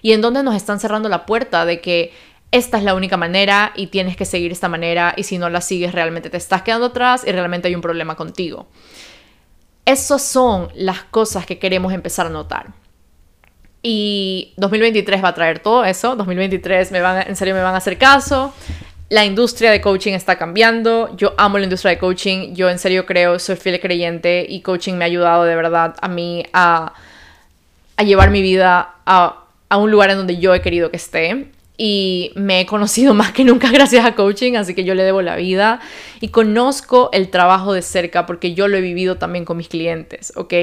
y 0.00 0.12
en 0.12 0.20
dónde 0.20 0.44
nos 0.44 0.54
están 0.54 0.78
cerrando 0.78 1.08
la 1.08 1.26
puerta 1.26 1.64
de 1.64 1.80
que 1.80 2.12
esta 2.54 2.78
es 2.78 2.84
la 2.84 2.94
única 2.94 3.16
manera 3.16 3.72
y 3.74 3.88
tienes 3.88 4.16
que 4.16 4.24
seguir 4.24 4.52
esta 4.52 4.68
manera 4.68 5.12
y 5.16 5.24
si 5.24 5.38
no 5.38 5.50
la 5.50 5.60
sigues 5.60 5.90
realmente 5.90 6.30
te 6.30 6.36
estás 6.36 6.62
quedando 6.62 6.86
atrás 6.86 7.24
y 7.26 7.32
realmente 7.32 7.66
hay 7.66 7.74
un 7.74 7.80
problema 7.80 8.14
contigo. 8.14 8.68
Esas 9.84 10.22
son 10.22 10.68
las 10.76 11.02
cosas 11.02 11.46
que 11.46 11.58
queremos 11.58 11.92
empezar 11.92 12.26
a 12.26 12.30
notar. 12.30 12.68
Y 13.82 14.54
2023 14.56 15.24
va 15.24 15.30
a 15.30 15.34
traer 15.34 15.58
todo 15.58 15.84
eso. 15.84 16.14
2023 16.14 16.92
me 16.92 17.00
van, 17.00 17.26
en 17.26 17.34
serio 17.34 17.56
me 17.56 17.60
van 17.60 17.74
a 17.74 17.78
hacer 17.78 17.98
caso. 17.98 18.54
La 19.08 19.24
industria 19.24 19.72
de 19.72 19.80
coaching 19.80 20.12
está 20.12 20.38
cambiando. 20.38 21.14
Yo 21.16 21.34
amo 21.36 21.58
la 21.58 21.64
industria 21.64 21.90
de 21.90 21.98
coaching. 21.98 22.54
Yo 22.54 22.70
en 22.70 22.78
serio 22.78 23.04
creo, 23.04 23.40
soy 23.40 23.56
fiel 23.56 23.80
creyente 23.80 24.46
y 24.48 24.60
coaching 24.60 24.94
me 24.94 25.04
ha 25.04 25.06
ayudado 25.06 25.42
de 25.42 25.56
verdad 25.56 25.96
a 26.00 26.06
mí 26.06 26.46
a, 26.52 26.92
a 27.96 28.02
llevar 28.04 28.30
mi 28.30 28.42
vida 28.42 28.94
a, 29.04 29.44
a 29.68 29.76
un 29.76 29.90
lugar 29.90 30.10
en 30.10 30.18
donde 30.18 30.36
yo 30.36 30.54
he 30.54 30.62
querido 30.62 30.92
que 30.92 30.98
esté 30.98 31.50
y 31.76 32.30
me 32.36 32.60
he 32.60 32.66
conocido 32.66 33.14
más 33.14 33.32
que 33.32 33.44
nunca 33.44 33.70
gracias 33.72 34.04
a 34.04 34.14
coaching, 34.14 34.54
así 34.54 34.74
que 34.74 34.84
yo 34.84 34.94
le 34.94 35.02
debo 35.02 35.22
la 35.22 35.36
vida 35.36 35.80
y 36.20 36.28
conozco 36.28 37.10
el 37.12 37.30
trabajo 37.30 37.72
de 37.72 37.82
cerca 37.82 38.26
porque 38.26 38.54
yo 38.54 38.68
lo 38.68 38.76
he 38.76 38.80
vivido 38.80 39.16
también 39.16 39.44
con 39.44 39.56
mis 39.56 39.68
clientes, 39.68 40.32
¿ok? 40.36 40.54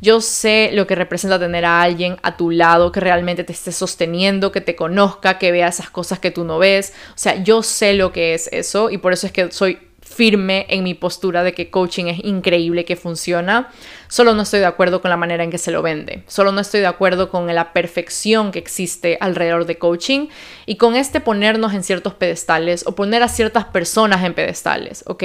Yo 0.00 0.20
sé 0.20 0.70
lo 0.72 0.86
que 0.86 0.96
representa 0.96 1.38
tener 1.38 1.64
a 1.64 1.82
alguien 1.82 2.16
a 2.22 2.36
tu 2.36 2.50
lado 2.50 2.90
que 2.90 3.00
realmente 3.00 3.44
te 3.44 3.52
esté 3.52 3.70
sosteniendo, 3.70 4.50
que 4.50 4.60
te 4.60 4.74
conozca, 4.74 5.38
que 5.38 5.52
vea 5.52 5.68
esas 5.68 5.90
cosas 5.90 6.18
que 6.18 6.30
tú 6.30 6.44
no 6.44 6.58
ves, 6.58 6.92
o 7.10 7.18
sea, 7.18 7.42
yo 7.42 7.62
sé 7.62 7.94
lo 7.94 8.12
que 8.12 8.34
es 8.34 8.48
eso 8.52 8.90
y 8.90 8.98
por 8.98 9.12
eso 9.12 9.26
es 9.26 9.32
que 9.32 9.52
soy 9.52 9.78
firme 10.06 10.66
en 10.70 10.84
mi 10.84 10.94
postura 10.94 11.42
de 11.42 11.52
que 11.52 11.68
coaching 11.68 12.06
es 12.06 12.24
increíble, 12.24 12.84
que 12.84 12.96
funciona. 12.96 13.68
Solo 14.08 14.34
no 14.34 14.42
estoy 14.42 14.60
de 14.60 14.66
acuerdo 14.66 15.02
con 15.02 15.10
la 15.10 15.16
manera 15.16 15.42
en 15.42 15.50
que 15.50 15.58
se 15.58 15.72
lo 15.72 15.82
vende. 15.82 16.22
Solo 16.28 16.52
no 16.52 16.60
estoy 16.60 16.80
de 16.80 16.86
acuerdo 16.86 17.28
con 17.28 17.52
la 17.52 17.72
perfección 17.72 18.52
que 18.52 18.60
existe 18.60 19.18
alrededor 19.20 19.66
de 19.66 19.78
coaching 19.78 20.28
y 20.64 20.76
con 20.76 20.94
este 20.94 21.20
ponernos 21.20 21.74
en 21.74 21.82
ciertos 21.82 22.14
pedestales 22.14 22.86
o 22.86 22.94
poner 22.94 23.22
a 23.22 23.28
ciertas 23.28 23.64
personas 23.64 24.24
en 24.24 24.32
pedestales, 24.32 25.02
¿ok? 25.06 25.24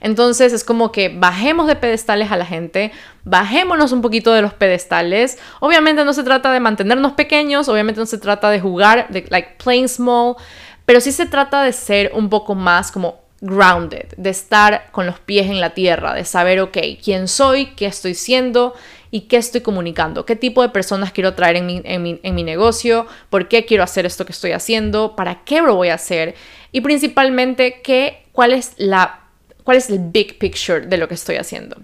Entonces 0.00 0.52
es 0.52 0.62
como 0.62 0.92
que 0.92 1.08
bajemos 1.08 1.66
de 1.66 1.76
pedestales 1.76 2.30
a 2.30 2.36
la 2.36 2.44
gente, 2.44 2.92
bajémonos 3.24 3.92
un 3.92 4.02
poquito 4.02 4.32
de 4.32 4.42
los 4.42 4.52
pedestales. 4.52 5.38
Obviamente 5.60 6.04
no 6.04 6.12
se 6.12 6.22
trata 6.22 6.52
de 6.52 6.60
mantenernos 6.60 7.12
pequeños, 7.12 7.68
obviamente 7.68 8.00
no 8.00 8.06
se 8.06 8.18
trata 8.18 8.50
de 8.50 8.60
jugar, 8.60 9.08
de 9.08 9.24
like 9.30 9.56
playing 9.62 9.88
small, 9.88 10.36
pero 10.84 11.00
sí 11.00 11.12
se 11.12 11.26
trata 11.26 11.62
de 11.62 11.72
ser 11.72 12.12
un 12.14 12.28
poco 12.28 12.54
más 12.54 12.92
como 12.92 13.21
grounded, 13.42 14.06
de 14.16 14.30
estar 14.30 14.90
con 14.92 15.04
los 15.04 15.18
pies 15.18 15.50
en 15.50 15.60
la 15.60 15.74
tierra, 15.74 16.14
de 16.14 16.24
saber, 16.24 16.60
ok, 16.60 16.78
quién 17.02 17.26
soy, 17.26 17.66
qué 17.74 17.86
estoy 17.86 18.14
siendo 18.14 18.72
y 19.10 19.22
qué 19.22 19.36
estoy 19.36 19.60
comunicando, 19.60 20.24
qué 20.24 20.36
tipo 20.36 20.62
de 20.62 20.68
personas 20.68 21.12
quiero 21.12 21.34
traer 21.34 21.56
en 21.56 21.66
mi, 21.66 21.82
en 21.84 22.34
mi, 22.34 22.42
negocio, 22.44 23.06
por 23.30 23.48
qué 23.48 23.66
quiero 23.66 23.82
hacer 23.82 24.06
esto 24.06 24.24
que 24.24 24.32
estoy 24.32 24.52
haciendo, 24.52 25.16
para 25.16 25.42
qué 25.42 25.60
lo 25.60 25.74
voy 25.74 25.88
a 25.88 25.94
hacer 25.94 26.36
y 26.70 26.82
principalmente 26.82 27.82
qué, 27.82 28.22
cuál, 28.30 28.52
es 28.52 28.74
la, 28.76 29.24
cuál 29.64 29.76
es 29.76 29.90
el 29.90 29.98
big 29.98 30.38
picture 30.38 30.86
de 30.86 30.96
lo 30.96 31.08
que 31.08 31.14
estoy 31.14 31.34
haciendo. 31.36 31.76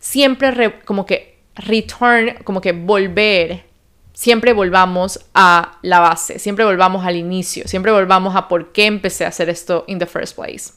Siempre 0.00 0.80
como 0.86 1.04
que 1.04 1.36
return, 1.54 2.42
como 2.44 2.62
que 2.62 2.72
volver 2.72 3.73
siempre 4.14 4.52
volvamos 4.52 5.20
a 5.34 5.78
la 5.82 6.00
base, 6.00 6.38
siempre 6.38 6.64
volvamos 6.64 7.04
al 7.04 7.16
inicio, 7.16 7.68
siempre 7.68 7.92
volvamos 7.92 8.34
a 8.36 8.48
por 8.48 8.72
qué 8.72 8.86
empecé 8.86 9.26
a 9.26 9.28
hacer 9.28 9.50
esto 9.50 9.84
in 9.88 9.98
the 9.98 10.06
first 10.06 10.36
place. 10.36 10.72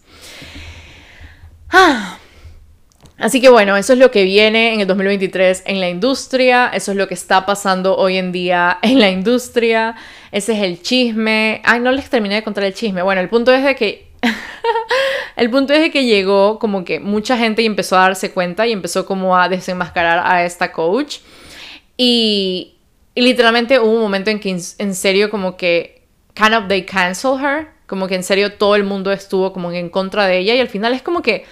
Ah. 1.69 2.17
Así 3.19 3.41
que 3.41 3.49
bueno, 3.49 3.75
eso 3.77 3.93
es 3.93 3.99
lo 3.99 4.11
que 4.11 4.23
viene 4.23 4.73
en 4.73 4.81
el 4.81 4.87
2023 4.87 5.63
en 5.65 5.79
la 5.79 5.89
industria, 5.89 6.69
eso 6.71 6.91
es 6.91 6.97
lo 6.97 7.07
que 7.07 7.15
está 7.15 7.47
pasando 7.47 7.97
hoy 7.97 8.17
en 8.17 8.31
día 8.31 8.77
en 8.83 8.99
la 8.99 9.09
industria, 9.09 9.95
ese 10.31 10.53
es 10.53 10.59
el 10.59 10.81
chisme. 10.83 11.61
Ay, 11.63 11.79
no 11.79 11.91
les 11.91 12.09
terminé 12.11 12.35
de 12.35 12.43
contar 12.43 12.63
el 12.63 12.75
chisme. 12.75 13.01
Bueno, 13.01 13.19
el 13.21 13.29
punto 13.29 13.51
es 13.51 13.63
de 13.63 13.75
que 13.75 14.11
el 15.35 15.49
punto 15.49 15.73
es 15.73 15.81
de 15.81 15.89
que 15.89 16.05
llegó 16.05 16.59
como 16.59 16.85
que 16.85 16.99
mucha 16.99 17.37
gente 17.37 17.63
y 17.63 17.65
empezó 17.65 17.97
a 17.97 18.01
darse 18.01 18.31
cuenta 18.31 18.67
y 18.67 18.71
empezó 18.71 19.07
como 19.07 19.35
a 19.35 19.49
desenmascarar 19.49 20.21
a 20.23 20.45
esta 20.45 20.71
coach 20.71 21.17
y 21.97 22.76
y 23.17 23.21
literalmente 23.21 23.79
hubo 23.79 23.93
un 23.93 24.01
momento 24.01 24.29
en 24.29 24.39
que 24.39 24.55
en 24.77 24.93
serio 24.93 25.31
como 25.31 25.57
que 25.57 26.03
kind 26.35 26.53
of 26.53 26.67
they 26.67 26.85
cancel 26.85 27.43
her, 27.43 27.67
como 27.87 28.07
que 28.07 28.13
en 28.13 28.21
serio 28.21 28.53
todo 28.53 28.75
el 28.75 28.83
mundo 28.83 29.11
estuvo 29.11 29.53
como 29.53 29.71
en 29.71 29.89
contra 29.89 30.27
de 30.27 30.37
ella 30.37 30.53
y 30.53 30.59
al 30.59 30.67
final 30.67 30.93
es 30.93 31.01
como 31.01 31.23
que 31.23 31.43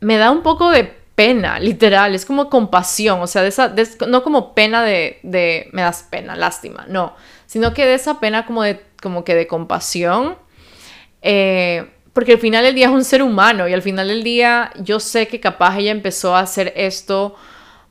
me 0.00 0.16
da 0.16 0.30
un 0.30 0.42
poco 0.42 0.70
de 0.70 0.84
pena, 1.14 1.60
literal, 1.60 2.14
es 2.14 2.24
como 2.24 2.48
compasión, 2.48 3.20
o 3.20 3.26
sea, 3.26 3.42
de 3.42 3.48
esa, 3.50 3.74
no 4.08 4.22
como 4.22 4.54
pena 4.54 4.82
de, 4.82 5.20
de, 5.22 5.68
me 5.72 5.82
das 5.82 6.08
pena, 6.10 6.34
lástima, 6.36 6.86
no, 6.88 7.14
sino 7.44 7.74
que 7.74 7.84
de 7.84 7.92
esa 7.92 8.18
pena 8.18 8.46
como 8.46 8.62
de, 8.62 8.80
como 9.02 9.24
que 9.24 9.34
de 9.34 9.46
compasión, 9.46 10.38
eh, 11.20 11.86
porque 12.14 12.32
al 12.32 12.38
final 12.38 12.64
del 12.64 12.74
día 12.74 12.86
es 12.86 12.92
un 12.92 13.04
ser 13.04 13.22
humano 13.22 13.68
y 13.68 13.74
al 13.74 13.82
final 13.82 14.08
del 14.08 14.24
día 14.24 14.72
yo 14.78 15.00
sé 15.00 15.28
que 15.28 15.38
capaz 15.38 15.76
ella 15.76 15.90
empezó 15.90 16.34
a 16.34 16.40
hacer 16.40 16.72
esto 16.76 17.36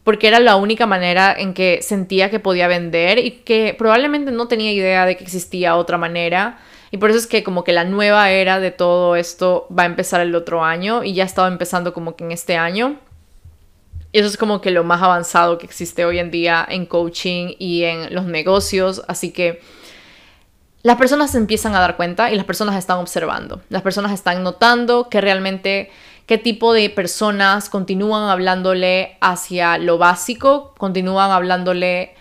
porque 0.04 0.28
era 0.28 0.40
la 0.40 0.56
única 0.56 0.86
manera 0.86 1.36
en 1.38 1.54
que 1.54 1.82
sentía 1.82 2.30
que 2.30 2.40
podía 2.40 2.68
vender 2.68 3.20
y 3.20 3.32
que 3.32 3.76
probablemente 3.78 4.32
no 4.32 4.48
tenía 4.48 4.72
idea 4.72 5.06
de 5.06 5.18
que 5.18 5.24
existía 5.24 5.76
otra 5.76 5.98
manera. 5.98 6.60
Y 6.92 6.98
por 6.98 7.10
eso 7.10 7.20
es 7.20 7.28
que 7.28 7.44
como 7.44 7.64
que 7.64 7.74
la 7.74 7.84
nueva 7.84 8.32
era 8.32 8.60
de 8.60 8.72
todo 8.72 9.16
esto 9.16 9.68
va 9.78 9.84
a 9.84 9.86
empezar 9.86 10.22
el 10.22 10.34
otro 10.34 10.64
año 10.64 11.04
y 11.04 11.14
ya 11.14 11.24
estaba 11.24 11.48
empezando 11.48 11.94
como 11.94 12.16
que 12.16 12.24
en 12.24 12.32
este 12.32 12.58
año. 12.58 13.00
Eso 14.12 14.28
es 14.28 14.38
como 14.38 14.60
que 14.60 14.72
lo 14.72 14.84
más 14.84 15.04
avanzado 15.04 15.60
que 15.60 15.68
existe 15.68 16.04
hoy 16.04 16.18
en 16.18 16.32
día 16.32 16.66
en 16.68 16.88
coaching 16.88 17.54
y 17.60 17.84
en 17.84 18.14
los 18.14 18.26
negocios. 18.26 19.04
Así 19.08 19.32
que 19.32 19.62
las 20.82 20.98
personas 20.98 21.32
se 21.32 21.38
empiezan 21.38 21.76
a 21.76 21.80
dar 21.80 21.98
cuenta 21.98 22.32
y 22.32 22.36
las 22.36 22.46
personas 22.46 22.76
están 22.76 22.98
observando. 22.98 23.62
Las 23.70 23.82
personas 23.82 24.12
están 24.14 24.42
notando 24.44 25.10
que 25.10 25.22
realmente 25.22 25.92
qué 26.30 26.38
tipo 26.38 26.74
de 26.74 26.92
personas 26.92 27.72
continúan 27.72 28.30
hablándole 28.30 29.18
hacia 29.20 29.80
lo 29.80 29.98
básico, 29.98 30.76
continúan 30.78 31.32
hablándole 31.32 32.14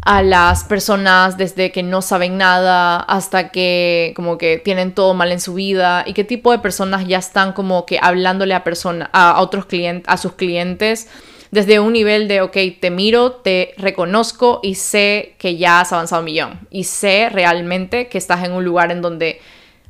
a 0.00 0.24
las 0.24 0.64
personas 0.64 1.36
desde 1.36 1.70
que 1.70 1.84
no 1.84 2.02
saben 2.02 2.38
nada 2.38 2.96
hasta 2.96 3.50
que 3.50 4.14
como 4.16 4.36
que 4.36 4.58
tienen 4.58 4.96
todo 4.96 5.14
mal 5.14 5.30
en 5.30 5.40
su 5.40 5.54
vida 5.54 6.02
y 6.04 6.12
qué 6.12 6.24
tipo 6.24 6.50
de 6.50 6.58
personas 6.58 7.06
ya 7.06 7.18
están 7.18 7.52
como 7.52 7.86
que 7.86 8.00
hablándole 8.02 8.52
a 8.52 8.64
personas 8.64 9.10
a 9.12 9.40
otros 9.40 9.66
clientes 9.66 10.12
a 10.12 10.16
sus 10.16 10.32
clientes 10.32 11.08
desde 11.52 11.78
un 11.78 11.92
nivel 11.92 12.26
de 12.26 12.40
ok 12.40 12.56
te 12.80 12.90
miro 12.90 13.30
te 13.30 13.74
reconozco 13.78 14.58
y 14.60 14.74
sé 14.74 15.36
que 15.38 15.56
ya 15.56 15.78
has 15.78 15.92
avanzado 15.92 16.22
un 16.22 16.26
millón 16.26 16.66
y 16.68 16.82
sé 16.82 17.28
realmente 17.30 18.08
que 18.08 18.18
estás 18.18 18.42
en 18.42 18.50
un 18.50 18.64
lugar 18.64 18.90
en 18.90 19.02
donde 19.02 19.40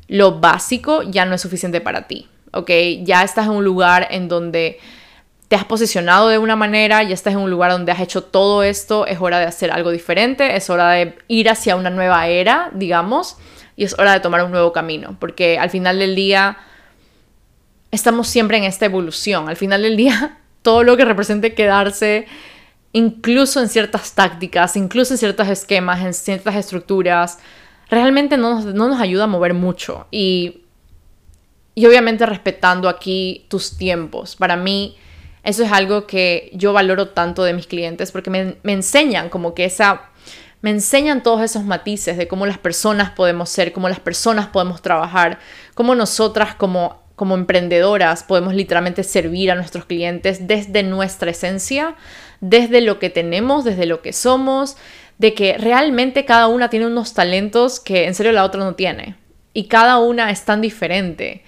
lo 0.09 0.41
básico 0.41 1.03
ya 1.05 1.25
no 1.25 1.35
es 1.35 1.41
suficiente 1.41 1.81
para 1.81 2.07
ti 2.07 2.29
¿ok? 2.53 2.71
Ya 3.03 3.23
estás 3.23 3.47
en 3.47 3.53
un 3.53 3.65
lugar 3.65 4.09
en 4.11 4.29
donde 4.29 4.79
te 5.49 5.57
has 5.57 5.65
posicionado 5.65 6.29
de 6.29 6.39
una 6.39 6.57
manera, 6.57 7.03
ya 7.03 7.15
estás 7.15 7.35
en 7.35 7.41
un 7.41 7.51
lugar 7.51 7.71
donde 7.71 7.93
has 7.93 8.01
hecho 8.01 8.25
todo 8.25 8.63
esto, 8.63 9.07
es 9.07 9.21
hora 9.21 9.39
de 9.39 9.47
hacer 9.47 9.71
algo 9.71 9.91
diferente, 9.91 10.57
es 10.57 10.71
hora 10.71 10.91
de 10.91 11.17
ir 11.29 11.49
hacia 11.49 11.77
una 11.77 11.91
nueva 11.91 12.27
era, 12.27 12.71
digamos, 12.75 13.37
y 13.77 13.85
es 13.85 13.97
hora 13.99 14.13
de 14.13 14.21
tomar 14.21 14.43
un 14.43 14.51
nuevo 14.51 14.73
camino, 14.73 15.17
porque 15.21 15.59
al 15.59 15.71
final 15.71 15.99
del 15.99 16.17
día 16.17 16.59
estamos 17.93 18.27
siempre 18.27 18.57
en 18.57 18.65
esta 18.65 18.87
evolución, 18.87 19.49
al 19.49 19.57
final 19.57 19.83
del 19.83 19.97
día 19.97 20.39
todo 20.63 20.83
lo 20.83 20.97
que 20.97 21.05
represente 21.05 21.55
quedarse 21.55 22.27
incluso 22.93 23.61
en 23.61 23.69
ciertas 23.69 24.15
tácticas, 24.15 24.77
incluso 24.77 25.15
en 25.15 25.19
ciertos 25.19 25.49
esquemas, 25.49 26.03
en 26.05 26.15
ciertas 26.15 26.57
estructuras, 26.57 27.39
realmente 27.91 28.37
no 28.37 28.55
nos, 28.55 28.65
no 28.65 28.89
nos 28.89 29.01
ayuda 29.01 29.25
a 29.25 29.29
mover 29.29 29.55
mucho 29.55 30.07
y 30.11 30.66
y 31.79 31.85
obviamente 31.85 32.25
respetando 32.25 32.89
aquí 32.89 33.45
tus 33.49 33.77
tiempos. 33.77 34.35
Para 34.35 34.57
mí, 34.57 34.97
eso 35.45 35.63
es 35.63 35.71
algo 35.71 36.07
que 36.07 36.51
yo 36.55 36.73
valoro 36.73 37.11
tanto 37.11 37.45
de 37.45 37.53
mis 37.53 37.67
clientes 37.67 38.11
porque 38.11 38.31
me, 38.31 38.57
enseñan 38.65 39.29
como 39.29 39.55
que 39.55 39.67
esa... 39.67 40.11
Me 40.63 40.71
enseñan 40.71 41.23
todos 41.23 41.43
esos 41.43 41.65
matices 41.65 42.17
de 42.17 42.27
cómo 42.27 42.47
las 42.47 42.57
personas 42.57 43.11
podemos 43.11 43.51
ser, 43.51 43.73
cómo 43.73 43.91
las 43.91 44.01
personas 44.01 44.47
podemos 44.47 44.81
trabajar, 44.81 45.39
cómo 45.75 45.95
nosotras 45.95 46.55
como, 46.55 47.03
como 47.15 47.35
emprendedoras 47.35 48.25
podemos 48.25 48.55
literalmente 48.55 49.05
servir 49.05 49.51
a 49.51 49.55
nuestros 49.55 49.85
clientes 49.85 50.49
desde 50.49 50.83
nuestra 50.83 51.31
esencia, 51.31 51.95
desde 52.41 52.81
lo 52.81 52.99
que 52.99 53.11
tenemos, 53.11 53.65
desde 53.65 53.85
lo 53.85 54.01
que 54.01 54.15
somos, 54.15 54.79
de 55.19 55.35
que 55.35 55.59
realmente 55.59 56.25
cada 56.25 56.49
una 56.49 56.71
tiene 56.71 56.87
unos 56.87 57.13
talentos 57.13 57.79
que 57.79 58.07
en 58.07 58.15
serio 58.15 58.33
la 58.33 58.45
otra 58.45 58.65
no 58.65 58.75
tiene. 58.75 59.15
Y 59.53 59.65
cada 59.65 59.99
una 59.99 60.31
es 60.31 60.45
tan 60.47 60.63
diferente. 60.63 61.45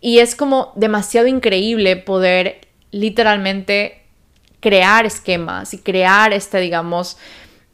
Y 0.00 0.20
es 0.20 0.34
como 0.34 0.72
demasiado 0.76 1.26
increíble 1.26 1.96
poder 1.96 2.60
literalmente 2.90 4.02
crear 4.60 5.06
esquemas 5.06 5.74
y 5.74 5.78
crear 5.78 6.32
este, 6.32 6.58
digamos, 6.60 7.16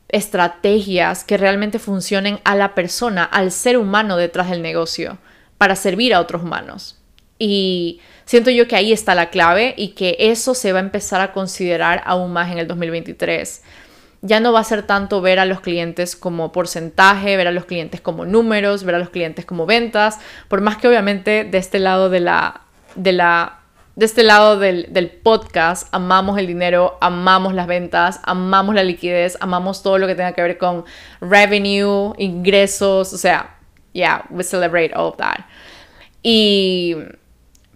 estrategias 0.08 1.24
que 1.24 1.36
realmente 1.36 1.78
funcionen 1.78 2.40
a 2.44 2.56
la 2.56 2.74
persona, 2.74 3.24
al 3.24 3.50
ser 3.50 3.76
humano 3.76 4.16
detrás 4.16 4.50
del 4.50 4.62
negocio, 4.62 5.18
para 5.58 5.76
servir 5.76 6.14
a 6.14 6.20
otros 6.20 6.42
humanos. 6.42 6.98
Y 7.38 8.00
siento 8.24 8.50
yo 8.50 8.68
que 8.68 8.76
ahí 8.76 8.92
está 8.92 9.14
la 9.14 9.30
clave 9.30 9.74
y 9.76 9.88
que 9.88 10.16
eso 10.18 10.54
se 10.54 10.72
va 10.72 10.78
a 10.78 10.82
empezar 10.82 11.20
a 11.20 11.32
considerar 11.32 12.02
aún 12.06 12.32
más 12.32 12.52
en 12.52 12.58
el 12.58 12.68
2023. 12.68 13.62
Ya 14.24 14.40
no 14.40 14.52
va 14.52 14.60
a 14.60 14.64
ser 14.64 14.82
tanto 14.82 15.20
ver 15.20 15.38
a 15.38 15.44
los 15.44 15.60
clientes 15.60 16.16
como 16.16 16.50
porcentaje, 16.50 17.36
ver 17.36 17.46
a 17.46 17.52
los 17.52 17.66
clientes 17.66 18.00
como 18.00 18.24
números, 18.24 18.82
ver 18.82 18.96
a 18.96 18.98
los 18.98 19.10
clientes 19.10 19.44
como 19.44 19.66
ventas, 19.66 20.18
por 20.48 20.60
más 20.60 20.78
que 20.78 20.88
obviamente 20.88 21.44
de 21.44 21.58
este 21.58 21.78
lado 21.78 22.10
de 22.10 22.20
la, 22.20 22.62
de 22.96 23.12
la 23.12 23.60
de 23.96 24.06
este 24.06 24.24
lado 24.24 24.58
del, 24.58 25.20
podcast, 25.22 25.88
amamos 25.92 26.38
el 26.38 26.46
dinero, 26.46 26.98
amamos 27.00 27.54
las 27.54 27.66
ventas, 27.66 28.20
amamos 28.24 28.74
la 28.74 28.82
liquidez, 28.82 29.38
amamos 29.40 29.82
todo 29.82 29.98
lo 29.98 30.06
que 30.06 30.16
tenga 30.16 30.32
que 30.32 30.42
ver 30.42 30.58
con 30.58 30.84
revenue, 31.20 32.12
ingresos, 32.18 33.12
o 33.12 33.18
sea, 33.18 33.56
yeah, 33.92 34.24
we 34.30 34.42
celebrate 34.42 34.92
all 34.94 35.10
of 35.12 35.16
that. 35.18 35.46
Y 36.22 36.96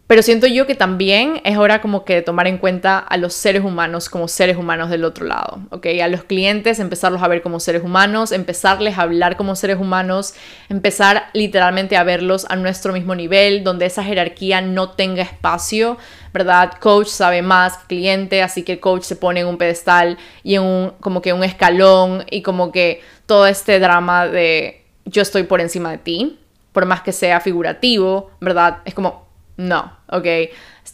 pero 0.09 0.23
siento 0.23 0.47
yo 0.47 0.67
que 0.67 0.75
también 0.75 1.43
es 1.45 1.59
hora 1.59 1.83
como 1.83 2.07
que 2.07 2.15
de 2.15 2.23
tomar 2.23 2.47
en 2.47 2.57
cuenta 2.57 2.99
a 2.99 3.19
los 3.19 3.35
seres 3.35 3.63
humanos 3.63 4.09
como 4.09 4.27
seres 4.27 4.57
humanos 4.57 4.89
del 4.89 5.05
otro 5.05 5.27
lado, 5.27 5.61
¿ok? 5.69 5.87
A 6.03 6.09
los 6.09 6.25
clientes 6.25 6.81
empezarlos 6.81 7.23
a 7.23 7.29
ver 7.29 7.43
como 7.43 7.61
seres 7.61 7.83
humanos, 7.83 8.33
empezarles 8.33 8.97
a 8.97 9.03
hablar 9.03 9.37
como 9.37 9.55
seres 9.55 9.77
humanos, 9.77 10.33
empezar 10.71 11.27
literalmente 11.35 11.99
a 11.99 12.05
verlos 12.05 12.47
a 12.49 12.57
nuestro 12.57 12.95
mismo 12.95 13.15
nivel, 13.15 13.65
donde 13.65 13.85
esa 13.85 14.03
jerarquía 14.03 14.63
no 14.63 14.93
tenga 14.93 15.23
espacio, 15.23 15.99
¿verdad? 16.33 16.73
Coach 16.81 17.09
sabe 17.09 17.43
más 17.43 17.77
que 17.77 17.87
cliente, 17.89 18.43
así 18.43 18.63
que 18.63 18.73
el 18.73 18.81
coach 18.81 19.03
se 19.03 19.15
pone 19.15 19.41
en 19.41 19.47
un 19.47 19.59
pedestal 19.59 20.17
y 20.43 20.55
en 20.55 20.63
un 20.63 20.93
como 21.01 21.21
que 21.21 21.35
un 21.35 21.45
escalón 21.45 22.25
y 22.31 22.41
como 22.41 22.73
que 22.73 23.03
todo 23.27 23.47
este 23.47 23.79
drama 23.79 24.27
de 24.27 24.87
yo 25.05 25.21
estoy 25.21 25.43
por 25.43 25.61
encima 25.61 25.91
de 25.91 25.99
ti, 25.99 26.39
por 26.73 26.87
más 26.87 27.03
que 27.03 27.13
sea 27.13 27.41
figurativo, 27.41 28.31
¿verdad? 28.41 28.79
Es 28.87 28.95
como 28.95 29.29
no, 29.59 29.97
ok. 30.11 30.27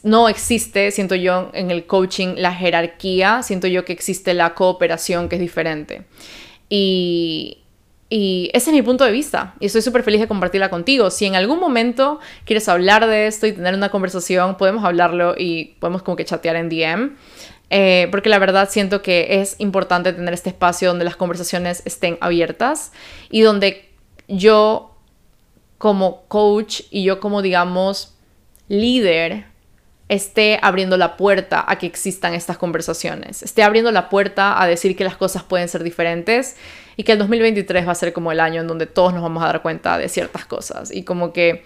No 0.03 0.29
existe, 0.29 0.91
siento 0.91 1.15
yo, 1.15 1.49
en 1.53 1.71
el 1.71 1.85
coaching 1.85 2.35
la 2.37 2.53
jerarquía, 2.53 3.43
siento 3.43 3.67
yo 3.67 3.85
que 3.85 3.93
existe 3.93 4.33
la 4.33 4.53
cooperación 4.53 5.29
que 5.29 5.35
es 5.35 5.41
diferente. 5.41 6.05
Y, 6.69 7.59
y 8.09 8.49
ese 8.53 8.69
es 8.69 8.75
mi 8.75 8.81
punto 8.81 9.03
de 9.03 9.11
vista 9.11 9.55
y 9.59 9.65
estoy 9.65 9.81
súper 9.81 10.03
feliz 10.03 10.21
de 10.21 10.27
compartirla 10.27 10.69
contigo. 10.69 11.09
Si 11.09 11.25
en 11.25 11.35
algún 11.35 11.59
momento 11.59 12.19
quieres 12.45 12.69
hablar 12.69 13.07
de 13.07 13.27
esto 13.27 13.47
y 13.47 13.53
tener 13.53 13.73
una 13.73 13.89
conversación, 13.89 14.57
podemos 14.57 14.83
hablarlo 14.83 15.35
y 15.37 15.75
podemos 15.79 16.03
como 16.03 16.15
que 16.15 16.25
chatear 16.25 16.55
en 16.55 16.69
DM. 16.69 17.15
Eh, 17.71 18.07
porque 18.11 18.29
la 18.29 18.37
verdad 18.37 18.69
siento 18.69 19.01
que 19.01 19.41
es 19.41 19.55
importante 19.57 20.13
tener 20.13 20.35
este 20.35 20.49
espacio 20.49 20.89
donde 20.89 21.03
las 21.03 21.15
conversaciones 21.15 21.81
estén 21.85 22.17
abiertas 22.21 22.91
y 23.31 23.41
donde 23.41 23.89
yo 24.27 24.95
como 25.79 26.25
coach 26.27 26.81
y 26.91 27.03
yo 27.03 27.19
como 27.19 27.41
digamos 27.41 28.14
líder 28.67 29.45
esté 30.07 30.59
abriendo 30.61 30.97
la 30.97 31.17
puerta 31.17 31.65
a 31.67 31.77
que 31.77 31.87
existan 31.87 32.35
estas 32.35 32.57
conversaciones, 32.57 33.41
esté 33.41 33.63
abriendo 33.63 33.91
la 33.91 34.09
puerta 34.09 34.61
a 34.61 34.67
decir 34.67 34.95
que 34.95 35.03
las 35.03 35.17
cosas 35.17 35.43
pueden 35.43 35.67
ser 35.67 35.83
diferentes 35.83 36.57
y 36.95 37.03
que 37.03 37.13
el 37.13 37.17
2023 37.19 37.87
va 37.87 37.91
a 37.91 37.95
ser 37.95 38.13
como 38.13 38.31
el 38.31 38.39
año 38.39 38.61
en 38.61 38.67
donde 38.67 38.85
todos 38.85 39.13
nos 39.13 39.23
vamos 39.23 39.43
a 39.43 39.47
dar 39.47 39.61
cuenta 39.61 39.97
de 39.97 40.07
ciertas 40.07 40.45
cosas 40.45 40.93
y 40.93 41.03
como 41.03 41.33
que 41.33 41.63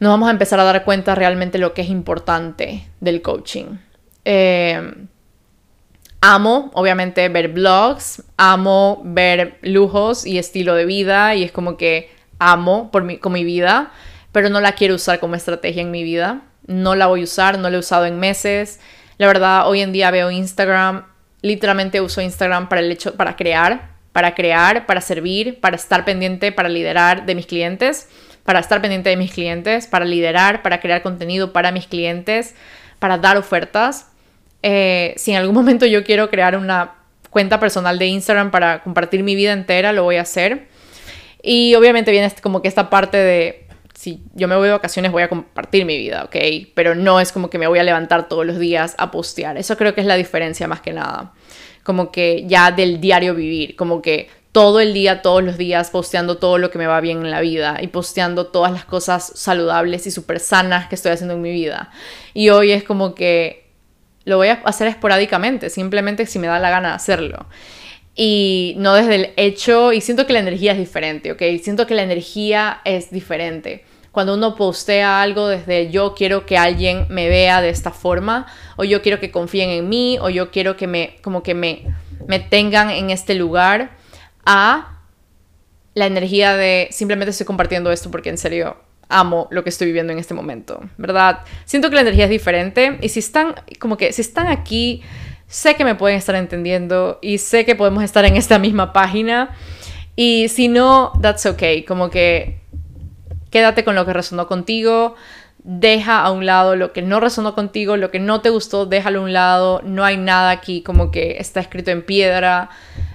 nos 0.00 0.10
vamos 0.10 0.28
a 0.28 0.32
empezar 0.32 0.58
a 0.58 0.64
dar 0.64 0.84
cuenta 0.84 1.14
realmente 1.14 1.58
lo 1.58 1.74
que 1.74 1.82
es 1.82 1.88
importante 1.88 2.88
del 3.00 3.22
coaching. 3.22 3.78
Eh, 4.24 4.92
amo, 6.20 6.72
obviamente, 6.74 7.28
ver 7.28 7.48
blogs, 7.48 8.24
amo 8.36 9.00
ver 9.04 9.58
lujos 9.62 10.26
y 10.26 10.38
estilo 10.38 10.74
de 10.74 10.86
vida 10.86 11.36
y 11.36 11.44
es 11.44 11.52
como 11.52 11.76
que 11.76 12.10
amo 12.40 12.90
por 12.90 13.04
mi, 13.04 13.18
con 13.18 13.32
mi 13.32 13.44
vida 13.44 13.92
pero 14.34 14.48
no 14.48 14.60
la 14.60 14.72
quiero 14.72 14.96
usar 14.96 15.20
como 15.20 15.36
estrategia 15.36 15.80
en 15.80 15.92
mi 15.92 16.02
vida. 16.02 16.42
No 16.66 16.96
la 16.96 17.06
voy 17.06 17.20
a 17.20 17.24
usar, 17.24 17.56
no 17.56 17.70
la 17.70 17.76
he 17.76 17.78
usado 17.78 18.04
en 18.04 18.18
meses. 18.18 18.80
La 19.16 19.28
verdad, 19.28 19.68
hoy 19.68 19.80
en 19.80 19.92
día 19.92 20.10
veo 20.10 20.28
Instagram, 20.32 21.04
literalmente 21.40 22.00
uso 22.00 22.20
Instagram 22.20 22.68
para 22.68 22.80
el 22.80 22.90
hecho, 22.90 23.14
para 23.14 23.36
crear, 23.36 23.92
para 24.10 24.34
crear, 24.34 24.86
para 24.86 25.00
servir, 25.00 25.60
para 25.60 25.76
estar 25.76 26.04
pendiente, 26.04 26.50
para 26.50 26.68
liderar 26.68 27.26
de 27.26 27.36
mis 27.36 27.46
clientes, 27.46 28.08
para 28.42 28.58
estar 28.58 28.82
pendiente 28.82 29.08
de 29.08 29.16
mis 29.16 29.32
clientes, 29.32 29.86
para 29.86 30.04
liderar, 30.04 30.62
para 30.62 30.80
crear 30.80 31.00
contenido 31.02 31.52
para 31.52 31.70
mis 31.70 31.86
clientes, 31.86 32.56
para 32.98 33.18
dar 33.18 33.36
ofertas. 33.36 34.08
Eh, 34.64 35.14
si 35.16 35.30
en 35.30 35.36
algún 35.36 35.54
momento 35.62 35.86
yo 35.86 36.02
quiero 36.02 36.28
crear 36.28 36.56
una 36.56 36.94
cuenta 37.30 37.60
personal 37.60 38.00
de 38.00 38.06
Instagram 38.06 38.50
para 38.50 38.82
compartir 38.82 39.22
mi 39.22 39.36
vida 39.36 39.52
entera, 39.52 39.92
lo 39.92 40.02
voy 40.02 40.16
a 40.16 40.22
hacer. 40.22 40.66
Y 41.40 41.74
obviamente 41.76 42.10
viene 42.10 42.26
este, 42.26 42.42
como 42.42 42.62
que 42.62 42.68
esta 42.68 42.90
parte 42.90 43.18
de 43.18 43.63
si 43.94 44.22
yo 44.34 44.48
me 44.48 44.56
voy 44.56 44.66
de 44.66 44.72
vacaciones 44.72 45.12
voy 45.12 45.22
a 45.22 45.28
compartir 45.28 45.84
mi 45.84 45.96
vida, 45.96 46.24
¿ok? 46.24 46.36
Pero 46.74 46.94
no 46.94 47.20
es 47.20 47.32
como 47.32 47.48
que 47.48 47.58
me 47.58 47.66
voy 47.66 47.78
a 47.78 47.84
levantar 47.84 48.28
todos 48.28 48.44
los 48.44 48.58
días 48.58 48.94
a 48.98 49.10
postear. 49.10 49.56
Eso 49.56 49.76
creo 49.76 49.94
que 49.94 50.00
es 50.00 50.06
la 50.06 50.16
diferencia 50.16 50.66
más 50.66 50.80
que 50.80 50.92
nada. 50.92 51.32
Como 51.84 52.10
que 52.10 52.44
ya 52.46 52.72
del 52.72 53.00
diario 53.00 53.34
vivir, 53.34 53.76
como 53.76 54.02
que 54.02 54.28
todo 54.52 54.80
el 54.80 54.94
día, 54.94 55.22
todos 55.22 55.42
los 55.42 55.56
días, 55.56 55.90
posteando 55.90 56.38
todo 56.38 56.58
lo 56.58 56.70
que 56.70 56.78
me 56.78 56.86
va 56.86 57.00
bien 57.00 57.18
en 57.18 57.30
la 57.30 57.40
vida 57.40 57.78
y 57.80 57.88
posteando 57.88 58.46
todas 58.46 58.72
las 58.72 58.84
cosas 58.84 59.32
saludables 59.34 60.06
y 60.06 60.10
súper 60.10 60.40
sanas 60.40 60.88
que 60.88 60.94
estoy 60.94 61.12
haciendo 61.12 61.34
en 61.34 61.42
mi 61.42 61.50
vida. 61.50 61.90
Y 62.34 62.50
hoy 62.50 62.72
es 62.72 62.84
como 62.84 63.14
que 63.14 63.70
lo 64.24 64.38
voy 64.38 64.48
a 64.48 64.62
hacer 64.64 64.88
esporádicamente, 64.88 65.70
simplemente 65.70 66.26
si 66.26 66.38
me 66.38 66.46
da 66.46 66.58
la 66.58 66.70
gana 66.70 66.90
de 66.90 66.94
hacerlo 66.94 67.46
y 68.14 68.74
no 68.78 68.94
desde 68.94 69.14
el 69.14 69.32
hecho, 69.36 69.92
y 69.92 70.00
siento 70.00 70.26
que 70.26 70.32
la 70.32 70.38
energía 70.38 70.72
es 70.72 70.78
diferente, 70.78 71.32
¿ok? 71.32 71.42
Siento 71.62 71.86
que 71.86 71.94
la 71.94 72.02
energía 72.02 72.80
es 72.84 73.10
diferente. 73.10 73.84
Cuando 74.12 74.34
uno 74.34 74.54
postea 74.54 75.22
algo 75.22 75.48
desde 75.48 75.90
yo 75.90 76.14
quiero 76.14 76.46
que 76.46 76.56
alguien 76.56 77.06
me 77.08 77.28
vea 77.28 77.60
de 77.60 77.70
esta 77.70 77.90
forma, 77.90 78.46
o 78.76 78.84
yo 78.84 79.02
quiero 79.02 79.18
que 79.18 79.32
confíen 79.32 79.70
en 79.70 79.88
mí, 79.88 80.18
o 80.20 80.30
yo 80.30 80.52
quiero 80.52 80.76
que 80.76 80.86
me, 80.86 81.16
como 81.22 81.42
que 81.42 81.54
me, 81.54 81.82
me 82.28 82.38
tengan 82.38 82.90
en 82.90 83.10
este 83.10 83.34
lugar, 83.34 83.96
a 84.46 85.00
la 85.94 86.06
energía 86.06 86.56
de 86.56 86.88
simplemente 86.90 87.30
estoy 87.30 87.46
compartiendo 87.46 87.90
esto 87.90 88.10
porque 88.10 88.28
en 88.28 88.38
serio 88.38 88.76
amo 89.08 89.48
lo 89.50 89.62
que 89.62 89.70
estoy 89.70 89.86
viviendo 89.86 90.12
en 90.12 90.18
este 90.18 90.34
momento, 90.34 90.80
¿verdad? 90.96 91.40
Siento 91.64 91.88
que 91.88 91.96
la 91.96 92.02
energía 92.02 92.24
es 92.24 92.30
diferente 92.30 92.98
y 93.00 93.08
si 93.08 93.20
están, 93.20 93.54
como 93.78 93.96
que 93.96 94.12
si 94.12 94.22
están 94.22 94.48
aquí 94.48 95.02
sé 95.54 95.76
que 95.76 95.84
me 95.84 95.94
pueden 95.94 96.18
estar 96.18 96.34
entendiendo 96.34 97.20
y 97.22 97.38
sé 97.38 97.64
que 97.64 97.76
podemos 97.76 98.02
estar 98.02 98.24
en 98.24 98.34
esta 98.34 98.58
misma 98.58 98.92
página. 98.92 99.54
Y 100.16 100.48
si 100.48 100.66
no, 100.66 101.12
that's 101.22 101.46
okay. 101.46 101.84
Como 101.84 102.10
que 102.10 102.58
quédate 103.50 103.84
con 103.84 103.94
lo 103.94 104.04
que 104.04 104.12
resonó 104.12 104.48
contigo. 104.48 105.14
Deja 105.58 106.24
a 106.24 106.32
un 106.32 106.44
lado 106.44 106.74
lo 106.74 106.92
que 106.92 107.02
no 107.02 107.20
resonó 107.20 107.54
contigo, 107.54 107.96
lo 107.96 108.10
que 108.10 108.18
no 108.18 108.40
te 108.40 108.50
gustó, 108.50 108.84
déjalo 108.84 109.20
a 109.20 109.22
un 109.22 109.32
lado. 109.32 109.80
No 109.84 110.04
hay 110.04 110.16
nada 110.16 110.50
aquí 110.50 110.82
como 110.82 111.12
que 111.12 111.36
está 111.38 111.60
escrito 111.60 111.92
en 111.92 112.04
piedra. 112.04 112.68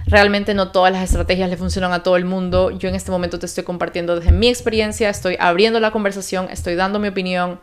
Realmente 0.06 0.54
no 0.54 0.72
todas 0.72 0.94
las 0.94 1.04
estrategias 1.04 1.50
le 1.50 1.58
funcionan 1.58 1.92
a 1.92 2.02
todo 2.02 2.16
el 2.16 2.24
mundo. 2.24 2.70
Yo 2.70 2.88
en 2.88 2.94
este 2.94 3.10
momento 3.10 3.38
te 3.38 3.44
estoy 3.44 3.64
compartiendo 3.64 4.16
desde 4.16 4.32
mi 4.32 4.48
experiencia, 4.48 5.10
estoy 5.10 5.36
abriendo 5.38 5.78
la 5.78 5.90
conversación, 5.90 6.48
estoy 6.50 6.74
dando 6.74 7.00
mi 7.00 7.08
opinión 7.08 7.60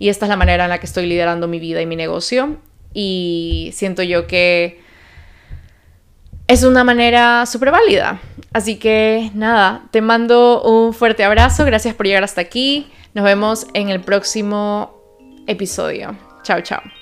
y 0.00 0.08
esta 0.08 0.26
es 0.26 0.30
la 0.30 0.36
manera 0.36 0.64
en 0.64 0.70
la 0.70 0.78
que 0.78 0.86
estoy 0.86 1.06
liderando 1.06 1.46
mi 1.46 1.60
vida 1.60 1.80
y 1.80 1.86
mi 1.86 1.94
negocio 1.94 2.58
y 2.98 3.72
siento 3.74 4.02
yo 4.02 4.26
que 4.26 4.80
es 6.48 6.62
una 6.64 6.82
manera 6.82 7.44
súper 7.44 7.70
válida. 7.70 8.20
Así 8.54 8.76
que 8.76 9.30
nada, 9.34 9.82
te 9.90 10.00
mando 10.00 10.62
un 10.62 10.94
fuerte 10.94 11.22
abrazo, 11.22 11.66
gracias 11.66 11.94
por 11.94 12.06
llegar 12.06 12.24
hasta 12.24 12.40
aquí, 12.40 12.90
nos 13.12 13.26
vemos 13.26 13.66
en 13.74 13.90
el 13.90 14.00
próximo 14.00 14.98
episodio. 15.46 16.16
Chao, 16.42 16.62
chao. 16.62 16.95